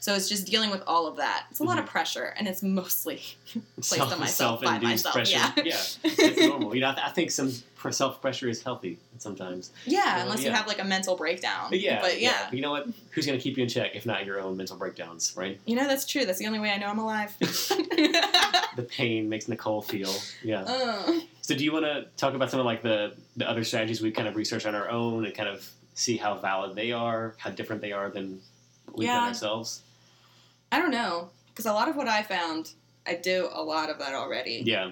So 0.05 0.13
it's 0.13 0.29
just 0.29 0.45
dealing 0.45 0.69
with 0.69 0.83
all 0.85 1.07
of 1.07 1.15
that. 1.17 1.47
It's 1.49 1.61
a 1.61 1.63
lot 1.63 1.79
of 1.79 1.87
pressure, 1.87 2.31
and 2.37 2.47
it's 2.47 2.61
mostly 2.61 3.23
placed 3.81 3.99
on 3.99 4.19
myself 4.19 4.61
by 4.61 4.73
self-induced 4.73 5.05
myself. 5.05 5.15
pressure. 5.15 5.35
Yeah, 5.35 5.51
yeah, 5.65 5.81
it's 6.03 6.41
normal. 6.41 6.75
You 6.75 6.81
know, 6.81 6.91
I, 6.91 6.93
th- 6.93 7.07
I 7.07 7.09
think 7.09 7.31
some 7.31 7.51
self 7.89 8.21
pressure 8.21 8.47
is 8.47 8.61
healthy 8.61 8.99
sometimes. 9.17 9.71
yeah. 9.83 10.17
Well, 10.17 10.25
Unless 10.25 10.43
you 10.43 10.51
have 10.51 10.67
like 10.67 10.79
a 10.79 10.83
mental 10.83 11.15
breakdown. 11.15 11.71
But 11.71 11.79
yeah, 11.79 12.01
but 12.01 12.21
yeah, 12.21 12.45
But 12.51 12.53
you 12.55 12.61
know 12.61 12.69
what? 12.69 12.85
Who's 13.13 13.25
going 13.25 13.35
to 13.39 13.41
keep 13.43 13.57
you 13.57 13.63
in 13.63 13.69
check 13.69 13.95
if 13.95 14.05
not 14.05 14.27
your 14.27 14.39
own 14.39 14.55
mental 14.55 14.77
breakdowns, 14.77 15.33
right? 15.35 15.59
you 15.65 15.75
know 15.75 15.87
that's 15.87 16.05
true. 16.05 16.23
That's 16.23 16.37
the 16.37 16.45
only 16.45 16.59
way 16.59 16.69
I 16.69 16.77
know 16.77 16.85
I'm 16.87 16.99
alive. 16.99 17.35
The 18.75 18.83
pain 18.83 19.27
makes 19.27 19.47
Nicole 19.47 19.81
feel. 19.81 20.13
Yeah. 20.43 20.63
Uh. 20.67 21.21
So 21.41 21.55
do 21.55 21.63
you 21.63 21.71
want 21.73 21.85
to 21.85 22.05
talk 22.17 22.35
about 22.35 22.51
some 22.51 22.59
of 22.59 22.65
like 22.67 22.83
the 22.83 23.13
the 23.37 23.49
other 23.49 23.63
strategies 23.63 24.01
we 24.01 24.11
kind 24.11 24.27
of 24.27 24.35
research 24.35 24.67
on 24.67 24.75
our 24.75 24.87
own 24.89 25.25
and 25.25 25.33
kind 25.33 25.49
of 25.49 25.67
see 25.95 26.17
how 26.17 26.35
valid 26.37 26.75
they 26.75 26.91
are, 26.91 27.33
how 27.39 27.49
different 27.49 27.81
they 27.81 27.91
are 27.93 28.09
than 28.11 28.41
we've 28.93 29.07
done 29.07 29.23
Yeah. 29.23 29.27
ourselves? 29.29 29.81
I 30.71 30.79
don't 30.79 30.91
know 30.91 31.29
because 31.49 31.65
a 31.65 31.73
lot 31.73 31.87
of 31.87 31.95
what 31.95 32.07
I 32.07 32.23
found, 32.23 32.73
I 33.07 33.15
do 33.15 33.49
a 33.51 33.63
lot 33.63 33.89
of 33.89 33.99
that 33.99 34.13
already. 34.13 34.61
Yeah. 34.65 34.91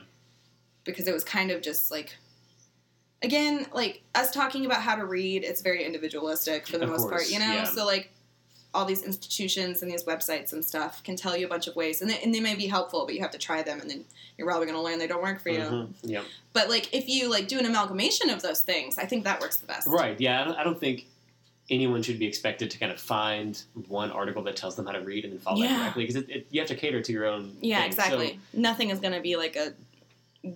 Because 0.86 1.07
it 1.07 1.13
was 1.13 1.23
kind 1.23 1.51
of 1.51 1.62
just 1.62 1.91
like, 1.91 2.15
again, 3.21 3.65
like 3.73 4.01
us 4.15 4.31
talking 4.31 4.65
about 4.65 4.81
how 4.81 4.95
to 4.95 5.05
read. 5.05 5.43
It's 5.43 5.62
very 5.62 5.83
individualistic 5.83 6.67
for 6.67 6.77
the 6.77 6.83
Of 6.86 6.89
most 6.91 7.01
course, 7.01 7.12
part, 7.23 7.29
you 7.31 7.39
know. 7.39 7.53
yeah. 7.53 7.63
So 7.65 7.86
like, 7.86 8.12
all 8.75 8.86
these 8.86 9.03
institutions 9.03 9.83
and 9.83 9.91
these 9.91 10.03
websites 10.03 10.51
and 10.51 10.65
stuff 10.65 11.03
can 11.03 11.15
tell 11.15 11.38
you 11.38 11.45
a 11.45 11.49
bunch 11.49 11.67
of 11.67 11.75
ways, 11.75 12.01
and 12.01 12.09
they, 12.09 12.19
and 12.23 12.33
they 12.33 12.39
may 12.39 12.55
be 12.55 12.65
helpful, 12.65 13.05
but 13.05 13.13
you 13.13 13.21
have 13.21 13.29
to 13.29 13.38
try 13.38 13.62
them, 13.62 13.79
and 13.79 13.88
then 13.88 14.03
you're 14.36 14.47
probably 14.47 14.65
going 14.65 14.75
to 14.75 14.81
learn 14.81 14.97
they 14.97 15.05
don't 15.05 15.21
work 15.21 15.39
for 15.41 15.49
you. 15.49 15.59
Mhm. 15.59 15.93
Yeah. 16.01 16.23
But 16.53 16.69
like, 16.69 16.91
if 16.91 17.07
you 17.07 17.29
like 17.29 17.47
do 17.47 17.59
an 17.59 17.67
amalgamation 17.67 18.31
of 18.31 18.41
those 18.41 18.63
things, 18.63 18.97
I 18.97 19.05
think 19.05 19.25
that 19.25 19.39
works 19.39 19.57
the 19.57 19.67
best. 19.67 19.86
Right. 19.86 20.19
Yeah. 20.19 20.41
I 20.41 20.45
don't, 20.45 20.55
I 20.55 20.63
don't 20.63 20.79
think 20.79 21.05
anyone 21.69 22.04
should 22.04 22.19
be 22.19 22.26
expected 22.28 22.69
to 22.71 22.78
kind 22.78 22.91
of 22.91 22.99
find 22.99 23.62
one 23.88 24.12
article 24.12 24.43
that 24.43 24.56
tells 24.56 24.76
them 24.76 24.86
how 24.86 24.91
to 24.91 25.02
read 25.02 25.23
and 25.23 25.34
then 25.34 25.39
follow 25.39 25.62
Yeah. 25.62 25.69
that 25.69 25.80
correctly 25.93 26.06
because 26.08 26.43
you 26.52 26.60
have 26.60 26.67
to 26.69 26.76
cater 26.76 27.02
to 27.02 27.12
your 27.13 27.26
own. 27.26 27.56
Yeah, 27.62 27.80
thing. 27.82 27.88
exactly. 27.88 28.39
Nothing 28.54 28.89
is 28.89 28.99
going 28.99 29.13
to 29.13 29.21
be 29.21 29.36
like 29.38 29.56
a 29.56 29.73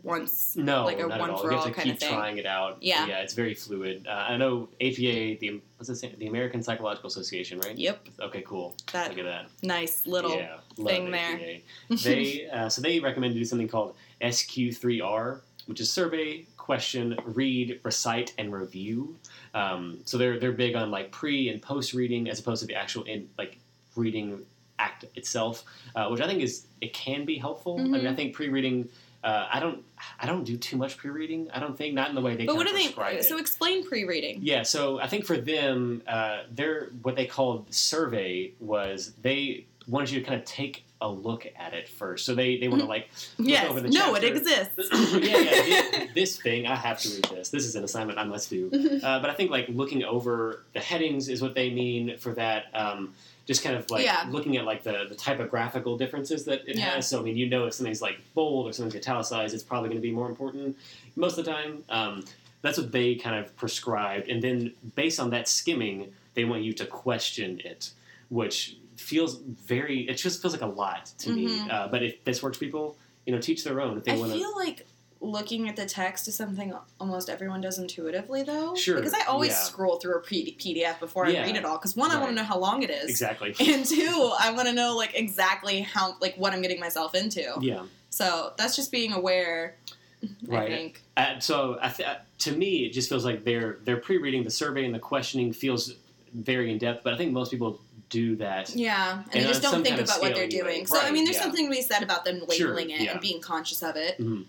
once. 0.04 0.58
No, 0.58 0.84
Like 0.84 1.00
a 1.00 1.08
not 1.08 1.18
one 1.20 1.30
at 1.30 1.36
all. 1.36 1.42
for 1.42 1.50
you 1.52 1.58
all 1.58 1.64
have 1.64 1.72
to 1.72 1.74
kind 1.74 1.86
keep 1.86 1.94
of 1.96 2.00
thing. 2.02 2.14
trying 2.14 2.38
it 2.40 2.46
out. 2.46 2.78
Yeah. 2.82 3.06
Yeah. 3.08 3.20
It's 3.20 3.34
very 3.34 3.54
fluid. 3.54 4.06
Uh, 4.06 4.12
I 4.12 4.36
know 4.36 4.68
APA, 4.82 5.38
the 5.40 5.62
what's 5.78 6.00
say? 6.00 6.14
The 6.18 6.28
American 6.28 6.62
Psychological 6.62 7.08
Association, 7.08 7.60
right? 7.60 7.78
Yep, 7.78 8.08
Okay. 8.24 8.42
Cool. 8.42 8.76
that 8.92 9.10
Look 9.12 9.20
at 9.20 9.26
that. 9.26 9.46
nice 9.64 10.06
little 10.06 10.36
yeah, 10.36 10.58
thing 10.76 11.10
there. 11.10 11.60
They 11.90 12.50
uh, 12.52 12.68
so 12.68 12.82
they 12.82 13.00
recommend 13.00 13.34
to 13.36 13.40
do 13.40 13.46
something 13.46 13.70
called 13.70 13.96
SQ3R, 14.22 15.40
which 15.68 15.80
is 15.80 15.90
survey, 15.90 16.46
question, 16.68 17.18
read, 17.24 17.80
recite, 17.84 18.34
and 18.38 18.52
review. 18.52 19.16
Um, 19.54 20.00
so 20.04 20.18
they're 20.18 20.38
they're 20.38 20.52
big 20.52 20.76
on 20.76 20.92
like 20.92 21.12
pre 21.12 21.48
and 21.48 21.62
post 21.62 21.94
reading 21.94 22.30
as 22.30 22.40
opposed 22.40 22.60
to 22.60 22.68
the 22.68 22.76
actual 22.76 23.04
in 23.04 23.30
like 23.38 23.58
reading 23.96 24.46
act 24.78 25.06
itself, 25.16 25.64
uh, 25.96 26.10
which 26.10 26.20
I 26.20 26.28
think 26.28 26.42
is 26.44 26.68
it 26.82 26.94
can 26.94 27.24
be 27.24 27.38
helpful. 27.38 27.80
I 27.80 27.84
mean. 27.84 28.06
I 28.06 28.14
think 28.14 28.36
pre 28.36 28.50
reading. 28.50 28.90
Uh, 29.24 29.48
I 29.52 29.62
don't. 29.62 29.82
I 30.20 30.26
don't 30.28 30.44
do 30.44 30.58
too 30.58 30.78
much 30.78 30.96
pre-reading. 30.98 31.50
I 31.52 31.60
don't 31.60 31.76
think 31.76 31.96
not 31.96 32.10
in 32.10 32.16
the 32.16 32.22
way 32.22 32.36
they. 32.36 32.46
But 32.46 32.54
kind 32.54 32.58
what 32.58 32.68
of 32.68 32.78
do 32.78 32.94
they? 32.94 33.18
it. 33.18 33.26
So 33.26 33.40
explain 33.40 33.88
pre-reading. 33.88 34.40
Yeah, 34.44 34.62
so 34.62 35.00
I 35.00 35.08
think 35.08 35.26
for 35.26 35.38
them, 35.38 36.04
uh, 36.08 36.44
their 36.52 36.92
what 37.02 37.16
they 37.16 37.26
called 37.26 37.74
survey 37.74 38.52
was 38.60 39.14
they 39.22 39.66
wanted 39.88 40.12
you 40.12 40.20
to 40.20 40.26
kind 40.26 40.40
of 40.40 40.46
take 40.46 40.84
a 41.02 41.10
look 41.10 41.46
at 41.58 41.74
it 41.74 41.88
first. 41.88 42.26
So 42.26 42.34
they 42.34 42.58
they 42.58 42.68
want 42.68 42.82
to 42.82 42.88
like 42.88 43.10
look 43.38 43.48
Yes. 43.50 43.70
over 43.70 43.82
the 43.82 43.90
No, 43.90 44.16
it 44.16 44.24
exists. 44.24 44.74
yeah, 45.14 45.38
yeah, 45.38 45.82
thi- 45.92 46.10
this 46.16 46.42
thing 46.42 46.66
I 46.66 46.76
have 46.76 47.00
to 47.02 47.10
read 47.10 47.26
this. 47.26 47.50
This 47.50 47.66
is 47.66 47.76
an 47.76 47.84
assignment 47.84 48.18
I 48.18 48.24
must 48.24 48.50
do. 48.50 48.70
Uh, 49.04 49.20
but 49.20 49.30
I 49.30 49.34
think 49.34 49.52
like 49.52 49.68
looking 49.70 50.04
over 50.04 50.64
the 50.74 50.80
headings 50.80 51.30
is 51.30 51.42
what 51.42 51.54
they 51.56 51.70
mean 51.70 52.18
for 52.18 52.34
that. 52.34 52.66
Um, 52.74 53.14
just 53.46 53.64
kind 53.64 53.76
of 53.78 53.90
like 53.92 54.04
Yeah. 54.04 54.26
looking 54.30 54.58
at 54.58 54.66
like 54.66 54.84
the, 54.84 55.06
the 55.08 55.16
typographical 55.16 55.98
differences 55.98 56.44
that 56.46 56.68
it 56.68 56.76
Yeah. 56.78 56.96
has. 56.96 57.08
So 57.08 57.20
I 57.20 57.24
mean, 57.24 57.38
you 57.38 57.48
know, 57.48 57.66
if 57.68 57.76
something's 57.76 58.02
like 58.02 58.20
bold 58.34 58.68
or 58.68 58.74
something's 58.74 58.96
italicized, 58.96 59.54
it's 59.54 59.64
probably 59.64 59.90
going 59.90 60.02
to 60.02 60.06
be 60.08 60.12
more 60.12 60.28
important 60.30 60.78
most 61.16 61.38
of 61.38 61.46
the 61.46 61.52
time. 61.52 61.84
Um, 61.90 62.26
that's 62.64 62.78
what 62.80 62.92
they 62.92 63.14
kind 63.16 63.36
of 63.36 63.56
prescribed, 63.56 64.28
and 64.30 64.42
then 64.42 64.74
based 64.96 65.20
on 65.20 65.30
that 65.30 65.48
skimming, 65.48 66.12
they 66.34 66.44
want 66.44 66.64
you 66.64 66.74
to 66.74 66.86
question 66.88 67.62
it, 67.64 67.92
which 68.30 68.78
feels 68.98 69.36
very. 69.38 70.02
It 70.10 70.16
just 70.16 70.42
feels 70.42 70.54
like 70.54 70.62
a 70.62 70.66
lot 70.68 71.06
to 71.20 71.30
me. 71.32 71.48
Mhm. 71.48 71.72
Uh, 71.72 71.88
but 71.88 72.04
if 72.04 72.24
this 72.24 72.42
works, 72.44 72.58
people, 72.58 72.98
you 73.26 73.34
know, 73.34 73.40
teach 73.40 73.64
their 73.64 73.80
own. 73.82 73.98
If 73.98 74.04
they 74.04 74.14
I 74.14 74.18
want 74.18 74.32
to. 74.32 74.38
feel 74.38 74.56
like 74.56 74.86
looking 75.20 75.68
at 75.68 75.76
the 75.76 75.86
text 75.86 76.28
is 76.28 76.36
something 76.36 76.72
almost 77.00 77.28
everyone 77.28 77.60
does 77.60 77.80
intuitively, 77.80 78.44
though. 78.44 78.76
Sure, 78.76 78.98
Because 78.98 79.14
I 79.16 79.24
always 79.26 79.50
yeah. 79.52 79.56
scroll 79.64 79.98
through 79.98 80.16
a 80.16 80.22
PDF 80.22 81.00
before 81.00 81.26
I 81.26 81.32
read 81.32 81.56
it 81.56 81.66
all. 81.66 81.78
Because 81.78 81.96
one, 81.96 82.12
I 82.12 82.18
want 82.20 82.30
to 82.30 82.36
know 82.36 82.44
how 82.44 82.60
long 82.60 82.84
it 82.84 82.92
is, 82.92 83.10
Exactly. 83.10 83.56
and 83.60 83.84
two, 83.84 84.32
I 84.40 84.52
want 84.52 84.68
to 84.68 84.74
know 84.74 84.96
like 84.96 85.16
exactly 85.16 85.82
how 85.82 86.16
like 86.22 86.36
what 86.36 86.54
I'm 86.54 86.62
getting 86.62 86.80
myself 86.80 87.16
into. 87.16 87.56
Yeah. 87.62 87.86
So 88.12 88.54
that's 88.58 88.76
just 88.76 88.92
being 88.92 89.12
aware. 89.14 89.76
I 90.24 90.28
Right. 90.56 90.68
think. 90.70 91.02
Uh, 91.16 91.40
so 91.40 91.78
I 91.82 91.90
th- 91.90 92.08
uh, 92.08 92.16
to 92.40 92.52
me, 92.52 92.86
it 92.86 92.94
just 92.94 93.08
feels 93.10 93.26
like 93.26 93.44
they're 93.44 93.78
they're 93.86 93.98
pre-reading 93.98 94.44
the 94.44 94.50
survey 94.52 94.86
and 94.86 94.94
the 94.94 95.00
questioning 95.00 95.52
feels 95.54 95.94
very 96.34 96.72
in 96.72 96.78
depth. 96.78 97.04
But 97.04 97.14
I 97.14 97.18
think 97.18 97.32
most 97.34 97.50
people 97.52 97.80
do 98.10 98.36
that. 98.38 98.76
Yeah, 98.76 99.20
and, 99.20 99.24
And 99.34 99.44
they 99.44 99.48
just 99.48 99.62
don't 99.62 99.84
think 99.84 100.00
about 100.00 100.22
what 100.22 100.34
they're 100.36 100.48
doing. 100.48 100.86
So 100.88 101.00
I 101.00 101.12
mean, 101.12 101.26
there's 101.26 101.38
yeah. 101.38 101.44
something 101.44 101.66
to 101.66 101.72
be 101.72 101.82
said 101.82 102.04
about 102.04 102.26
them 102.26 102.42
Sure, 102.52 102.70
labeling 102.70 102.92
it 102.92 103.02
yeah. 103.02 103.12
and 103.12 103.22
being 103.22 103.42
conscious 103.42 103.84
of 103.84 103.96
it. 103.96 104.18
Mhm. 104.20 104.46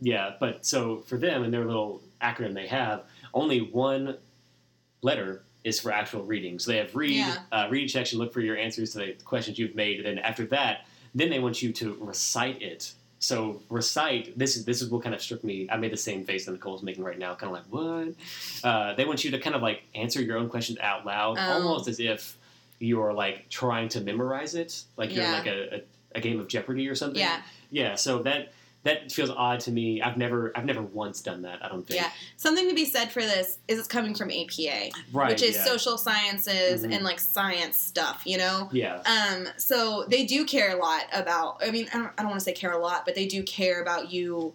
Yeah, 0.00 0.34
but 0.40 0.64
so 0.66 0.98
for 1.06 1.16
them 1.16 1.44
and 1.44 1.52
their 1.52 1.64
little 1.64 2.02
acronym 2.20 2.54
they 2.54 2.66
have, 2.66 3.02
only 3.34 3.60
one 3.60 4.16
letter 5.02 5.42
is 5.64 5.78
for 5.80 5.92
actual 5.92 6.22
reading. 6.24 6.58
So 6.58 6.70
they 6.72 6.78
have 6.78 6.94
read, 6.94 7.12
Yeah. 7.16 7.38
uh, 7.52 7.68
read 7.70 7.90
section, 7.90 8.18
look 8.18 8.32
for 8.32 8.40
your 8.40 8.56
answers 8.56 8.92
to 8.92 8.98
the 8.98 9.12
questions 9.24 9.58
you've 9.58 9.74
made, 9.76 9.98
and 9.98 10.06
then 10.06 10.18
after 10.18 10.44
that, 10.46 10.86
then 11.14 11.30
they 11.30 11.38
want 11.38 11.62
you 11.62 11.72
to 11.74 11.96
recite 12.00 12.60
it. 12.62 12.92
So 13.20 13.62
recite. 13.68 14.36
This 14.36 14.56
is 14.56 14.64
this 14.64 14.82
is 14.82 14.88
what 14.90 15.04
kind 15.04 15.14
of 15.14 15.22
struck 15.22 15.44
me. 15.44 15.68
I 15.70 15.76
made 15.76 15.92
the 15.92 15.96
same 15.96 16.24
face 16.24 16.46
that 16.46 16.52
Nicole's 16.52 16.82
making 16.82 17.04
right 17.04 17.18
now, 17.18 17.36
kind 17.36 17.54
of 17.56 17.58
like 17.62 17.66
what? 17.70 18.14
Uh, 18.68 18.94
they 18.94 19.04
want 19.04 19.22
you 19.22 19.30
to 19.30 19.38
kind 19.38 19.54
of 19.54 19.62
like 19.62 19.84
answer 19.94 20.20
your 20.20 20.36
own 20.36 20.48
questions 20.48 20.78
out 20.80 21.06
loud, 21.06 21.36
Oh. 21.38 21.52
almost 21.52 21.86
as 21.88 22.00
if 22.00 22.36
you're 22.82 23.12
like 23.12 23.48
trying 23.48 23.88
to 23.90 24.00
memorize 24.00 24.54
it, 24.54 24.82
like 24.96 25.14
you're 25.14 25.24
Yeah. 25.24 25.32
like 25.38 25.46
a, 25.46 25.76
a, 25.76 25.82
a 26.16 26.20
game 26.20 26.40
of 26.40 26.48
Jeopardy 26.48 26.88
or 26.88 26.94
something. 26.94 27.20
Yeah. 27.20 27.40
Yeah. 27.70 27.94
So 27.94 28.18
that 28.22 28.52
that 28.84 29.12
feels 29.12 29.30
odd 29.30 29.60
to 29.60 29.70
me. 29.70 30.02
I've 30.02 30.16
never 30.16 30.50
I've 30.56 30.64
never 30.64 30.82
once 30.82 31.20
done 31.20 31.42
that. 31.42 31.64
I 31.64 31.68
don't 31.68 31.86
think. 31.86 32.00
Yeah. 32.00 32.10
Something 32.36 32.68
to 32.68 32.74
be 32.74 32.84
said 32.84 33.12
for 33.12 33.22
this 33.22 33.58
is 33.68 33.78
it's 33.78 33.86
coming 33.86 34.12
from 34.16 34.30
APA, 34.32 34.90
Right. 35.12 35.30
which 35.30 35.42
is 35.42 35.54
yeah. 35.54 35.64
social 35.64 35.96
sciences 35.96 36.82
Mhm. 36.84 36.92
and 36.96 37.04
like 37.04 37.20
science 37.20 37.78
stuff, 37.78 38.22
you 38.26 38.38
know? 38.38 38.68
Yeah. 38.72 38.96
Um, 39.06 39.46
so 39.56 40.04
they 40.08 40.26
do 40.26 40.44
care 40.44 40.76
a 40.76 40.80
lot 40.80 41.04
about, 41.12 41.62
I 41.64 41.70
mean, 41.70 41.86
I 41.94 41.98
don't, 41.98 42.10
I 42.18 42.22
don't 42.22 42.30
want 42.30 42.40
to 42.40 42.44
say 42.44 42.52
care 42.52 42.72
a 42.72 42.78
lot, 42.78 43.04
but 43.06 43.14
they 43.14 43.26
do 43.26 43.44
care 43.44 43.80
about 43.80 44.10
you 44.12 44.52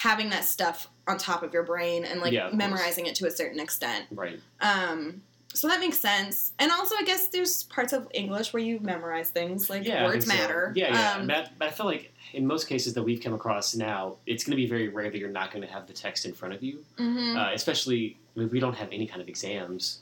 having 0.00 0.30
that 0.30 0.44
stuff 0.44 0.88
on 1.06 1.18
top 1.18 1.42
of 1.42 1.52
your 1.52 1.62
brain 1.62 2.04
and 2.06 2.20
like 2.22 2.32
Yeah, 2.32 2.44
of 2.46 2.52
course. 2.52 2.58
memorizing 2.58 3.04
it 3.06 3.14
to 3.16 3.26
a 3.26 3.30
certain 3.30 3.60
extent. 3.60 4.06
Right. 4.10 4.40
Um, 4.62 5.20
so 5.56 5.68
that 5.68 5.80
makes 5.80 5.98
sense. 5.98 6.52
And 6.58 6.70
also, 6.70 6.94
I 6.96 7.02
guess 7.04 7.28
there's 7.28 7.64
parts 7.64 7.92
of 7.92 8.06
English 8.12 8.52
where 8.52 8.62
you 8.62 8.78
memorize 8.80 9.30
things, 9.30 9.70
like 9.70 9.84
yeah, 9.86 10.04
words 10.04 10.26
so. 10.26 10.34
matter. 10.34 10.72
Yeah, 10.76 10.92
yeah. 10.92 11.12
Um, 11.14 11.26
but, 11.26 11.50
but 11.58 11.68
I 11.68 11.70
feel 11.70 11.86
like 11.86 12.12
in 12.34 12.46
most 12.46 12.68
cases 12.68 12.94
that 12.94 13.02
we've 13.02 13.22
come 13.22 13.32
across 13.34 13.74
now, 13.74 14.16
it's 14.26 14.44
going 14.44 14.52
to 14.52 14.56
be 14.56 14.66
very 14.68 14.88
rare 14.88 15.10
that 15.10 15.18
you're 15.18 15.30
not 15.30 15.50
going 15.50 15.66
to 15.66 15.72
have 15.72 15.86
the 15.86 15.92
text 15.92 16.26
in 16.26 16.32
front 16.34 16.54
of 16.54 16.62
you. 16.62 16.84
mhm. 16.98 17.36
Uh, 17.36 17.54
especially 17.54 18.16
I 18.36 18.40
mean, 18.40 18.50
we 18.50 18.60
don't 18.60 18.74
have 18.74 18.88
any 18.92 19.06
kind 19.06 19.22
of 19.22 19.28
exams 19.28 20.00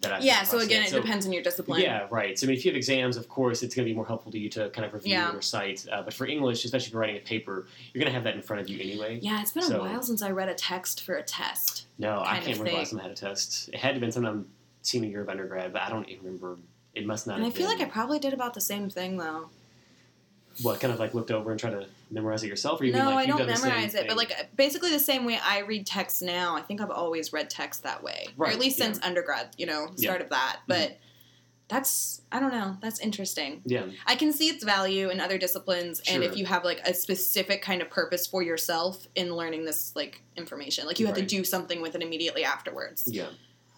that 0.00 0.22
yeah. 0.22 0.42
So 0.42 0.58
again, 0.58 0.82
it 0.82 0.90
So- 0.90 1.00
depends 1.00 1.24
on 1.26 1.32
your 1.32 1.42
discipline. 1.42 1.80
Yeah, 1.80 2.06
right. 2.10 2.38
So 2.38 2.46
I 2.46 2.48
mean, 2.48 2.56
if 2.58 2.64
you 2.64 2.70
have 2.70 2.76
exams, 2.76 3.16
of 3.16 3.28
course, 3.28 3.62
it's 3.62 3.74
going 3.74 3.86
to 3.86 3.90
be 3.90 3.94
more 3.94 4.04
helpful 4.06 4.30
to 4.32 4.38
you 4.38 4.48
to 4.50 4.68
kind 4.70 4.84
of 4.84 4.92
review 4.92 5.12
Yeah. 5.12 5.32
or 5.34 5.40
cite. 5.40 5.86
Uh, 5.90 6.02
but 6.02 6.12
for 6.12 6.26
English, 6.26 6.64
especially 6.64 6.88
if 6.88 6.92
you're 6.92 7.00
writing 7.00 7.16
a 7.16 7.20
paper, 7.20 7.66
you're 7.94 8.00
going 8.00 8.10
to 8.10 8.14
have 8.14 8.24
that 8.24 8.34
in 8.34 8.42
front 8.42 8.60
of 8.60 8.68
you 8.68 8.78
anyway. 8.80 9.18
Yeah, 9.22 9.40
it's 9.40 9.52
been 9.52 9.72
a 9.72 9.78
while 9.78 10.02
since 10.02 10.20
I 10.20 10.30
read 10.32 10.48
a 10.48 10.54
text 10.54 11.02
for 11.02 11.14
a 11.14 11.22
test. 11.22 11.86
No, 11.98 12.20
I 12.20 12.40
can't 12.40 12.58
remember 12.58 12.72
last 12.78 12.90
time 12.90 13.00
I 13.00 13.04
had 13.04 13.12
a 13.12 13.14
test. 13.14 13.68
It 13.72 13.76
had 13.76 13.88
to 13.88 13.94
have 13.94 14.00
been 14.00 14.12
sometime 14.12 14.46
senior 14.86 15.08
year 15.10 15.20
of 15.22 15.28
undergrad, 15.28 15.72
but 15.72 15.82
I 15.82 15.88
don't 15.90 16.08
even 16.08 16.24
remember. 16.24 16.56
It 16.94 17.06
must 17.06 17.26
not. 17.26 17.36
And 17.36 17.44
I 17.46 17.50
feel 17.50 17.68
been, 17.68 17.78
like 17.78 17.86
I 17.86 17.90
probably 17.90 18.18
did 18.18 18.32
about 18.32 18.54
the 18.54 18.60
same 18.60 18.88
thing 18.88 19.18
though. 19.18 19.50
what 20.62 20.80
kind 20.80 20.92
of 20.92 20.98
like 20.98 21.12
looked 21.12 21.30
over 21.30 21.50
and 21.50 21.60
tried 21.60 21.72
to 21.72 21.86
memorize 22.10 22.42
it 22.42 22.46
yourself, 22.48 22.80
or 22.80 22.84
you 22.86 22.92
no, 22.92 23.04
mean 23.06 23.14
like 23.14 23.28
I 23.28 23.36
don't 23.36 23.46
memorize 23.46 23.94
it, 23.94 24.06
but 24.08 24.16
like 24.16 24.32
basically 24.56 24.90
the 24.90 24.98
same 24.98 25.24
way 25.26 25.38
I 25.42 25.58
read 25.60 25.86
text 25.86 26.22
now. 26.22 26.56
I 26.56 26.62
think 26.62 26.80
I've 26.80 26.90
always 26.90 27.32
read 27.32 27.50
text 27.50 27.82
that 27.82 28.02
way, 28.02 28.28
or 28.38 28.46
at 28.48 28.58
least 28.58 28.78
yeah. 28.78 28.86
since 28.86 29.00
undergrad. 29.02 29.48
You 29.58 29.66
know, 29.66 29.72
Yeah. 29.80 29.86
Mm-hmm. 29.88 29.96
start 29.98 30.20
of 30.22 30.30
that. 30.30 30.60
But 30.66 30.96
that's 31.68 32.22
I 32.32 32.38
don't 32.40 32.52
know. 32.52 32.76
That's 32.80 33.00
interesting. 33.00 33.60
yeah, 33.66 33.86
I 34.06 34.14
can 34.16 34.32
see 34.32 34.48
its 34.48 34.64
value 34.64 35.10
in 35.10 35.20
other 35.20 35.36
disciplines, 35.36 36.00
and 36.08 36.22
if 36.22 36.36
you 36.38 36.46
have 36.46 36.64
like 36.64 36.80
a 36.86 36.94
specific 36.94 37.60
kind 37.60 37.82
of 37.82 37.90
purpose 37.90 38.26
for 38.26 38.40
yourself 38.42 39.06
in 39.16 39.34
learning 39.34 39.64
this 39.66 39.92
like 39.94 40.22
information, 40.36 40.86
like 40.86 40.98
you 41.00 41.06
have 41.06 41.16
Right. 41.16 41.28
to 41.28 41.36
do 41.36 41.44
something 41.44 41.82
with 41.82 41.94
it 41.96 42.02
immediately 42.02 42.44
afterwards. 42.44 43.08
yeah, 43.12 43.26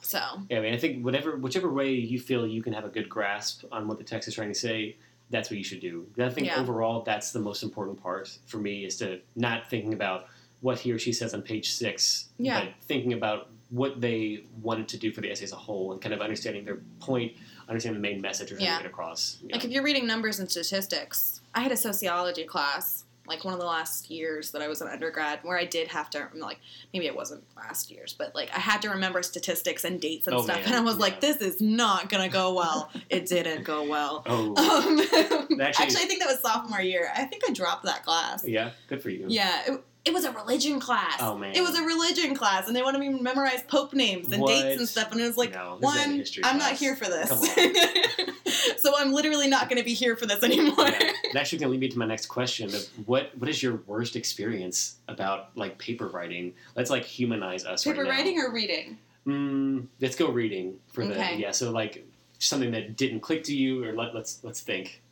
So 0.09 0.21
yeah. 0.49 0.59
I 0.59 0.61
mean, 0.63 0.73
I 0.75 0.79
think 0.79 1.05
whatever, 1.05 1.37
whichever 1.37 1.71
way 1.71 1.91
you 1.93 2.19
feel 2.19 2.47
you 2.47 2.63
can 2.63 2.73
have 2.73 2.85
a 2.85 2.89
good 2.89 3.09
grasp 3.09 3.65
on 3.71 3.87
what 3.87 3.99
the 3.99 4.05
text 4.05 4.27
is 4.27 4.35
trying 4.35 4.49
to 4.49 4.59
say, 4.59 4.97
that's 5.31 5.51
what 5.51 5.59
you 5.59 5.65
should 5.65 5.81
do. 5.81 6.07
I 6.19 6.31
think 6.31 6.47
Yeah. 6.47 6.59
overall, 6.61 7.03
that's 7.03 7.33
the 7.33 7.41
most 7.41 7.63
important 7.63 8.03
part 8.03 8.39
for 8.47 8.57
me 8.57 8.87
is 8.87 8.97
to 8.99 9.21
not 9.37 9.69
thinking 9.69 9.93
about 9.93 10.29
what 10.61 10.79
he 10.79 10.91
or 10.93 10.99
she 10.99 11.13
says 11.13 11.35
on 11.35 11.43
page 11.43 11.71
six, 11.73 12.29
Yeah. 12.39 12.65
but 12.65 12.75
thinking 12.83 13.13
about 13.13 13.51
what 13.69 14.01
they 14.01 14.45
wanted 14.63 14.89
to 14.89 14.97
do 14.97 15.13
for 15.13 15.21
the 15.21 15.31
essay 15.31 15.45
as 15.45 15.53
a 15.53 15.57
whole 15.57 15.93
and 15.93 16.01
kind 16.01 16.15
of 16.15 16.23
understanding 16.23 16.65
their 16.65 16.79
point, 17.01 17.35
understanding 17.69 18.01
the 18.01 18.09
main 18.09 18.23
message 18.23 18.49
they're 18.49 18.57
trying 18.57 18.67
Yeah. 18.71 18.77
to 18.79 18.85
get 18.85 18.91
across. 18.91 19.37
Yeah. 19.43 19.57
Like 19.57 19.65
if 19.67 19.71
you're 19.71 19.83
reading 19.85 20.07
numbers 20.07 20.39
and 20.41 20.51
statistics, 20.51 21.43
I 21.55 21.61
had 21.61 21.71
a 21.71 21.77
sociology 21.77 22.45
class, 22.45 23.05
like 23.29 23.45
one 23.45 23.55
of 23.55 23.61
the 23.61 23.67
last 23.67 24.11
years 24.11 24.51
that 24.53 24.63
I 24.63 24.69
was 24.69 24.81
an 24.81 24.89
undergrad, 24.89 25.41
where 25.43 25.59
I 25.59 25.65
did 25.65 25.89
have 25.89 26.11
to 26.11 26.29
like 26.35 26.59
maybe 26.93 27.07
it 27.07 27.15
wasn't 27.17 27.45
last 27.57 27.91
year's, 27.91 28.13
but 28.13 28.35
like 28.35 28.51
I 28.55 28.59
had 28.59 28.83
to 28.83 28.91
remember 28.91 29.23
statistics 29.23 29.85
and 29.85 30.01
dates 30.01 30.27
and 30.27 30.37
Oh, 30.37 30.43
stuff, 30.43 30.57
man, 30.59 30.67
and 30.67 30.75
I 30.77 30.81
was 30.81 30.97
yeah. 30.97 31.01
like, 31.03 31.21
this 31.21 31.39
is 31.39 31.61
not 31.61 32.09
gonna 32.09 32.29
go 32.29 32.55
well. 32.55 32.91
it 33.11 33.27
didn't 33.27 33.65
go 33.65 33.89
well. 33.89 34.23
oh, 34.27 34.55
Um, 35.49 35.61
Actually- 35.61 35.85
actually, 35.85 36.03
I 36.03 36.07
think 36.07 36.21
that 36.21 36.29
was 36.29 36.41
sophomore 36.41 36.81
year. 36.81 37.11
I 37.17 37.25
think 37.25 37.43
I 37.49 37.53
dropped 37.53 37.85
that 37.85 38.05
class. 38.05 38.47
yeah, 38.47 38.71
good 38.89 39.03
for 39.03 39.11
you. 39.11 39.25
Yeah, 39.29 39.61
it, 39.75 39.81
it 40.09 40.15
was 40.15 40.25
a 40.25 40.33
religion 40.33 40.81
class. 40.81 41.19
Oh, 41.21 41.37
man. 41.37 41.55
It 41.55 41.61
was 41.61 41.79
a 41.79 41.83
religion 41.83 42.35
class, 42.35 42.67
and 42.67 42.75
they 42.75 42.83
wanted 42.83 42.99
me 43.01 43.13
to 43.17 43.23
memorize 43.23 43.63
pope 43.63 43.93
names 43.93 44.33
and 44.33 44.45
dates 44.47 44.79
and 44.81 44.89
stuff. 44.89 45.13
And 45.13 45.21
it 45.21 45.25
was 45.25 45.37
like, 45.37 45.53
No, 45.53 45.79
this 45.81 45.91
is 45.95 46.39
a 46.39 46.41
one, 46.41 46.53
I'm 46.53 46.59
not 46.59 46.73
here 46.73 46.97
for 46.97 47.05
this. 47.05 47.31
So 48.79 48.93
I'm 48.97 49.13
literally 49.13 49.49
not 49.49 49.69
going 49.69 49.79
to 49.79 49.85
be 49.85 49.93
here 49.95 50.17
for 50.17 50.27
this 50.27 50.43
anymore. 50.43 50.75
Yeah. 50.79 51.13
It 51.25 51.37
actually 51.37 51.59
can 51.59 51.71
lead 51.71 51.81
me 51.81 51.89
to 51.89 51.99
my 51.99 52.07
next 52.07 52.27
question 52.27 52.69
of 52.75 52.85
what 53.07 53.31
what 53.39 53.49
is 53.49 53.63
your 53.63 53.77
worst 53.87 54.15
experience 54.17 54.97
about 55.09 55.51
like 55.57 55.79
paper 55.79 56.07
writing? 56.09 56.55
Let's 56.77 56.89
like 56.91 57.05
humanize 57.05 57.65
us 57.65 57.85
Paper 57.85 57.99
right 58.03 58.09
now. 58.09 58.11
writing 58.11 58.39
or 58.41 58.51
reading? 58.53 58.99
Mm, 59.27 59.87
let's 60.01 60.17
go 60.17 60.31
reading 60.31 60.77
for 60.93 61.03
Okay. 61.05 61.35
the 61.37 61.41
yeah. 61.41 61.51
So 61.51 61.71
like 61.71 62.07
something 62.39 62.71
that 62.71 62.97
didn't 62.97 63.21
click 63.21 63.43
to 63.45 63.55
you, 63.55 63.85
or 63.85 63.93
let, 63.93 64.15
let's 64.15 64.43
let's 64.43 64.61
think. 64.61 65.03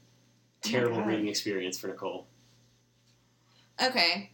Oh 0.65 0.71
Terrible 0.71 0.97
God. 0.99 1.09
reading 1.09 1.29
experience 1.29 1.79
for 1.79 1.89
Nicole. 1.89 2.27
Okay, 3.83 4.31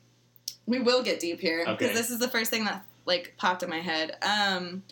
we 0.66 0.78
will 0.80 1.02
get 1.02 1.20
deep 1.20 1.40
here 1.40 1.64
because 1.66 1.88
Okay. 1.88 1.94
this 1.94 2.10
is 2.10 2.18
the 2.18 2.28
first 2.28 2.50
thing 2.50 2.64
that 2.64 2.84
like 3.04 3.34
popped 3.36 3.62
in 3.62 3.68
my 3.70 3.80
head. 3.80 4.16
Um, 4.22 4.82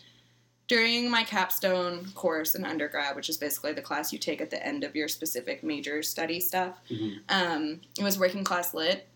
during 0.67 1.09
my 1.09 1.23
capstone 1.23 2.05
course 2.15 2.55
in 2.55 2.63
undergrad, 2.65 3.15
which 3.15 3.27
is 3.29 3.37
basically 3.37 3.73
the 3.73 3.81
class 3.81 4.13
you 4.13 4.19
take 4.19 4.39
at 4.41 4.49
the 4.49 4.65
end 4.65 4.83
of 4.85 4.95
your 4.95 5.07
specific 5.09 5.63
major 5.63 6.01
study 6.01 6.39
stuff, 6.39 6.77
Mhm. 6.89 7.19
um, 7.29 7.81
it 7.97 8.03
was 8.03 8.17
working 8.17 8.43
class 8.43 8.73
lit, 8.73 9.07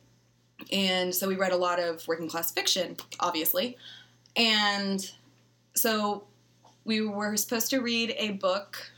and 0.72 1.14
so 1.16 1.28
we 1.30 1.36
read 1.36 1.54
a 1.54 1.58
lot 1.58 1.80
of 1.80 2.06
working 2.08 2.28
class 2.30 2.52
fiction, 2.52 2.98
obviously, 3.22 3.78
and 4.36 5.12
so 5.76 6.26
we 6.84 7.02
were 7.02 7.38
supposed 7.38 7.70
to 7.70 7.80
read 7.80 8.14
a 8.18 8.32
book 8.32 8.92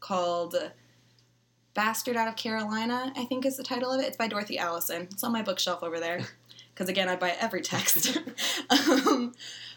called 0.00 0.72
Bastard 1.74 2.16
Out 2.16 2.28
of 2.28 2.36
Carolina, 2.36 3.12
I 3.16 3.24
think 3.26 3.44
is 3.44 3.56
the 3.58 3.62
title 3.62 3.92
of 3.92 4.00
it. 4.00 4.06
It's 4.06 4.16
by 4.16 4.28
Dorothy 4.28 4.58
Allison. 4.58 5.02
It's 5.10 5.22
on 5.24 5.32
my 5.32 5.42
bookshelf 5.42 5.82
over 5.82 6.00
there. 6.00 6.20
Because 6.78 6.88
again, 6.88 7.08
I 7.08 7.16
buy 7.16 7.34
every 7.40 7.60
text. 7.60 8.16
um, 8.70 9.32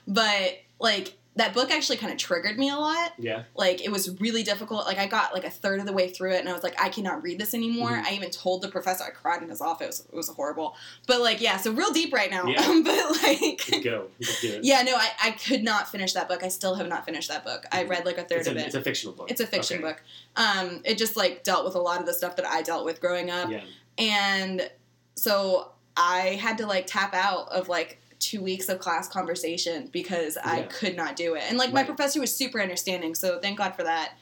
but 0.07 0.59
like 0.79 1.17
that 1.37 1.53
book 1.53 1.71
actually 1.71 1.95
kind 1.95 2.11
of 2.11 2.19
triggered 2.19 2.59
me 2.59 2.69
a 2.69 2.75
lot. 2.75 3.13
Yeah. 3.17 3.43
Like 3.55 3.83
it 3.83 3.89
was 3.89 4.19
really 4.19 4.43
difficult. 4.43 4.85
Like 4.85 4.99
I 4.99 5.07
got 5.07 5.33
like 5.33 5.45
a 5.45 5.49
third 5.49 5.79
of 5.79 5.87
the 5.87 5.93
way 5.93 6.09
through 6.09 6.33
it, 6.33 6.41
and 6.41 6.49
I 6.49 6.53
was 6.53 6.61
like, 6.61 6.79
I 6.79 6.89
cannot 6.89 7.23
read 7.23 7.39
this 7.39 7.55
anymore. 7.55 7.89
Mhm. 7.91 8.03
I 8.03 8.13
even 8.13 8.29
told 8.29 8.61
the 8.61 8.67
professor. 8.67 9.03
I 9.05 9.09
cried 9.09 9.41
in 9.41 9.49
his 9.49 9.61
office. 9.61 10.01
It 10.11 10.15
was 10.15 10.27
horrible. 10.29 10.75
But 11.07 11.21
like, 11.21 11.41
yeah, 11.41 11.57
so 11.57 11.71
real 11.71 11.91
deep 11.91 12.13
right 12.13 12.29
now. 12.29 12.45
Yeah. 12.45 12.61
but 12.85 13.23
like, 13.23 13.41
Let's 13.71 13.83
go. 13.83 14.07
Let's 14.19 14.41
do 14.41 14.49
it. 14.49 14.63
yeah, 14.63 14.83
no, 14.83 14.95
I, 14.95 15.09
I 15.23 15.31
could 15.31 15.63
not 15.63 15.89
finish 15.89 16.13
that 16.13 16.27
book. 16.29 16.43
I 16.43 16.49
still 16.49 16.75
have 16.75 16.87
not 16.87 17.05
finished 17.05 17.29
that 17.29 17.43
book. 17.43 17.65
I 17.71 17.85
read 17.85 18.05
like 18.05 18.17
a 18.19 18.23
third 18.25 18.39
It's 18.39 18.47
a, 18.47 18.51
of 18.51 18.57
it. 18.57 18.65
it's 18.67 18.75
a 18.75 18.81
fictional 18.81 19.15
book. 19.15 19.31
It's 19.31 19.41
a 19.41 19.47
fiction 19.47 19.77
Okay. 19.77 19.87
book. 19.87 20.03
Um, 20.35 20.81
it 20.85 20.99
just 20.99 21.15
like 21.17 21.43
dealt 21.43 21.65
with 21.65 21.73
a 21.75 21.79
lot 21.81 21.99
of 21.99 22.05
the 22.05 22.13
stuff 22.13 22.35
that 22.35 22.45
I 22.45 22.61
dealt 22.61 22.85
with 22.85 22.99
growing 23.01 23.31
up, 23.31 23.49
Yeah. 23.49 23.61
and 23.97 24.69
so 25.15 25.71
I 25.97 26.39
had 26.41 26.57
to 26.59 26.65
like 26.65 26.87
tap 26.87 27.13
out 27.13 27.49
of 27.49 27.67
like 27.69 27.99
two 28.19 28.41
weeks 28.41 28.69
of 28.69 28.79
class 28.79 29.07
conversation 29.07 29.89
because 29.91 30.37
I 30.43 30.61
could 30.63 30.95
not 30.95 31.15
do 31.15 31.33
it. 31.35 31.43
And 31.49 31.57
like 31.57 31.73
my 31.73 31.83
professor 31.83 32.19
was 32.19 32.33
super 32.35 32.61
understanding, 32.61 33.15
so 33.15 33.39
thank 33.39 33.57
God 33.57 33.75
for 33.75 33.83
that. 33.83 34.13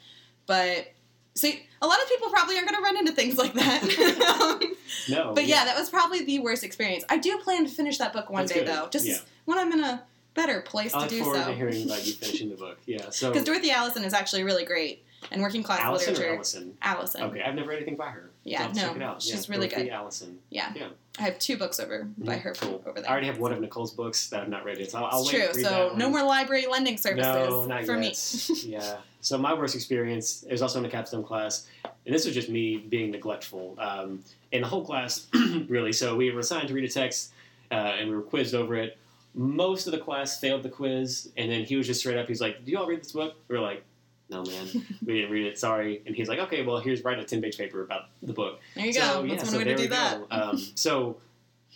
But 0.46 0.88
see, 1.34 1.62
a 1.82 1.86
lot 1.86 1.98
of 2.02 2.08
people 2.08 2.30
probably 2.30 2.56
aren't 2.56 2.68
going 2.68 2.82
to 2.82 2.84
run 2.84 2.96
into 2.96 3.12
things 3.12 3.36
like 3.38 3.52
that. 3.54 4.60
Um, 5.10 5.16
No. 5.16 5.32
but 5.34 5.46
yeah, 5.46 5.64
that 5.64 5.78
was 5.78 5.88
probably 5.88 6.24
the 6.24 6.40
worst 6.40 6.64
experience. 6.64 7.04
I 7.08 7.16
do 7.16 7.38
plan 7.38 7.64
to 7.64 7.70
finish 7.70 7.98
that 7.98 8.12
book 8.12 8.28
one 8.28 8.42
That's 8.42 8.52
day 8.52 8.58
good. 8.64 8.68
though, 8.68 8.88
just 8.90 9.06
Yeah. 9.06 9.18
when 9.44 9.56
I'm 9.58 9.70
in 9.72 9.80
a 9.84 10.02
better 10.34 10.60
place 10.62 10.92
I 10.94 10.98
to 10.98 11.00
look 11.02 11.10
do 11.10 11.22
forward 11.22 11.42
so. 11.42 11.48
to 11.50 11.54
hearing 11.54 11.84
about 11.86 12.04
you 12.06 12.12
finishing 12.14 12.50
the 12.50 12.56
book. 12.56 12.78
Yeah. 12.86 13.10
So 13.10 13.30
Because 13.30 13.44
Dorothy 13.44 13.70
Allison 13.70 14.04
is 14.04 14.12
actually 14.12 14.42
really 14.44 14.64
great, 14.64 15.04
and 15.30 15.42
working 15.42 15.62
class 15.62 15.80
Allison 15.80 16.14
literature. 16.14 16.32
or 16.32 16.36
Allison? 16.36 16.76
Allison. 16.82 17.22
Okay, 17.22 17.42
I've 17.42 17.54
never 17.54 17.68
read 17.68 17.76
anything 17.76 17.96
by 17.96 18.08
her. 18.08 18.29
Yeah, 18.44 18.64
I'll 18.64 18.72
no, 18.72 18.80
check 18.80 18.96
it 18.96 19.02
out. 19.02 19.22
she's 19.22 19.48
yeah, 19.48 19.54
really 19.54 19.68
Dorothy 19.68 19.84
good. 19.88 19.92
Allison. 19.92 20.38
Yeah. 20.48 20.72
Yeah. 20.74 20.88
I 21.18 21.22
have 21.24 21.38
two 21.38 21.58
books 21.58 21.78
over 21.78 22.08
by 22.16 22.36
Mhm, 22.36 22.40
her 22.42 22.54
over 22.86 23.00
there. 23.00 23.08
I 23.08 23.12
already 23.12 23.26
have 23.26 23.38
one 23.38 23.52
of 23.52 23.60
Nicole's 23.60 23.92
books 23.92 24.30
that 24.30 24.42
I'm 24.42 24.48
not 24.48 24.64
read 24.64 24.78
yet, 24.78 24.90
so 24.90 24.98
I'll, 24.98 25.04
I'll 25.06 25.20
it's 25.22 25.32
wait 25.32 25.52
true. 25.52 25.62
So 25.62 25.92
no 25.96 26.08
more 26.08 26.22
library 26.22 26.66
lending 26.66 26.96
services 26.96 27.26
No, 27.26 27.66
not 27.66 27.84
for 27.84 28.00
yet. 28.00 28.00
me. 28.00 28.56
yeah. 28.70 28.96
So 29.20 29.36
my 29.36 29.52
worst 29.52 29.74
experience 29.74 30.44
it 30.44 30.52
was 30.52 30.62
also 30.62 30.78
in 30.78 30.84
a 30.86 30.88
capstone 30.88 31.22
class, 31.22 31.66
and 31.84 32.14
this 32.14 32.24
was 32.24 32.34
just 32.34 32.48
me 32.48 32.78
being 32.78 33.10
neglectful. 33.10 33.74
Um, 33.78 34.24
and 34.52 34.64
the 34.64 34.68
whole 34.68 34.84
class, 34.84 35.26
really. 35.68 35.92
So 35.92 36.16
we 36.16 36.30
were 36.30 36.40
assigned 36.40 36.68
to 36.68 36.74
read 36.74 36.84
a 36.84 36.92
text, 36.92 37.32
uh, 37.70 37.74
and 37.74 38.08
we 38.08 38.16
were 38.16 38.22
quizzed 38.22 38.54
over 38.54 38.74
it. 38.76 38.96
Most 39.34 39.86
of 39.86 39.92
the 39.92 39.98
class 39.98 40.40
failed 40.40 40.62
the 40.62 40.70
quiz, 40.70 41.30
and 41.36 41.50
then 41.50 41.64
he 41.64 41.76
was 41.76 41.86
just 41.86 42.00
straight 42.00 42.16
up. 42.16 42.26
He's 42.26 42.40
like, 42.40 42.64
"Do 42.64 42.70
you 42.72 42.78
all 42.78 42.86
read 42.86 43.00
this 43.00 43.12
book?" 43.12 43.34
We 43.48 43.56
were 43.58 43.62
like, 43.62 43.84
"No, 44.30 44.44
man, 44.44 44.66
we 45.04 45.14
didn't 45.14 45.30
read 45.30 45.46
it. 45.46 45.58
Sorry." 45.58 46.02
And 46.06 46.14
he's 46.14 46.28
like, 46.28 46.38
"Okay, 46.38 46.62
well, 46.62 46.78
here's 46.78 47.02
write 47.04 47.18
a 47.18 47.24
ten 47.24 47.42
page 47.42 47.58
paper 47.58 47.82
about 47.82 48.08
the 48.22 48.32
book." 48.32 48.60
there 48.74 48.86
you 48.86 48.92
so, 48.92 49.00
go. 49.00 49.22
Yeah, 49.24 49.34
That's 49.36 49.50
so 49.50 49.56
one 49.56 49.66
way 49.66 49.72
to 49.72 49.76
do 49.82 49.88
that. 49.88 50.22
Um, 50.30 50.58
so 50.74 51.16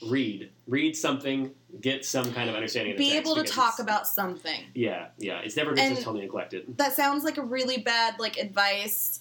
read, 0.02 0.50
read 0.66 0.96
something, 0.96 1.52
get 1.80 2.04
some 2.04 2.32
kind 2.32 2.48
of 2.48 2.56
understanding. 2.56 2.92
Of 2.92 2.98
the 2.98 3.10
Be 3.10 3.16
able 3.16 3.36
to 3.36 3.44
talk 3.44 3.78
about 3.78 4.06
something. 4.06 4.60
Yeah, 4.74 5.08
yeah. 5.18 5.40
It's 5.40 5.56
never 5.56 5.74
good 5.74 5.96
to 5.96 6.02
totally 6.02 6.22
neglected. 6.22 6.76
That 6.78 6.94
sounds 6.94 7.24
like 7.24 7.38
a 7.38 7.42
really 7.42 7.78
bad 7.78 8.18
like 8.18 8.36
advice 8.38 9.20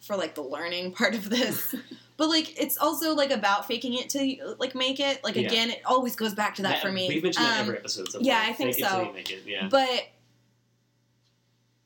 for 0.00 0.16
like 0.16 0.34
the 0.34 0.42
learning 0.42 0.92
part 0.92 1.14
of 1.14 1.30
this. 1.30 1.74
But 2.16 2.28
like 2.28 2.60
it's 2.60 2.78
also 2.78 3.12
like 3.12 3.32
about 3.32 3.66
faking 3.66 3.94
it 3.94 4.08
to 4.10 4.54
like 4.60 4.76
make 4.76 5.00
it. 5.00 5.24
Like 5.24 5.34
Yeah. 5.34 5.48
again, 5.48 5.70
it 5.70 5.82
always 5.84 6.14
goes 6.14 6.32
back 6.32 6.54
to 6.54 6.62
that, 6.62 6.80
for 6.80 6.92
me. 6.92 7.08
We've 7.08 7.22
mentioned 7.22 7.44
that 7.44 7.60
Um, 7.60 7.66
every 7.66 7.78
episode. 7.78 8.08
So 8.12 8.20
yeah. 8.20 8.40
I 8.40 8.52
think 8.52 8.76
Fake 8.76 8.84
so. 8.84 9.12
it, 9.16 9.42
Yeah. 9.44 9.66
But 9.68 10.06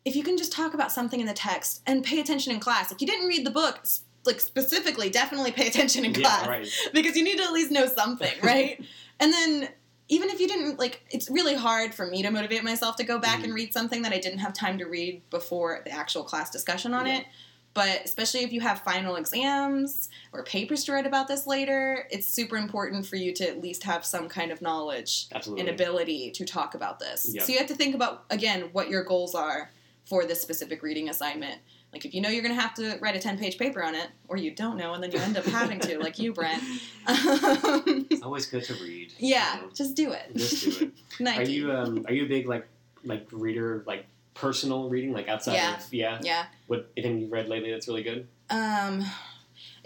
if 0.09 0.17
you 0.17 0.23
can 0.23 0.37
just 0.39 0.51
talk 0.53 0.75
about 0.75 0.91
something 0.91 1.21
in 1.21 1.27
the 1.27 1.35
text 1.35 1.83
and 1.87 2.03
pay 2.03 2.19
attention 2.21 2.53
in 2.53 2.61
class, 2.61 2.91
If 2.91 3.01
you 3.01 3.07
didn't 3.07 3.29
read 3.29 3.45
the 3.47 3.51
book, 3.51 3.81
like 4.25 4.41
specifically, 4.41 5.11
definitely 5.11 5.53
pay 5.53 5.67
attention 5.69 6.05
in 6.05 6.15
class 6.15 6.43
yeah, 6.45 6.51
right. 6.51 6.69
because 6.93 7.17
you 7.17 7.23
need 7.23 7.37
to 7.39 7.45
at 7.45 7.53
least 7.53 7.71
know 7.71 7.87
something, 7.87 8.33
right? 8.43 8.83
and 9.21 9.33
then 9.33 9.69
even 10.11 10.31
if 10.31 10.41
you 10.41 10.49
didn't 10.49 10.79
like, 10.79 11.05
it's 11.11 11.29
really 11.31 11.55
hard 11.55 11.95
for 11.95 12.07
me 12.07 12.23
to 12.23 12.31
motivate 12.31 12.65
myself 12.65 12.97
to 12.97 13.05
go 13.05 13.19
back 13.19 13.41
Mhm. 13.41 13.45
and 13.45 13.55
read 13.55 13.75
something 13.75 14.01
that 14.03 14.13
I 14.13 14.19
didn't 14.19 14.39
have 14.39 14.55
time 14.55 14.79
to 14.79 14.87
read 14.87 15.21
before 15.29 15.83
the 15.85 15.91
actual 15.93 16.25
class 16.25 16.49
discussion 16.51 16.95
on 16.95 17.07
Yeah. 17.07 17.19
it. 17.19 17.27
But 17.75 18.01
especially 18.07 18.41
if 18.41 18.53
you 18.53 18.63
have 18.63 18.81
final 18.81 19.17
exams 19.17 20.09
or 20.33 20.43
papers 20.43 20.85
to 20.85 20.93
write 20.93 21.07
about 21.07 21.29
this 21.29 21.47
later, 21.47 22.09
it's 22.11 22.27
super 22.27 22.57
important 22.57 23.07
for 23.07 23.17
you 23.17 23.33
to 23.35 23.47
at 23.47 23.61
least 23.63 23.83
have 23.85 24.05
some 24.07 24.29
kind 24.31 24.51
of 24.51 24.63
knowledge 24.63 25.27
Absolutely. 25.35 25.61
and 25.61 25.69
ability 25.71 26.31
to 26.33 26.45
talk 26.47 26.75
about 26.75 26.99
this. 26.99 27.29
Yeah. 27.31 27.43
So 27.45 27.53
you 27.53 27.59
have 27.59 27.69
to 27.69 27.75
think 27.77 27.95
about 27.95 28.25
again 28.31 28.71
what 28.73 28.89
your 28.89 29.05
goals 29.05 29.35
are 29.35 29.71
for 30.09 30.25
this 30.25 30.41
specific 30.41 30.83
reading 30.83 31.09
assignment. 31.09 31.61
Like 31.93 32.05
if 32.05 32.13
you 32.15 32.21
know 32.21 32.29
you're 32.29 32.43
going 32.43 32.55
to 32.55 32.61
have 32.61 32.75
to 32.75 32.99
write 33.01 33.17
a 33.17 33.19
10 33.19 33.39
page 33.39 33.57
paper 33.59 33.83
on 33.83 33.95
it, 33.95 34.09
or 34.29 34.37
you 34.37 34.51
don't 34.55 34.77
know, 34.77 34.93
and 34.95 35.03
then 35.03 35.11
you 35.11 35.19
end 35.19 35.37
up 35.39 35.45
having 35.47 35.81
to, 35.81 35.99
like 35.99 36.19
you, 36.19 36.33
Brent. 36.35 36.63
Um, 37.07 38.07
It's 38.11 38.23
always 38.29 38.47
good 38.47 38.65
to 38.65 38.75
read. 38.75 39.13
yeah, 39.19 39.57
you 39.57 39.63
know. 39.63 39.69
just 39.75 39.95
do 39.97 40.13
it. 40.13 40.31
Just 40.37 40.65
do 40.65 40.87
it. 40.87 40.93
Nike. 41.21 41.41
Are 41.41 41.45
you 41.51 41.73
um 41.73 42.05
are 42.07 42.13
you 42.13 42.25
a 42.25 42.29
big 42.29 42.47
like 42.47 42.67
like 43.05 43.27
reader 43.33 43.83
like 43.87 44.07
personal 44.35 44.89
reading 44.89 45.13
like 45.13 45.29
outside 45.29 45.55
Yeah. 45.55 45.77
of 45.77 45.93
yeah 45.93 46.19
yeah. 46.23 46.45
what 46.69 46.91
anything 46.97 47.21
you've 47.21 47.33
read 47.33 47.49
lately 47.49 47.71
that's 47.73 47.89
really 47.89 48.03
good 48.03 48.29
Um, 48.51 49.05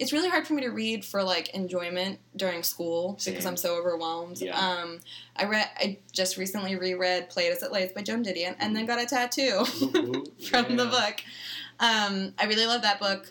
it's 0.03 0.13
really 0.13 0.29
hard 0.29 0.47
for 0.47 0.53
me 0.55 0.63
to 0.63 0.71
read 0.71 1.05
for 1.05 1.23
like 1.23 1.49
enjoyment 1.55 2.19
during 2.37 2.63
school 2.63 3.19
because 3.25 3.47
I'm 3.47 3.57
so 3.57 3.77
overwhelmed. 3.79 4.41
Yeah. 4.41 4.59
Um, 4.59 4.99
I 5.37 5.45
read. 5.45 5.67
I 5.77 5.99
just 6.13 6.37
recently 6.37 6.77
reread 6.77 7.31
"Play 7.31 7.47
It 7.47 7.53
as 7.57 7.63
It 7.63 7.71
Lays" 7.73 7.93
by 7.93 8.03
Joan 8.03 8.25
Didion, 8.25 8.57
and 8.59 8.75
then 8.77 8.85
got 8.87 9.01
a 9.01 9.07
tattoo 9.07 9.65
from 10.51 10.77
the 10.77 10.87
book. 10.87 11.23
Um, 11.81 12.35
I 12.39 12.47
really 12.47 12.67
love 12.67 12.83
that 12.83 12.99
book. 13.01 13.31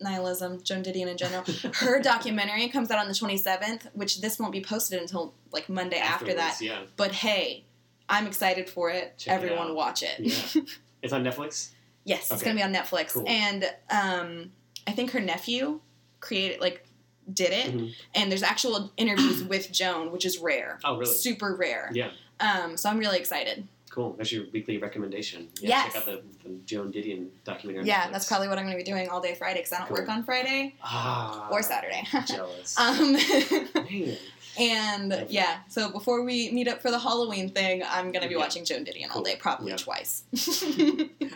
Nihilism, 0.00 0.62
Joan 0.62 0.82
Didion 0.82 1.06
in 1.08 1.16
general. 1.16 1.44
Her 1.74 2.00
documentary 2.02 2.68
comes 2.68 2.90
out 2.90 2.98
on 2.98 3.08
the 3.08 3.14
27th, 3.14 3.86
which 3.94 4.20
this 4.20 4.38
won't 4.38 4.52
be 4.52 4.60
posted 4.60 5.00
until 5.00 5.32
like 5.52 5.68
Monday 5.70 5.98
after 5.98 6.34
that. 6.34 6.58
Yeah 6.60 6.80
But 6.96 7.12
hey, 7.12 7.64
I'm 8.08 8.26
excited 8.26 8.68
for 8.68 8.90
it. 8.90 9.14
Check 9.16 9.32
Everyone 9.34 9.68
out. 9.68 9.74
watch 9.74 10.02
it. 10.02 10.16
yeah 10.20 10.62
it's 11.02 11.12
on 11.14 11.24
Netflix 11.24 11.70
Yes, 12.04 12.30
it's 12.30 12.42
gonna 12.42 12.54
be 12.56 12.62
on 12.62 12.72
Netflix, 12.74 13.14
Cool. 13.14 13.24
and 13.26 13.64
um, 13.90 14.52
I 14.86 14.92
think 14.92 15.10
her 15.12 15.20
nephew 15.20 15.80
created 16.20 16.60
like 16.60 16.84
did 17.32 17.52
it, 17.52 17.74
Mhm. 17.74 17.92
and 18.14 18.30
there's 18.30 18.42
actual 18.44 18.92
interviews 18.96 19.42
with 19.52 19.72
Joan, 19.72 20.12
which 20.12 20.24
is 20.24 20.38
rare. 20.38 20.78
Oh, 20.84 20.96
really? 20.96 21.12
Super 21.14 21.54
rare. 21.56 21.90
Yeah. 21.92 22.10
Um, 22.40 22.76
so 22.76 22.88
I'm 22.90 22.98
really 22.98 23.18
excited. 23.18 23.66
cool 23.88 24.12
that's 24.18 24.30
your 24.30 24.44
weekly 24.52 24.76
recommendation 24.76 25.48
yeah, 25.58 25.68
Yes. 25.70 25.84
check 25.94 25.96
out 26.02 26.04
the, 26.06 26.22
the 26.44 26.54
Joan 26.66 26.92
Didion 26.92 27.28
documentary 27.44 27.86
Yeah, 27.86 28.10
that's 28.10 28.26
probably 28.28 28.46
what 28.46 28.58
I'm 28.58 28.66
gonna 28.66 28.76
be 28.76 28.82
doing 28.82 29.08
all 29.08 29.22
day 29.22 29.34
Friday 29.34 29.60
because 29.60 29.72
I 29.72 29.78
don't 29.78 29.88
Cool. 29.88 29.96
work 29.98 30.08
on 30.10 30.22
Friday 30.22 30.74
ah 30.82 31.48
or 31.50 31.62
Saturday. 31.62 32.06
jealous 32.26 32.78
um, 32.78 33.16
and 34.58 35.10
Definitely. 35.10 35.34
yeah, 35.34 35.58
so 35.68 35.90
before 35.90 36.22
we 36.24 36.50
meet 36.50 36.68
up 36.68 36.82
for 36.82 36.90
the 36.90 36.98
Halloween 36.98 37.48
thing, 37.50 37.82
I'm 37.88 38.12
gonna 38.12 38.26
be 38.28 38.34
Yeah. 38.34 38.40
watching 38.40 38.64
Joan 38.66 38.84
Didion 38.84 39.04
all 39.08 39.14
Cool. 39.14 39.22
day, 39.22 39.36
probably 39.36 39.70
Yeah. 39.70 39.76
twice. 39.76 40.24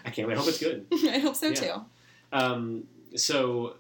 I 0.04 0.10
can't 0.10 0.28
wait 0.28 0.34
I 0.36 0.40
hope 0.40 0.48
it's 0.48 0.58
good 0.58 0.86
I 1.08 1.18
hope 1.18 1.36
so 1.36 1.48
Yeah. 1.48 1.54
too. 1.54 1.72
Um, 2.32 2.86
so, 3.16 3.76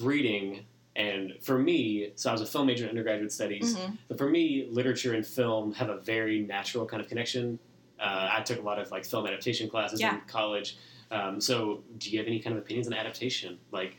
reading, 0.00 0.64
and 0.96 1.34
for 1.40 1.58
me, 1.58 2.10
so 2.16 2.30
I 2.30 2.32
was 2.32 2.40
a 2.40 2.46
film 2.46 2.66
major 2.66 2.84
in 2.84 2.90
undergraduate 2.90 3.32
studies. 3.32 3.76
Mhm. 3.76 3.98
But 4.08 4.18
for 4.18 4.28
me, 4.28 4.66
literature 4.70 5.14
and 5.14 5.26
film 5.26 5.72
have 5.74 5.88
a 5.88 5.98
very 5.98 6.40
natural 6.40 6.86
kind 6.86 7.00
of 7.02 7.08
connection. 7.08 7.58
Uh, 8.00 8.28
I 8.32 8.42
took 8.42 8.58
a 8.58 8.62
lot 8.62 8.78
of 8.78 8.90
like 8.90 9.04
film 9.04 9.26
adaptation 9.26 9.68
classes 9.68 10.00
Yeah. 10.00 10.14
in 10.14 10.20
college. 10.26 10.76
Um, 11.10 11.40
so, 11.40 11.82
do 11.98 12.10
you 12.10 12.18
have 12.18 12.26
any 12.26 12.38
kind 12.38 12.54
of 12.56 12.62
opinions 12.62 12.86
on 12.86 12.92
adaptation, 12.94 13.58
like 13.72 13.96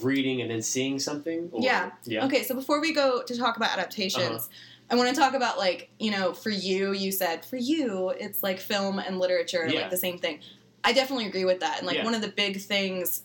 reading 0.00 0.40
and 0.40 0.50
then 0.50 0.62
seeing 0.62 0.98
something? 0.98 1.48
Or, 1.52 1.62
Yeah. 1.62 1.90
yeah, 2.04 2.24
Okay, 2.24 2.42
so 2.42 2.54
before 2.54 2.80
we 2.80 2.92
go 2.94 3.22
to 3.22 3.36
talk 3.36 3.56
about 3.56 3.70
adaptations, 3.76 4.44
Uh-huh. 4.46 4.48
I 4.88 4.94
want 4.94 5.10
to 5.14 5.20
talk 5.20 5.34
about 5.34 5.58
like 5.58 5.90
you 5.98 6.10
know, 6.12 6.32
for 6.32 6.50
you, 6.50 6.92
you 6.92 7.12
said 7.12 7.44
for 7.44 7.56
you, 7.56 8.10
it's 8.10 8.42
like 8.42 8.58
film 8.60 8.98
and 8.98 9.18
literature 9.18 9.66
Yeah. 9.68 9.80
like 9.82 9.90
the 9.90 9.96
same 9.96 10.18
thing. 10.18 10.40
I 10.84 10.92
definitely 10.92 11.26
agree 11.26 11.44
with 11.44 11.60
that, 11.60 11.78
and 11.78 11.86
like 11.86 11.96
Yeah. 11.96 12.04
one 12.04 12.14
of 12.14 12.22
the 12.22 12.28
big 12.28 12.60
things 12.60 13.22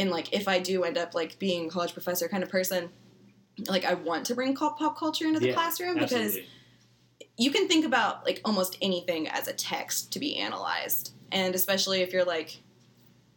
in 0.00 0.08
like 0.08 0.32
if 0.32 0.48
I 0.48 0.58
do 0.58 0.84
end 0.84 0.96
up 0.96 1.14
like 1.14 1.38
being 1.38 1.66
a 1.66 1.70
college 1.70 1.92
professor 1.92 2.26
kind 2.26 2.42
of 2.42 2.48
person, 2.48 2.88
like 3.68 3.84
I 3.84 3.94
want 3.94 4.24
to 4.26 4.34
bring 4.34 4.54
pop 4.54 4.78
culture 4.98 5.26
into 5.26 5.40
the 5.40 5.48
Yeah, 5.48 5.52
classroom 5.52 5.98
because 5.98 6.38
you 7.36 7.50
can 7.50 7.68
think 7.68 7.84
about 7.84 8.24
like 8.24 8.40
almost 8.44 8.78
anything 8.80 9.28
as 9.28 9.46
a 9.46 9.52
text 9.52 10.10
to 10.14 10.18
be 10.18 10.36
analyzed 10.38 11.12
and 11.30 11.54
especially 11.54 12.00
if 12.00 12.12
you're 12.14 12.24
like 12.24 12.60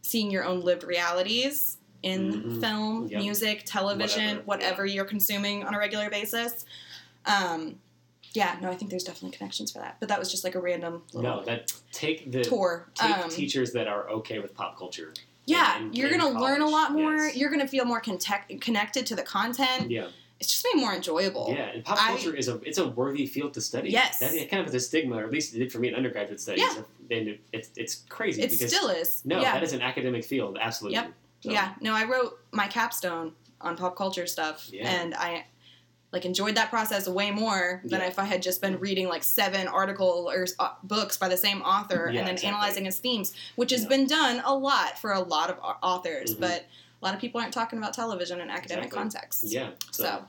seeing 0.02 0.30
your 0.30 0.44
own 0.44 0.60
lived 0.62 0.84
realities 0.84 1.76
in 2.02 2.32
Mhm. 2.32 2.60
film 2.60 3.08
Yep. 3.08 3.20
music 3.20 3.62
television 3.66 4.24
Whatever, 4.38 4.42
whatever, 4.44 4.86
you're 4.86 5.04
consuming 5.04 5.64
on 5.64 5.74
a 5.74 5.78
regular 5.78 6.08
basis 6.08 6.64
um, 7.26 7.78
yeah 8.32 8.56
no 8.62 8.70
i 8.70 8.74
think 8.74 8.90
there's 8.90 9.04
definitely 9.04 9.36
connections 9.36 9.70
for 9.70 9.78
that 9.78 9.96
but 10.00 10.08
that 10.08 10.18
was 10.18 10.30
just 10.30 10.44
like 10.44 10.54
a 10.54 10.60
random 10.60 11.02
little 11.12 11.36
No, 11.36 11.44
that 11.44 11.72
take 11.92 12.32
the 12.32 12.42
tour 12.42 12.88
take 12.94 13.16
um, 13.16 13.30
teachers 13.30 13.72
that 13.72 13.86
are 13.86 14.08
okay 14.10 14.38
with 14.38 14.54
pop 14.54 14.78
culture. 14.78 15.12
Yeah 15.46 15.78
in- 15.78 15.92
you're 15.92 16.10
gonna 16.10 16.28
learn 16.40 16.60
a 16.62 16.66
lot 16.68 16.92
more 16.92 17.16
yes. 17.16 17.36
you're 17.36 17.50
gonna 17.50 17.68
feel 17.68 17.84
more 17.84 18.00
contact- 18.00 18.60
connected 18.60 19.06
to 19.06 19.14
the 19.14 19.22
content 19.22 19.90
Yeah. 19.90 20.08
it's 20.40 20.50
just 20.50 20.66
made 20.72 20.80
more 20.80 20.94
enjoyable 20.94 21.48
Yeah, 21.56 21.70
and 21.74 21.84
pop 21.84 21.98
I- 22.00 22.08
culture 22.08 22.34
is 22.34 22.48
a 22.48 22.56
it's 22.62 22.78
a 22.78 22.88
worthy 22.88 23.26
field 23.26 23.54
to 23.54 23.60
study. 23.60 23.90
Yes. 23.90 24.18
that 24.20 24.34
it 24.34 24.50
kind 24.50 24.60
of 24.62 24.68
is 24.68 24.74
a 24.74 24.80
stigma, 24.80 25.16
or 25.16 25.24
at 25.24 25.30
least 25.30 25.54
it 25.54 25.58
did 25.58 25.70
for 25.72 25.78
me 25.78 25.88
in 25.88 25.94
undergraduate 25.94 26.40
studies. 26.40 26.64
Yeah. 26.64 27.16
and 27.18 27.28
it, 27.28 27.40
it's 27.52 27.70
it's 27.76 27.94
crazy 28.08 28.42
it 28.42 28.50
because 28.50 28.74
still 28.74 28.88
is 28.88 29.22
no, 29.24 29.40
yeah 29.40 29.52
that 29.54 29.62
is 29.62 29.72
an 29.72 29.82
academic 29.82 30.24
field, 30.24 30.56
absolutely. 30.60 30.96
Yep. 30.96 31.12
So, 31.40 31.50
Yeah, 31.50 31.74
no, 31.82 31.92
I 31.94 32.04
wrote 32.04 32.38
my 32.52 32.66
capstone 32.68 33.32
on 33.60 33.76
pop 33.76 33.96
culture 33.96 34.26
stuff, 34.26 34.68
Yeah. 34.72 34.88
and 34.88 35.14
I 35.14 35.44
like 36.14 36.24
enjoyed 36.24 36.54
that 36.54 36.70
process 36.70 37.06
way 37.08 37.30
more 37.32 37.80
than 37.84 38.00
Yeah. 38.00 38.06
if 38.06 38.18
I 38.18 38.24
had 38.24 38.40
just 38.40 38.62
been 38.62 38.78
reading 38.78 39.08
like 39.08 39.24
seven 39.24 39.66
article 39.68 40.30
or 40.32 40.46
uh, 40.60 40.70
books 40.84 41.16
by 41.18 41.28
the 41.28 41.36
same 41.36 41.60
author 41.62 42.08
Yeah, 42.10 42.20
and 42.20 42.28
then 42.28 42.34
exactly. 42.36 42.48
analyzing 42.48 42.84
his 42.86 42.98
themes, 42.98 43.34
which 43.56 43.72
has 43.72 43.82
Yeah. 43.82 43.88
been 43.88 44.06
done 44.06 44.40
a 44.44 44.54
lot 44.54 44.98
for 44.98 45.12
a 45.12 45.20
lot 45.20 45.50
of 45.50 45.58
au- 45.58 45.76
authors, 45.82 46.36
Mhm. 46.36 46.40
but 46.40 46.60
a 47.02 47.04
lot 47.04 47.14
of 47.14 47.20
people 47.20 47.40
aren't 47.40 47.52
talking 47.52 47.78
about 47.78 47.92
television 47.94 48.40
in 48.40 48.48
academic 48.48 48.84
Exactly. 48.86 48.96
contexts. 49.02 49.52
yeah. 49.52 49.70
So, 49.90 50.04
So 50.04 50.24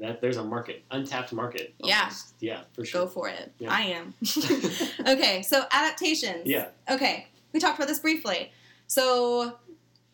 that 0.00 0.20
there's 0.20 0.36
a 0.36 0.44
market, 0.44 0.84
untapped 0.90 1.32
market. 1.32 1.74
Yeah. 1.78 2.00
almost. 2.02 2.34
yeah, 2.40 2.60
for 2.74 2.84
sure. 2.84 3.04
go 3.06 3.08
for 3.10 3.28
it. 3.30 3.50
Yeah. 3.58 3.72
I 3.72 3.80
am. 3.98 4.14
okay, 5.08 5.42
so 5.42 5.64
adaptations. 5.70 6.42
Yeah. 6.44 6.68
Okay, 6.90 7.26
we 7.52 7.58
talked 7.58 7.78
about 7.78 7.88
this 7.88 7.98
briefly. 8.00 8.52
So, 8.86 9.42
a 9.42 9.54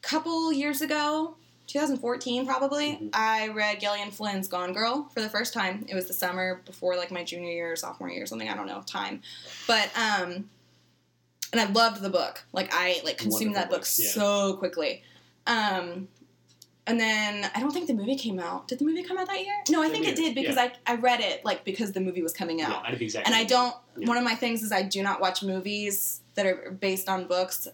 couple 0.01 0.53
years 0.53 0.81
ago, 0.81 1.37
2014 1.69 2.47
probably, 2.47 2.93
Mhm. 2.95 3.11
I 3.12 3.49
read 3.49 3.81
Gillian 3.81 4.11
Flynn's 4.11 4.49
Gone 4.49 4.73
Girl 4.73 5.09
for 5.14 5.21
the 5.21 5.29
first 5.29 5.53
time. 5.53 5.85
It 5.89 5.95
was 5.95 6.07
the 6.07 6.14
summer 6.14 6.62
before 6.64 6.97
like 6.97 7.11
my 7.11 7.23
junior 7.23 7.51
year 7.51 7.73
or 7.73 7.77
sophomore 7.77 8.11
year 8.11 8.25
or 8.25 8.27
something. 8.27 8.49
I 8.49 8.57
don't 8.57 8.66
know 8.66 8.83
time, 8.87 9.23
but 9.66 9.91
um, 9.97 10.49
and 11.53 11.61
I 11.61 11.64
loved 11.66 12.01
the 12.03 12.11
book. 12.11 12.43
Like 12.53 12.71
I 12.73 13.01
like 13.05 13.19
consumed 13.19 13.55
Wonderful 13.55 13.71
that 13.71 13.71
book 13.71 13.87
yeah. 13.99 14.11
so 14.11 14.57
quickly. 14.57 15.03
Um, 15.47 16.09
and 16.87 16.99
then 16.99 17.51
I 17.55 17.61
don't 17.61 17.71
think 17.71 17.87
the 17.87 17.95
movie 17.95 18.16
came 18.16 18.39
out. 18.39 18.66
Did 18.66 18.79
the 18.79 18.87
movie 18.87 19.03
come 19.03 19.19
out 19.19 19.27
that 19.27 19.45
year? 19.45 19.62
No, 19.69 19.83
I 19.83 19.91
think 19.91 20.07
it 20.09 20.16
did 20.16 20.35
because 20.35 20.57
yeah. 20.57 20.71
I 20.87 20.95
I 20.95 20.97
read 20.97 21.21
it 21.21 21.45
like 21.45 21.64
because 21.64 21.93
the 21.93 22.01
movie 22.01 22.23
was 22.23 22.33
coming 22.33 22.62
out. 22.62 22.83
Yeah, 22.89 22.97
exactly. 22.99 23.31
And 23.31 23.39
I 23.39 23.45
don't. 23.45 23.75
Yeah. 23.99 24.09
One 24.09 24.16
of 24.16 24.25
my 24.25 24.35
things 24.35 24.62
is 24.62 24.73
I 24.73 24.83
do 24.83 25.03
not 25.03 25.21
watch 25.21 25.43
movies 25.43 26.23
that 26.35 26.47
are 26.47 26.71
based 26.71 27.09
on 27.09 27.27
books 27.27 27.69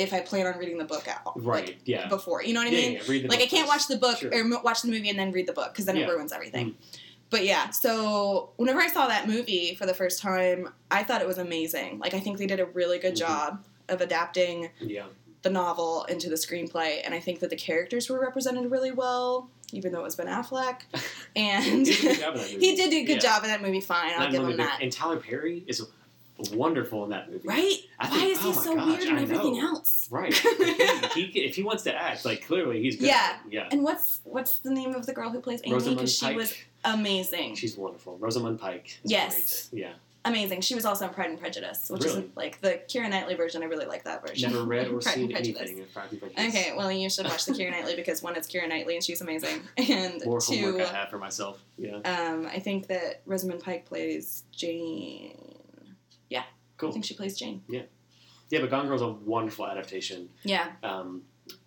if 0.00 0.12
I 0.14 0.20
plan 0.20 0.46
on 0.46 0.58
reading 0.58 0.78
the 0.78 0.84
book 0.84 1.06
out 1.08 1.32
Right. 1.42 1.66
like, 1.66 1.78
yeah. 1.84 2.08
before. 2.08 2.42
You 2.42 2.54
know 2.54 2.60
what 2.60 2.68
I 2.68 2.70
yeah, 2.70 2.80
mean? 2.88 2.92
yeah, 2.94 3.02
read 3.08 3.24
the 3.24 3.28
Like 3.28 3.40
I 3.40 3.46
can't 3.46 3.68
first. 3.68 3.88
watch 3.88 3.88
the 3.88 3.96
book 3.98 4.18
Sure. 4.18 4.30
or 4.34 4.62
watch 4.62 4.82
the 4.82 4.88
movie 4.88 5.08
and 5.10 5.18
then 5.18 5.30
read 5.32 5.46
the 5.46 5.52
book 5.52 5.72
because 5.72 5.84
then 5.84 5.96
Yeah. 5.96 6.02
Mm-hmm. 6.04 6.10
it 6.12 6.16
ruins 6.16 6.32
everything. 6.32 6.74
But 7.28 7.44
yeah, 7.44 7.70
so 7.70 8.50
whenever 8.56 8.80
I 8.80 8.88
saw 8.88 9.06
that 9.06 9.28
movie 9.28 9.74
for 9.76 9.86
the 9.86 9.94
first 9.94 10.20
time, 10.20 10.70
I 10.90 11.04
thought 11.04 11.20
it 11.20 11.28
was 11.28 11.38
amazing. 11.38 11.98
Like 11.98 12.14
I 12.14 12.20
think 12.20 12.38
they 12.38 12.46
did 12.46 12.58
a 12.60 12.66
really 12.66 12.98
good 12.98 13.14
Mhm. 13.14 13.18
job 13.18 13.64
of 13.88 14.00
adapting 14.00 14.70
Yeah. 14.80 15.04
the 15.42 15.50
novel 15.50 16.04
into 16.04 16.28
the 16.28 16.34
screenplay, 16.36 17.00
and 17.04 17.14
I 17.14 17.20
think 17.20 17.40
that 17.40 17.50
the 17.50 17.56
characters 17.56 18.08
were 18.10 18.18
represented 18.20 18.70
really 18.70 18.90
well, 18.92 19.48
even 19.72 19.92
though 19.92 20.00
it 20.00 20.04
was 20.04 20.16
Ben 20.16 20.26
Affleck. 20.26 20.80
And 21.36 21.86
He 21.86 21.94
did 21.94 22.02
a 22.02 22.14
good 22.14 22.20
job 22.20 22.34
in 22.34 22.40
that 22.40 22.42
movie. 22.52 22.58
he 22.66 22.76
did 22.76 22.90
do 22.90 22.96
a 22.96 23.04
good 23.04 23.20
job 23.20 23.44
in 23.44 23.50
that 23.50 23.62
movie. 23.62 23.80
Fine, 23.80 24.12
I'll 24.18 24.30
give 24.30 24.42
him 24.42 24.56
that. 24.56 24.80
And 24.82 24.90
Tyler 24.92 25.18
Perry 25.18 25.62
is 25.68 25.82
wonderful 26.52 27.04
in 27.04 27.10
that 27.10 27.30
movie. 27.30 27.46
Right? 27.46 27.76
I 27.98 28.08
Why 28.08 28.16
think- 28.18 28.30
is 28.32 28.42
he 28.42 28.48
oh 28.48 28.52
my 28.54 28.62
so 28.62 28.74
gosh, 28.74 28.86
weird 28.86 29.02
in 29.08 29.18
everything 29.18 29.58
else? 29.58 30.08
Right. 30.10 30.34
he, 31.14 31.24
he, 31.26 31.40
if 31.40 31.56
he 31.56 31.62
wants 31.62 31.82
to 31.84 31.94
act, 31.94 32.24
like 32.24 32.46
clearly 32.46 32.80
he's 32.82 32.96
good. 32.96 33.06
Yeah. 33.08 33.36
Yeah. 33.50 33.68
And 33.70 33.82
what's 33.82 34.20
what's 34.24 34.58
the 34.60 34.70
name 34.70 34.94
of 34.94 35.06
the 35.06 35.12
girl 35.12 35.30
who 35.30 35.40
plays 35.40 35.60
Amy? 35.64 35.78
Because 35.78 36.16
she 36.16 36.34
was 36.34 36.54
amazing. 36.84 37.54
She's 37.56 37.76
wonderful. 37.76 38.16
Rosamund 38.18 38.58
Pike. 38.60 38.98
is 39.04 39.10
Yes. 39.10 39.68
Great. 39.70 39.82
Yeah. 39.82 39.92
amazing. 40.24 40.60
She 40.60 40.74
was 40.74 40.84
also 40.84 41.06
in 41.06 41.14
Pride 41.14 41.30
and 41.30 41.38
Prejudice, 41.40 41.88
which 41.90 42.04
Really? 42.04 42.20
is 42.24 42.36
like 42.36 42.60
the 42.60 42.80
Keira 42.88 43.08
Knightley 43.08 43.34
version. 43.34 43.62
I 43.62 43.66
really 43.66 43.86
like 43.86 44.04
that 44.04 44.26
version. 44.26 44.50
Never 44.52 44.64
read 44.64 44.88
or 44.88 44.98
Pride 45.00 45.14
seen 45.14 45.32
anything 45.34 45.84
Pride 45.94 46.08
and 46.10 46.20
Prejudice. 46.20 46.46
Okay, 46.54 46.74
well 46.76 46.90
you 46.92 47.08
should 47.08 47.26
watch 47.26 47.44
the 47.46 47.52
Keira 47.52 47.70
Knightley 47.70 47.96
because 47.96 48.22
one, 48.22 48.36
it's 48.36 48.46
Keira 48.48 48.68
Knightley 48.68 48.96
and 48.96 49.04
she's 49.04 49.20
amazing, 49.22 49.60
and 49.76 50.22
More 50.24 50.40
two, 50.40 50.56
homework 50.72 50.88
I 50.88 50.92
have 50.94 51.08
for 51.10 51.18
myself. 51.18 51.62
Yeah. 51.78 51.96
um, 52.04 52.46
I 52.46 52.58
think 52.58 52.86
that 52.88 53.22
Rosamund 53.26 53.60
Pike 53.62 53.86
plays 53.86 54.44
Jane. 54.52 55.36
I 56.88 56.92
think 56.92 57.04
she 57.04 57.14
plays 57.14 57.38
Jane. 57.38 57.62
Yeah, 57.68 57.82
Yeah, 58.48 58.60
but 58.60 58.70
Gone 58.70 58.86
Girl's 58.88 59.02
a 59.02 59.08
wonderful 59.08 59.66
adaptation. 59.66 60.30
Yeah, 60.42 60.68
Um, 60.82 61.22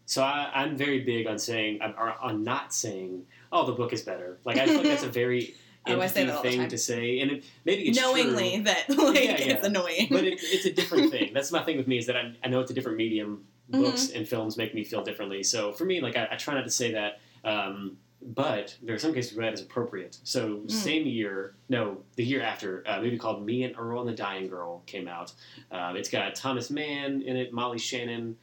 so 0.05 0.21
I, 0.23 0.51
I'm 0.53 0.75
very 0.75 0.99
big 1.01 1.27
on 1.27 1.39
saying, 1.39 1.79
or 1.81 2.13
on 2.21 2.43
not 2.43 2.73
saying, 2.73 3.25
oh, 3.51 3.65
the 3.65 3.71
book 3.71 3.93
is 3.93 4.01
better. 4.01 4.37
Like 4.43 4.57
I 4.57 4.65
feel 4.65 4.75
like 4.77 4.85
that's 4.85 5.03
a 5.03 5.09
very 5.09 5.55
Oh, 5.85 5.99
I 5.99 6.07
say 6.07 6.21
empty 6.21 6.25
that 6.31 6.37
all 6.37 6.43
the 6.43 6.49
thing 6.49 6.67
to 6.69 6.77
say, 6.77 7.19
and 7.19 7.31
it, 7.31 7.43
maybe 7.65 7.89
it's 7.89 7.99
knowingly 7.99 8.53
true, 8.55 8.63
that 8.63 8.89
like 8.97 9.15
Yeah, 9.15 9.31
yeah. 9.31 9.53
it's 9.53 9.67
annoying. 9.67 10.07
but 10.09 10.23
it, 10.23 10.39
it's 10.41 10.65
a 10.65 10.71
different 10.71 11.11
thing. 11.11 11.31
That's 11.33 11.51
my 11.51 11.61
thing 11.61 11.75
with 11.75 11.87
me 11.87 11.97
is 11.97 12.05
that 12.05 12.15
I, 12.15 12.33
I 12.41 12.47
know 12.47 12.61
it's 12.61 12.71
a 12.71 12.73
different 12.73 12.97
medium. 12.97 13.43
Mm-hmm. 13.69 13.81
Books 13.83 14.09
and 14.11 14.25
films 14.27 14.55
make 14.55 14.73
me 14.73 14.83
feel 14.85 15.03
differently. 15.03 15.43
So 15.43 15.73
for 15.73 15.83
me, 15.83 15.99
like 15.99 16.15
I, 16.15 16.29
I 16.31 16.35
try 16.37 16.53
not 16.53 16.63
to 16.63 16.69
say 16.69 16.93
that. 16.93 17.19
Um, 17.43 17.97
but 18.25 18.75
there 18.81 18.95
are 18.95 18.99
some 18.99 19.13
cases 19.13 19.35
where 19.35 19.45
that 19.45 19.53
is 19.53 19.61
appropriate. 19.61 20.17
So 20.23 20.57
Mm. 20.57 20.71
same 20.71 21.05
year, 21.07 21.55
no, 21.69 21.97
the 22.15 22.23
year 22.23 22.41
after, 22.41 22.81
a 22.83 23.01
movie 23.01 23.17
called 23.17 23.45
Me 23.45 23.63
and 23.63 23.75
Earl 23.77 24.01
and 24.01 24.09
the 24.09 24.13
Dying 24.13 24.47
Girl 24.47 24.81
came 24.85 25.07
out. 25.07 25.33
Um, 25.71 25.95
it's 25.95 26.09
got 26.09 26.33
Thomas 26.35 26.69
Mann 26.69 27.21
in 27.21 27.35
it, 27.35 27.51
Molly 27.53 27.77
Shannon. 27.79 28.37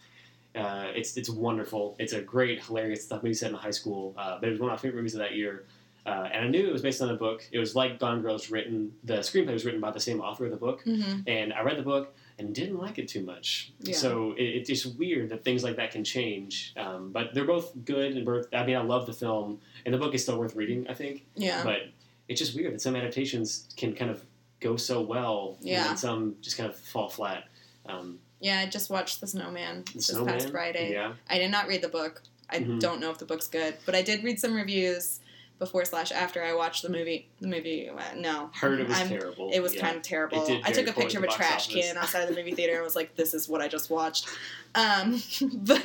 Uh, 0.55 0.89
it's 0.95 1.16
it's 1.16 1.31
wonderful. 1.31 1.95
It's 1.99 2.12
a 2.12 2.20
great, 2.20 2.62
hilarious 2.64 3.05
stuff 3.05 3.22
movie 3.22 3.35
set 3.35 3.51
in 3.51 3.57
high 3.57 3.70
school. 3.70 4.14
Uh, 4.18 4.39
but 4.41 4.49
it 4.49 4.53
was 4.53 4.61
one 4.61 4.70
of 4.70 4.74
my 4.74 4.78
favorite 4.83 4.97
movies 4.99 5.14
of 5.14 5.20
that 5.20 5.35
year. 5.37 5.64
Uh, 6.07 6.28
and 6.33 6.45
I 6.47 6.49
knew 6.49 6.66
it 6.66 6.72
was 6.72 6.83
based 6.83 7.03
on 7.03 7.11
a 7.11 7.14
book. 7.14 7.47
It 7.53 7.59
was 7.59 7.76
like 7.76 7.99
Gone 7.99 8.22
Girl 8.22 8.33
was 8.33 8.51
written. 8.51 8.93
The 9.05 9.18
screenplay 9.18 9.53
was 9.53 9.64
written 9.64 9.81
by 9.81 9.91
the 9.91 10.01
same 10.01 10.20
author 10.20 10.47
of 10.47 10.51
the 10.51 10.57
book. 10.57 10.83
Mm-hmm. 10.85 11.20
And 11.28 11.53
I 11.53 11.61
read 11.62 11.76
the 11.76 11.83
book 11.83 12.14
and 12.39 12.55
didn't 12.55 12.78
like 12.78 12.99
it 12.99 13.07
too 13.07 13.22
much. 13.22 13.72
Yeah. 13.81 13.95
So 13.95 14.33
it, 14.33 14.43
it's 14.45 14.68
just 14.68 14.99
weird 14.99 15.28
that 15.28 15.45
things 15.45 15.62
like 15.62 15.76
that 15.76 15.93
can 15.93 16.03
change. 16.03 16.72
Um, 16.76 17.12
but 17.12 17.35
they're 17.35 17.45
both 17.45 17.72
good 17.85 18.16
and 18.16 18.24
both. 18.24 18.47
I 18.53 18.64
mean, 18.64 18.76
I 18.76 18.83
love 18.83 19.05
the 19.07 19.12
film, 19.12 19.61
and 19.85 19.95
the 19.95 19.99
book 19.99 20.14
is 20.14 20.22
still 20.22 20.39
worth 20.39 20.55
reading. 20.57 20.87
I 20.89 20.95
think, 20.95 21.24
Yeah. 21.37 21.62
but 21.64 21.89
it's 22.28 22.39
just 22.41 22.55
weird 22.57 22.72
that 22.74 22.81
some 22.81 22.97
adaptations 22.97 23.66
can 23.76 23.95
kind 23.95 24.11
of 24.11 24.24
go 24.61 24.76
so 24.76 25.01
well, 25.01 25.57
Yeah. 25.61 25.91
and 25.91 25.99
some 25.99 26.37
just 26.43 26.57
kind 26.57 26.68
of 26.68 26.76
fall 26.78 27.09
flat. 27.09 27.45
Um, 27.87 28.18
Yeah, 28.41 28.61
I 28.61 28.66
just 28.66 28.89
watched 28.91 29.20
The 29.20 29.26
Snowman 29.26 29.85
the 29.87 29.93
this 29.95 30.07
Snowman, 30.09 30.35
past 30.35 30.51
Friday. 30.51 30.93
yeah, 30.93 31.14
I 31.28 31.39
did 31.39 31.51
not 31.51 31.66
read 31.66 31.83
the 31.83 31.89
book. 31.89 32.22
I 32.49 32.59
Mhm. 32.61 32.81
don't 32.81 33.01
know 33.01 33.11
if 33.11 33.18
the 33.18 33.24
book's 33.26 33.49
good, 33.49 33.76
but 33.87 33.95
I 33.95 34.03
did 34.03 34.24
read 34.24 34.39
some 34.41 34.55
reviews 34.55 35.20
before 35.59 35.85
slash 35.85 36.11
after 36.11 36.43
I 36.43 36.55
watched 36.55 36.83
the 36.83 36.89
movie. 36.89 37.28
The 37.41 37.47
movie, 37.49 37.89
uh, 37.91 38.01
no, 38.16 38.51
heard 38.55 38.81
it 38.81 38.89
was 38.89 38.97
I'm- 38.97 39.09
terrible. 39.11 39.51
It 39.53 39.61
was 39.61 39.74
yeah. 39.74 39.83
kind 39.83 39.97
of 39.99 40.03
terrible. 40.03 40.41
I 40.64 40.72
took 40.72 40.87
a 40.89 40.93
picture 40.95 41.18
of 41.18 41.24
a 41.24 41.26
poorly 41.26 41.28
at 41.28 41.31
the 41.31 41.37
trash 41.37 41.68
office. 41.70 41.87
can 41.87 41.97
outside 41.99 42.22
of 42.22 42.28
the 42.31 42.35
movie 42.35 42.55
theater 42.55 42.74
and 42.76 42.83
was 42.83 42.97
like, 42.97 43.14
"This 43.16 43.35
is 43.35 43.47
what 43.49 43.61
I 43.61 43.68
just 43.68 43.91
watched." 43.91 44.26
Um, 44.74 45.20
but 45.53 45.83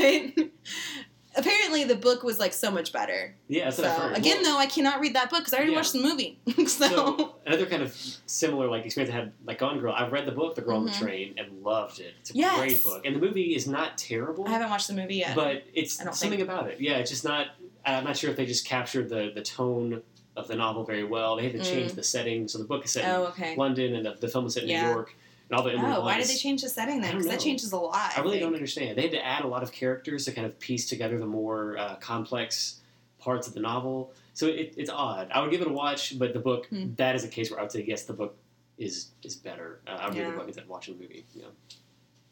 apparently, 1.38 1.84
the 1.84 1.96
book 1.96 2.24
was 2.24 2.40
like 2.40 2.54
so 2.54 2.72
much 2.72 2.92
better. 2.92 3.36
Yeah, 3.48 3.66
that's 3.66 3.78
So 3.78 3.84
what 3.84 3.92
I've 3.92 3.98
heard. 4.02 4.18
again, 4.18 4.38
Well, 4.42 4.54
though, 4.54 4.60
I 4.60 4.66
cannot 4.66 5.00
read 5.00 5.16
that 5.16 5.30
book 5.30 5.40
because 5.40 5.54
I 5.54 5.58
already 5.58 5.72
Yeah. 5.74 5.78
watched 5.78 5.94
the 5.94 6.02
movie. 6.02 6.40
so, 6.68 6.88
so 6.88 7.36
another 7.46 7.66
kind 7.66 7.82
of 7.84 7.96
similar 8.26 8.68
like 8.70 8.86
experience 8.86 9.14
I 9.14 9.18
had 9.20 9.32
like 9.46 9.60
Gone 9.60 9.80
Girl. 9.80 9.94
I've 9.96 10.12
read 10.12 10.26
the 10.26 10.32
book, 10.32 10.56
The 10.56 10.62
Girl 10.62 10.78
on 10.78 10.88
Mhm. 10.88 10.94
the 11.00 11.06
Train, 11.06 11.34
and 11.38 11.64
loved 11.64 12.00
it. 12.00 12.14
It's 12.22 12.32
a 12.32 12.36
Yes. 12.36 12.58
great 12.58 12.84
book, 12.84 13.06
and 13.06 13.16
the 13.16 13.20
movie 13.20 13.56
is 13.56 13.68
not 13.68 13.98
terrible. 13.98 14.48
I 14.48 14.52
haven't 14.52 14.70
watched 14.70 14.88
the 14.88 14.94
movie 14.94 15.16
yet. 15.16 15.36
but 15.36 15.64
it's 15.74 15.96
something 15.96 16.30
think- 16.32 16.42
about 16.42 16.68
it. 16.70 16.80
Yeah, 16.80 16.98
it's 16.98 17.10
just 17.12 17.24
not. 17.24 17.48
I'm 17.86 18.04
not 18.04 18.18
sure 18.18 18.32
if 18.32 18.38
they 18.38 18.46
just 18.46 18.66
captured 18.66 19.10
the 19.10 19.32
the 19.34 19.42
tone 19.42 20.02
of 20.36 20.48
the 20.50 20.56
novel 20.56 20.84
very 20.84 21.04
well. 21.06 21.36
They 21.38 21.44
had 21.44 21.54
to 21.54 21.64
change 21.64 21.92
Mm. 21.92 21.96
the 21.96 22.04
setting, 22.04 22.48
so 22.50 22.58
the 22.58 22.66
book 22.66 22.84
is 22.84 22.92
set 22.92 23.06
oh, 23.06 23.34
in. 23.42 23.56
London, 23.58 23.96
and 23.96 24.06
the, 24.06 24.16
the 24.20 24.28
film 24.28 24.46
is 24.48 24.54
set 24.56 24.64
in 24.64 24.70
Yeah. 24.70 24.88
New 24.88 24.90
York, 24.94 25.16
and 25.50 25.58
all 25.58 25.64
the 25.64 25.74
Oh, 25.74 26.02
why 26.02 26.18
did 26.18 26.28
they 26.28 26.36
change 26.36 26.62
the 26.62 26.70
setting 26.70 27.02
then? 27.02 27.12
Because 27.12 27.28
that 27.28 27.40
changes 27.40 27.72
a 27.72 27.78
lot. 27.78 28.14
I 28.18 28.22
really 28.22 28.32
think. 28.34 28.44
don't 28.44 28.54
understand. 28.56 28.98
They 28.98 29.04
had 29.04 29.12
to 29.12 29.26
add 29.26 29.44
a 29.44 29.48
lot 29.48 29.64
of 29.64 29.72
characters 29.72 30.26
to 30.26 30.32
kind 30.32 30.46
of 30.48 30.60
piece 30.60 30.88
together 30.90 31.18
the 31.20 31.26
more 31.26 31.78
uh, 31.78 31.96
complex 31.98 32.80
parts 33.20 33.48
of 33.48 33.54
the 33.54 33.60
novel. 33.60 34.12
So 34.34 34.48
it, 34.48 34.74
it's 34.78 34.90
odd. 34.90 35.30
I 35.32 35.42
would 35.42 35.52
give 35.52 35.62
it 35.62 35.68
a 35.68 35.72
watch, 35.72 36.18
but 36.20 36.34
the 36.34 36.40
book 36.40 36.68
Hmm. 36.68 36.94
that 36.98 37.16
is 37.16 37.24
a 37.24 37.28
case 37.28 37.50
where 37.52 37.60
I 37.60 37.64
would 37.64 37.72
say 37.72 37.84
yes, 37.88 38.04
the 38.04 38.14
book 38.14 38.38
is 38.78 39.10
is 39.24 39.36
better. 39.36 39.80
Uh, 39.88 39.92
I 39.92 40.06
would 40.08 40.16
read 40.16 40.24
Yeah. 40.24 40.32
the 40.32 40.38
book 40.38 40.48
instead 40.48 40.64
of 40.64 40.70
watching 40.70 40.96
the 40.98 41.02
movie. 41.04 41.26
Yeah, 41.34 41.46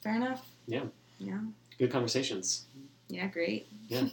Fair 0.01 0.16
enough. 0.16 0.45
Yeah. 0.68 0.84
Yeah. 1.20 1.39
good 1.78 1.91
conversations. 1.91 2.66
Yeah, 3.09 3.28
great. 3.28 3.68
Yeah. 3.94 4.08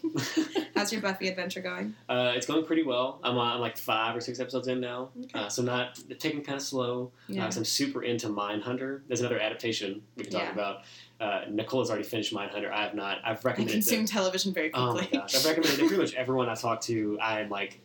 How's 0.74 0.92
your 0.92 1.00
Buffy 1.02 1.28
adventure 1.28 1.60
going? 1.60 1.94
Uh, 2.08 2.32
it's 2.36 2.46
going 2.46 2.64
pretty 2.64 2.82
well. 2.82 3.18
I'm 3.24 3.36
on 3.38 3.60
like 3.60 3.76
five 3.76 4.14
or 4.16 4.20
six 4.20 4.40
episodes 4.40 4.68
in 4.68 4.80
now, 4.80 5.10
Okay. 5.24 5.38
uh, 5.38 5.48
so 5.48 5.62
not 5.62 5.98
taking 6.18 6.42
kind 6.42 6.56
of 6.56 6.62
slow. 6.62 7.12
Yeah. 7.28 7.44
Uh, 7.46 7.52
I'm 7.56 7.64
super 7.64 8.02
into 8.02 8.28
Mindhunter. 8.28 9.00
There's 9.08 9.20
another 9.20 9.38
adaptation 9.40 10.02
we 10.16 10.24
can 10.24 10.32
talk 10.32 10.42
Yeah. 10.42 10.52
about. 10.52 10.76
Uh, 11.20 11.44
Nicole 11.50 11.80
has 11.80 11.90
already 11.90 12.04
finished 12.04 12.32
Mindhunter. 12.34 12.70
I 12.72 12.82
have 12.82 12.94
not. 12.94 13.18
I've 13.24 13.44
recommended. 13.44 13.72
I 13.72 13.74
consume 13.76 14.06
television 14.06 14.52
very 14.54 14.70
Oh 14.72 14.94
my 14.94 15.00
quickly. 15.00 15.18
gosh! 15.18 15.34
I've 15.36 15.44
recommended 15.44 15.74
it 15.78 15.82
to 15.82 15.88
pretty 15.88 16.02
much 16.02 16.14
everyone 16.14 16.48
I 16.48 16.54
talk 16.54 16.80
to. 16.82 17.18
I 17.20 17.40
am 17.40 17.50
like 17.50 17.80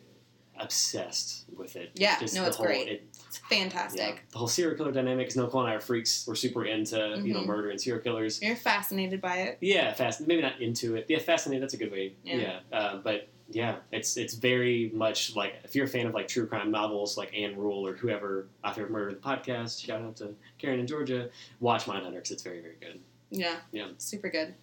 obsessed 0.58 1.44
with 1.56 1.76
it. 1.76 1.90
Yeah, 1.94 2.18
Just 2.20 2.34
no, 2.34 2.44
it's 2.44 2.56
whole, 2.56 2.66
great. 2.66 2.88
It, 2.88 3.08
It's 3.26 3.38
fantastic. 3.38 4.00
yeah, 4.00 4.14
the 4.30 4.38
whole 4.38 4.48
serial 4.48 4.76
killer 4.76 4.92
dynamic. 4.92 5.28
'cause 5.28 5.36
Nicole 5.36 5.62
and 5.62 5.70
I 5.70 5.74
are 5.74 5.80
freaks. 5.80 6.26
We're 6.26 6.34
super 6.34 6.64
into 6.64 6.96
you 7.24 7.32
know 7.34 7.40
Mhm. 7.40 7.46
murder 7.46 7.70
and 7.70 7.80
serial 7.80 8.02
killers. 8.02 8.40
You're 8.42 8.56
fascinated 8.56 9.20
by 9.20 9.38
it. 9.38 9.58
Yeah, 9.60 9.92
fast. 9.94 10.20
Maybe 10.26 10.42
not 10.42 10.60
into 10.60 10.96
it. 10.96 11.06
Yeah, 11.08 11.18
fascinated. 11.18 11.62
That's 11.62 11.74
a 11.74 11.78
good 11.78 11.92
way. 11.92 12.14
Yeah. 12.24 12.36
Yeah. 12.36 12.60
Uh, 12.78 12.96
but 12.98 13.28
yeah, 13.50 13.76
it's 13.92 14.16
it's 14.16 14.34
very 14.34 14.90
much 14.94 15.36
like 15.36 15.54
if 15.64 15.74
you're 15.74 15.84
a 15.86 15.88
fan 15.88 16.06
of 16.06 16.14
like 16.14 16.28
true 16.28 16.46
crime 16.46 16.70
novels, 16.70 17.16
like 17.16 17.36
Ann 17.36 17.56
Rule 17.56 17.86
or 17.86 17.94
whoever 17.94 18.48
author 18.64 18.84
of 18.84 18.90
Murder 18.90 19.10
the 19.12 19.16
podcast. 19.20 19.84
Shout 19.84 20.02
out 20.02 20.16
to 20.16 20.34
Karen 20.58 20.80
in 20.80 20.86
Georgia. 20.86 21.30
Watch 21.60 21.84
Mindhunter 21.84 22.14
because 22.14 22.30
it's 22.32 22.42
very 22.42 22.60
very 22.60 22.76
good. 22.80 23.00
Yeah. 23.30 23.56
Yeah. 23.72 23.88
Super 23.98 24.28
good. 24.30 24.54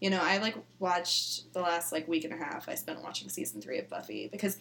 You 0.00 0.08
know, 0.08 0.20
I 0.22 0.38
like 0.38 0.56
watched 0.78 1.52
the 1.52 1.60
last 1.60 1.92
like 1.92 2.08
week 2.08 2.24
and 2.24 2.32
a 2.32 2.36
half. 2.36 2.68
I 2.70 2.74
spent 2.74 3.02
watching 3.02 3.28
season 3.28 3.60
three 3.60 3.78
of 3.78 3.88
Buffy 3.90 4.28
because 4.28 4.56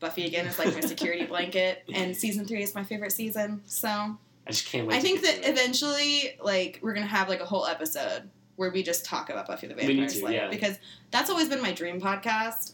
Buffy 0.00 0.26
again 0.26 0.46
is 0.46 0.58
like 0.58 0.74
my 0.74 0.80
security 0.80 1.24
blanket, 1.26 1.82
and 1.92 2.16
season 2.16 2.44
three 2.44 2.62
is 2.62 2.74
my 2.74 2.84
favorite 2.84 3.12
season. 3.12 3.62
So 3.66 3.88
I 3.88 4.50
just 4.50 4.66
can't 4.66 4.86
wait. 4.86 4.96
I 4.96 5.00
think 5.00 5.22
that 5.22 5.48
eventually, 5.48 6.38
like, 6.42 6.80
we're 6.82 6.94
gonna 6.94 7.06
have 7.06 7.28
like 7.28 7.40
a 7.40 7.46
whole 7.46 7.66
episode 7.66 8.28
where 8.56 8.70
we 8.70 8.82
just 8.82 9.04
talk 9.04 9.30
about 9.30 9.46
Buffy 9.46 9.66
the 9.66 9.74
Vampire 9.74 10.08
Slayer 10.08 10.42
yeah. 10.42 10.48
because 10.48 10.78
that's 11.10 11.30
always 11.30 11.48
been 11.48 11.60
my 11.60 11.72
dream 11.72 12.00
podcast. 12.00 12.72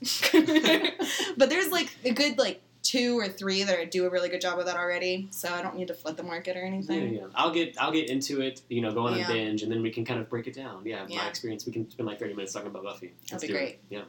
but 1.36 1.48
there's 1.48 1.70
like 1.70 1.94
a 2.04 2.12
good 2.12 2.38
like 2.38 2.60
two 2.82 3.18
or 3.18 3.28
three 3.28 3.62
that 3.62 3.90
do 3.90 4.06
a 4.06 4.10
really 4.10 4.28
good 4.28 4.40
job 4.40 4.58
of 4.58 4.66
that 4.66 4.76
already, 4.76 5.28
so 5.30 5.52
I 5.52 5.62
don't 5.62 5.76
need 5.76 5.88
to 5.88 5.94
flood 5.94 6.16
the 6.16 6.22
market 6.22 6.56
or 6.56 6.62
anything. 6.62 7.14
yeah. 7.14 7.26
I'll 7.34 7.52
get 7.52 7.76
I'll 7.80 7.92
get 7.92 8.10
into 8.10 8.40
it. 8.40 8.62
You 8.68 8.80
know, 8.80 8.92
go 8.92 9.06
on 9.06 9.16
Yeah. 9.16 9.30
a 9.30 9.32
binge, 9.32 9.62
and 9.62 9.70
then 9.70 9.82
we 9.82 9.90
can 9.90 10.04
kind 10.04 10.20
of 10.20 10.28
break 10.28 10.46
it 10.46 10.54
down. 10.54 10.82
Yeah, 10.84 11.06
my 11.08 11.28
experience. 11.28 11.66
We 11.66 11.72
can 11.72 11.90
spend 11.90 12.06
like 12.06 12.18
thirty 12.18 12.34
minutes 12.34 12.52
talking 12.52 12.68
about 12.68 12.84
Buffy. 12.84 13.12
Let's 13.30 13.42
be 13.42 13.48
do 13.48 13.54
it. 13.54 13.56
great. 13.56 13.78
Yeah, 13.90 14.02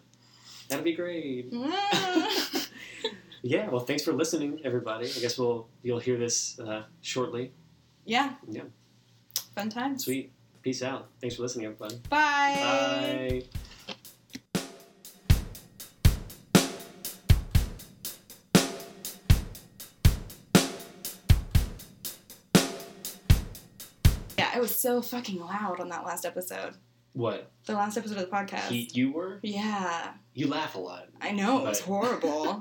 that'd 0.70 0.84
be 0.84 0.94
great. 0.94 1.52
Mm. 1.52 2.68
Yeah. 3.42 3.70
Well, 3.70 3.82
thanks 3.82 4.04
for 4.04 4.14
listening, 4.14 4.60
everybody. 4.64 5.06
I 5.08 5.20
guess 5.20 5.38
we'll 5.38 5.68
you'll 5.84 6.00
hear 6.00 6.18
this 6.18 6.60
uh, 6.60 6.84
shortly. 7.02 7.52
yeah. 8.06 8.34
Yeah. 8.48 8.64
Fun 9.56 9.70
time. 9.70 9.98
Sweet. 9.98 10.32
Peace 10.62 10.84
out. 10.84 11.10
Thanks 11.20 11.36
for 11.36 11.42
listening, 11.42 11.66
everybody. 11.66 11.96
Bye. 12.10 12.56
Bye. 12.60 13.44
Yeah, 24.38 24.50
I 24.54 24.60
was 24.60 24.76
so 24.76 25.02
fucking 25.02 25.40
loud 25.40 25.80
on 25.80 25.90
that 25.90 26.06
last 26.06 26.26
episode. 26.26 26.76
What? 27.14 27.52
The 27.66 27.74
last 27.74 27.98
episode 27.98 28.18
of 28.18 28.30
the 28.30 28.36
podcast. 28.36 28.70
He, 28.70 28.90
you 28.94 29.12
were? 29.12 29.40
yeah, 29.44 30.14
You 30.34 30.48
laugh 30.48 30.76
a 30.76 30.80
lot. 30.80 31.08
I 31.20 31.32
know 31.32 31.60
it 31.60 31.66
was 31.70 31.80
horrible. 31.82 32.60